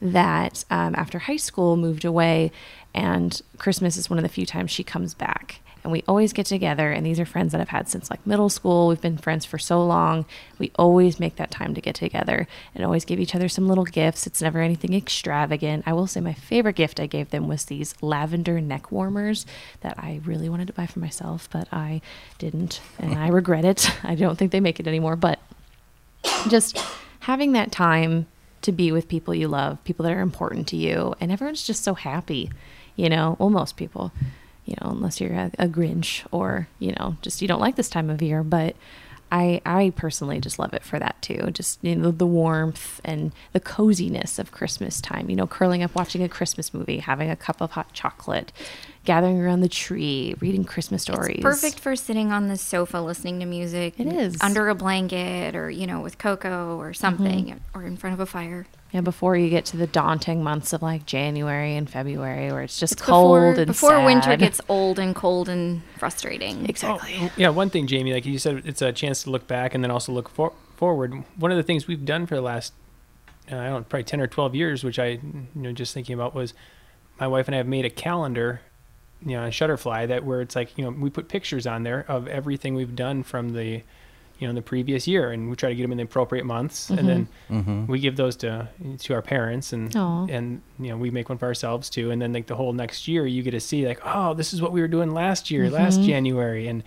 that 0.00 0.64
um, 0.70 0.94
after 0.96 1.18
high 1.18 1.36
school 1.36 1.76
moved 1.76 2.04
away, 2.04 2.50
and 2.94 3.40
Christmas 3.58 3.96
is 3.96 4.10
one 4.10 4.18
of 4.18 4.22
the 4.22 4.28
few 4.28 4.46
times 4.46 4.70
she 4.70 4.84
comes 4.84 5.14
back. 5.14 5.60
And 5.82 5.90
we 5.90 6.04
always 6.06 6.34
get 6.34 6.44
together, 6.44 6.92
and 6.92 7.06
these 7.06 7.18
are 7.18 7.24
friends 7.24 7.52
that 7.52 7.60
I've 7.60 7.70
had 7.70 7.88
since 7.88 8.10
like 8.10 8.26
middle 8.26 8.50
school. 8.50 8.88
We've 8.88 9.00
been 9.00 9.16
friends 9.16 9.46
for 9.46 9.58
so 9.58 9.82
long. 9.82 10.26
We 10.58 10.70
always 10.76 11.18
make 11.18 11.36
that 11.36 11.50
time 11.50 11.74
to 11.74 11.80
get 11.80 11.94
together 11.94 12.46
and 12.74 12.84
always 12.84 13.06
give 13.06 13.18
each 13.18 13.34
other 13.34 13.48
some 13.48 13.66
little 13.66 13.84
gifts. 13.84 14.26
It's 14.26 14.42
never 14.42 14.60
anything 14.60 14.92
extravagant. 14.92 15.84
I 15.86 15.94
will 15.94 16.06
say 16.06 16.20
my 16.20 16.34
favorite 16.34 16.76
gift 16.76 17.00
I 17.00 17.06
gave 17.06 17.30
them 17.30 17.48
was 17.48 17.64
these 17.64 17.94
lavender 18.02 18.60
neck 18.60 18.92
warmers 18.92 19.46
that 19.80 19.98
I 19.98 20.20
really 20.22 20.50
wanted 20.50 20.66
to 20.66 20.74
buy 20.74 20.86
for 20.86 20.98
myself, 20.98 21.48
but 21.50 21.66
I 21.72 22.02
didn't, 22.36 22.82
and 22.98 23.14
I 23.18 23.28
regret 23.28 23.64
it. 23.64 23.90
I 24.04 24.16
don't 24.16 24.36
think 24.36 24.52
they 24.52 24.60
make 24.60 24.80
it 24.80 24.86
anymore, 24.86 25.16
but 25.16 25.38
just 26.48 26.78
having 27.20 27.52
that 27.52 27.72
time 27.72 28.26
to 28.62 28.72
be 28.72 28.92
with 28.92 29.08
people 29.08 29.34
you 29.34 29.48
love, 29.48 29.82
people 29.84 30.04
that 30.04 30.12
are 30.12 30.20
important 30.20 30.68
to 30.68 30.76
you, 30.76 31.14
and 31.20 31.32
everyone's 31.32 31.66
just 31.66 31.82
so 31.82 31.94
happy, 31.94 32.50
you 32.96 33.08
know. 33.08 33.36
Well, 33.38 33.50
most 33.50 33.76
people, 33.76 34.12
you 34.64 34.76
know, 34.80 34.90
unless 34.90 35.20
you're 35.20 35.32
a, 35.32 35.50
a 35.58 35.68
Grinch 35.68 36.26
or 36.30 36.68
you 36.78 36.92
know, 36.98 37.16
just 37.22 37.42
you 37.42 37.48
don't 37.48 37.60
like 37.60 37.76
this 37.76 37.88
time 37.88 38.10
of 38.10 38.22
year. 38.22 38.42
But 38.42 38.76
I, 39.32 39.62
I 39.64 39.92
personally 39.94 40.40
just 40.40 40.58
love 40.58 40.74
it 40.74 40.82
for 40.82 40.98
that 40.98 41.20
too. 41.22 41.50
Just 41.52 41.82
you 41.82 41.94
know, 41.94 42.10
the 42.10 42.26
warmth 42.26 43.00
and 43.04 43.32
the 43.52 43.60
coziness 43.60 44.38
of 44.38 44.52
Christmas 44.52 45.00
time. 45.00 45.30
You 45.30 45.36
know, 45.36 45.46
curling 45.46 45.82
up, 45.82 45.94
watching 45.94 46.22
a 46.22 46.28
Christmas 46.28 46.74
movie, 46.74 46.98
having 46.98 47.30
a 47.30 47.36
cup 47.36 47.60
of 47.60 47.72
hot 47.72 47.92
chocolate, 47.92 48.52
gathering 49.04 49.40
around 49.40 49.60
the 49.60 49.68
tree, 49.68 50.34
reading 50.40 50.64
Christmas 50.64 51.02
stories. 51.02 51.36
It's 51.36 51.42
perfect 51.42 51.80
for 51.80 51.96
sitting 51.96 52.32
on 52.32 52.48
the 52.48 52.56
sofa 52.56 52.98
listening 52.98 53.40
to 53.40 53.46
music. 53.46 53.98
It 53.98 54.06
is. 54.06 54.36
Under 54.40 54.68
a 54.68 54.74
blanket 54.74 55.56
or, 55.56 55.70
you 55.70 55.86
know, 55.86 56.00
with 56.00 56.18
cocoa 56.18 56.76
or 56.78 56.92
something 56.92 57.60
or 57.74 57.84
in 57.84 57.96
front 57.96 58.14
of 58.14 58.20
a 58.20 58.26
fire. 58.26 58.66
Yeah, 58.92 59.00
before 59.02 59.36
you 59.36 59.48
get 59.50 59.64
to 59.66 59.76
the 59.76 59.86
daunting 59.86 60.42
months 60.42 60.72
of 60.72 60.82
like 60.82 61.06
January 61.06 61.76
and 61.76 61.88
February, 61.88 62.50
where 62.52 62.62
it's 62.62 62.78
just 62.78 62.94
It's 62.94 63.02
cold 63.02 63.28
before, 63.36 63.54
and 63.54 63.66
before 63.66 64.04
winter 64.04 64.36
gets 64.36 64.60
old 64.68 64.98
and 64.98 65.14
cold 65.14 65.48
and 65.48 65.82
frustrating. 65.96 66.64
exactly. 66.68 67.14
Oh, 67.20 67.30
yeah, 67.36 67.50
one 67.50 67.70
thing, 67.70 67.86
Jamie, 67.86 68.12
like 68.12 68.26
you 68.26 68.38
said, 68.38 68.62
it's 68.64 68.82
a 68.82 68.92
chance 68.92 69.22
to 69.22 69.30
look 69.30 69.46
back 69.46 69.74
and 69.74 69.84
then 69.84 69.90
also 69.92 70.12
look 70.12 70.28
for- 70.28 70.52
forward. 70.76 71.14
One 71.36 71.52
of 71.52 71.56
the 71.56 71.62
things 71.62 71.86
we've 71.86 72.04
done 72.04 72.26
for 72.26 72.34
the 72.34 72.40
last, 72.42 72.72
uh, 73.50 73.56
I 73.56 73.64
don't 73.66 73.72
know, 73.72 73.86
probably 73.88 74.04
10 74.04 74.20
or 74.20 74.26
12 74.26 74.54
years, 74.56 74.82
which 74.82 74.98
I, 74.98 75.06
you 75.06 75.46
know, 75.54 75.72
just 75.72 75.94
thinking 75.94 76.14
about 76.14 76.34
was 76.34 76.52
my 77.20 77.28
wife 77.28 77.46
and 77.46 77.54
I 77.54 77.58
have 77.58 77.68
made 77.68 77.84
a 77.84 77.90
calendar, 77.90 78.60
you 79.24 79.36
know, 79.36 79.42
on 79.42 79.50
Shutterfly 79.50 80.08
that 80.08 80.24
where 80.24 80.40
it's 80.40 80.56
like, 80.56 80.76
you 80.78 80.84
know, 80.84 80.90
we 80.90 81.10
put 81.10 81.28
pictures 81.28 81.66
on 81.66 81.82
there 81.82 82.04
of 82.08 82.26
everything 82.28 82.74
we've 82.74 82.96
done 82.96 83.22
from 83.22 83.50
the, 83.50 83.82
you 84.38 84.46
know, 84.48 84.54
the 84.54 84.62
previous 84.62 85.06
year 85.06 85.30
and 85.32 85.50
we 85.50 85.56
try 85.56 85.68
to 85.68 85.74
get 85.74 85.82
them 85.82 85.92
in 85.92 85.98
the 85.98 86.04
appropriate 86.04 86.46
months. 86.46 86.88
And 86.90 87.06
then 87.08 87.28
Mm-hmm. 87.50 87.86
we 87.86 87.98
give 88.00 88.16
those 88.16 88.36
to, 88.36 88.68
to 89.00 89.14
our 89.14 89.20
parents 89.22 89.72
and, 89.74 89.94
Aw. 89.94 90.26
and, 90.30 90.62
you 90.78 90.88
know, 90.88 90.96
we 90.96 91.10
make 91.10 91.28
one 91.28 91.36
for 91.36 91.46
ourselves 91.46 91.90
too. 91.90 92.10
And 92.10 92.22
then 92.22 92.32
like 92.32 92.46
the 92.46 92.56
whole 92.56 92.72
next 92.72 93.06
year 93.08 93.26
you 93.26 93.42
get 93.42 93.50
to 93.50 93.60
see 93.60 93.86
like, 93.86 94.00
oh, 94.04 94.32
this 94.34 94.54
is 94.54 94.62
what 94.62 94.72
we 94.72 94.80
were 94.80 94.88
doing 94.88 95.10
last 95.12 95.50
year, 95.50 95.68
last 95.68 96.00
January. 96.00 96.66
And, 96.68 96.82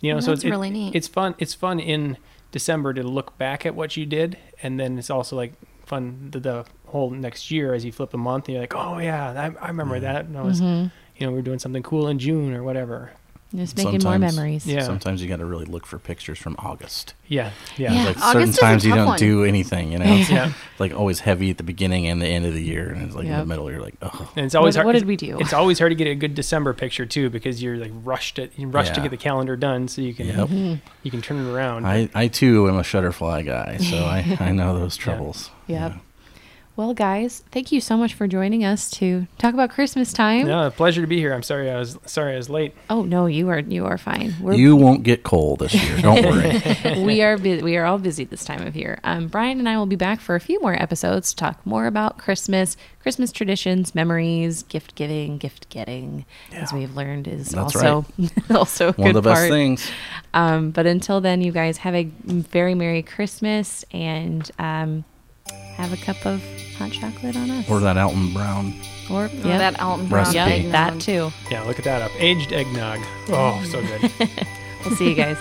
you 0.00 0.10
know, 0.10 0.16
Well, 0.16 0.22
so 0.22 0.30
that's 0.30 0.38
it's, 0.40 0.44
it- 0.46 0.50
really 0.50 0.70
neat. 0.70 0.94
it's 0.94 1.08
fun. 1.08 1.34
It's 1.38 1.52
fun 1.54 1.78
in 1.80 2.16
December 2.52 2.94
to 2.94 3.02
look 3.02 3.36
back 3.36 3.66
at 3.66 3.74
what 3.74 3.96
you 3.96 4.06
did, 4.06 4.38
and 4.62 4.78
then 4.78 4.96
it's 4.96 5.10
also 5.10 5.34
like 5.34 5.54
fun 5.86 6.28
the, 6.30 6.38
the 6.40 6.64
whole 6.86 7.10
next 7.10 7.50
year 7.50 7.74
as 7.74 7.84
you 7.84 7.90
flip 7.92 8.14
a 8.14 8.16
month 8.16 8.46
and 8.46 8.52
you're 8.54 8.62
like, 8.62 8.74
oh 8.76 8.98
yeah, 8.98 9.52
I, 9.60 9.64
I 9.64 9.68
remember 9.68 9.98
that. 10.00 10.26
And 10.26 10.38
I 10.38 10.42
was, 10.42 10.60
Mm-hmm. 10.60 10.86
You 11.16 11.26
know, 11.26 11.30
we 11.32 11.36
were 11.36 11.42
doing 11.42 11.58
something 11.58 11.82
cool 11.82 12.08
in 12.08 12.18
June 12.18 12.54
or 12.54 12.62
whatever. 12.62 13.10
Just 13.54 13.76
making 13.76 14.02
more 14.02 14.18
memories. 14.18 14.66
Yeah. 14.66 14.82
Sometimes 14.82 15.22
you 15.22 15.28
got 15.28 15.36
to 15.36 15.44
really 15.44 15.64
look 15.66 15.86
for 15.86 15.96
pictures 16.00 16.40
from 16.40 16.56
August. 16.58 17.14
Yeah, 17.28 17.52
yeah, 17.76 17.92
Yeah. 17.92 18.04
Like 18.06 18.16
August 18.16 18.32
certain 18.32 18.48
is 18.48 18.58
a 18.58 18.60
times 18.60 18.84
you 18.84 18.94
don't 18.96 19.06
one. 19.06 19.18
do 19.18 19.44
anything, 19.44 19.92
you 19.92 19.98
know. 20.00 20.06
It's 20.08 20.28
Yeah. 20.30 20.52
like 20.80 20.92
always 20.92 21.20
heavy 21.20 21.50
at 21.50 21.58
the 21.58 21.62
beginning 21.62 22.08
and 22.08 22.20
the 22.20 22.26
end 22.26 22.46
of 22.46 22.52
the 22.52 22.62
year, 22.64 22.88
and 22.90 23.02
it's 23.04 23.14
like 23.14 23.26
in 23.26 23.30
the 23.30 23.46
middle. 23.46 23.70
You're 23.70 23.80
like, 23.80 23.94
oh, 24.02 24.32
And 24.34 24.44
it's 24.44 24.56
always 24.56 24.74
What- 24.76 24.82
hard. 24.82 24.86
what 24.94 24.98
did 24.98 25.06
we 25.06 25.14
do? 25.14 25.38
It's 25.38 25.52
always 25.52 25.78
hard 25.78 25.92
to 25.92 25.94
get 25.94 26.08
a 26.08 26.16
good 26.16 26.34
December 26.34 26.72
picture 26.74 27.06
too 27.06 27.30
because 27.30 27.62
you're 27.62 27.76
like 27.76 27.92
rushed 28.02 28.40
it. 28.40 28.50
You 28.56 28.66
rush 28.66 28.88
to 28.88 28.94
Yeah. 28.96 29.02
get 29.02 29.10
the 29.12 29.16
calendar 29.18 29.54
done 29.54 29.86
so 29.86 30.02
you 30.02 30.14
can 30.14 30.26
Yep. 30.26 30.36
Mm-hmm. 30.48 30.74
you 31.04 31.10
can 31.12 31.22
turn 31.22 31.46
it 31.46 31.48
around. 31.48 31.86
I, 31.86 32.08
I 32.12 32.26
too 32.26 32.68
am 32.68 32.74
a 32.76 32.82
Shutterfly 32.82 33.46
guy, 33.46 33.76
so 33.76 33.98
I, 34.04 34.36
I 34.40 34.50
know 34.50 34.76
those 34.76 34.96
troubles. 34.96 35.50
Yep. 35.68 35.92
Yeah. 35.92 35.98
Well, 36.76 36.92
guys, 36.92 37.44
thank 37.52 37.70
you 37.70 37.80
so 37.80 37.96
much 37.96 38.14
for 38.14 38.26
joining 38.26 38.64
us 38.64 38.90
to 38.92 39.28
talk 39.38 39.54
about 39.54 39.70
Christmas 39.70 40.12
time. 40.12 40.48
no, 40.48 40.68
pleasure 40.72 41.02
to 41.02 41.06
be 41.06 41.18
here. 41.18 41.32
I'm 41.32 41.44
sorry 41.44 41.70
I 41.70 41.78
was 41.78 41.96
sorry 42.04 42.34
I 42.34 42.36
was 42.36 42.50
late. 42.50 42.74
Oh 42.90 43.02
no, 43.02 43.26
you 43.26 43.48
are 43.48 43.60
you 43.60 43.86
are 43.86 43.96
fine. 43.96 44.34
We're, 44.40 44.54
You 44.54 44.74
won't 44.74 45.04
get 45.04 45.22
cold 45.22 45.60
this 45.60 45.72
year. 45.72 46.00
Don't 46.02 46.24
worry. 46.24 47.02
we 47.04 47.22
are 47.22 47.38
bu- 47.38 47.62
we 47.62 47.76
are 47.76 47.84
all 47.84 47.98
busy 47.98 48.24
this 48.24 48.44
time 48.44 48.66
of 48.66 48.74
year. 48.74 48.98
Um, 49.04 49.28
Brian 49.28 49.60
and 49.60 49.68
I 49.68 49.76
will 49.78 49.86
be 49.86 49.94
back 49.94 50.18
for 50.18 50.34
a 50.34 50.40
few 50.40 50.60
more 50.60 50.74
episodes 50.74 51.30
to 51.30 51.36
talk 51.36 51.64
more 51.64 51.86
about 51.86 52.18
Christmas, 52.18 52.76
Christmas 52.98 53.30
traditions, 53.30 53.94
memories, 53.94 54.64
gift 54.64 54.96
giving, 54.96 55.38
gift 55.38 55.68
getting, 55.68 56.24
as 56.52 56.72
we've 56.72 56.96
learned 56.96 57.28
is 57.28 57.50
That's 57.50 57.76
also 57.76 58.04
also 58.50 58.88
a 58.88 58.92
One 58.94 59.08
of 59.10 59.14
good 59.14 59.22
the 59.22 59.28
best 59.30 59.40
part. 59.42 59.50
things. 59.50 59.90
Um, 60.34 60.72
but 60.72 60.86
until 60.86 61.20
then, 61.20 61.40
you 61.40 61.52
guys 61.52 61.76
have 61.78 61.94
a 61.94 62.02
very 62.24 62.74
merry 62.74 63.02
Christmas 63.02 63.84
and 63.92 64.50
um, 64.58 65.04
have 65.76 65.92
a 65.92 65.96
cup 65.96 66.24
of 66.26 66.42
hot 66.76 66.90
chocolate 66.92 67.36
on 67.36 67.50
us. 67.50 67.68
Or 67.70 67.80
that 67.80 67.96
Alton 67.96 68.32
Brown. 68.32 68.74
or 69.10 69.24
Oh, 69.32 69.48
yep. 69.48 69.58
That 69.74 69.80
Alton 69.80 70.06
Brown 70.08 70.24
Recipe. 70.24 70.62
Yep, 70.62 70.72
that 70.72 71.00
too. 71.00 71.30
Yeah, 71.50 71.62
look 71.62 71.78
at 71.78 71.84
that 71.84 72.02
up. 72.02 72.10
Aged 72.18 72.52
eggnog. 72.52 73.00
Oh, 73.28 73.62
so 73.70 73.80
good. 73.82 74.10
We'll 74.84 74.94
see 74.96 75.08
you 75.08 75.14
guys. 75.14 75.38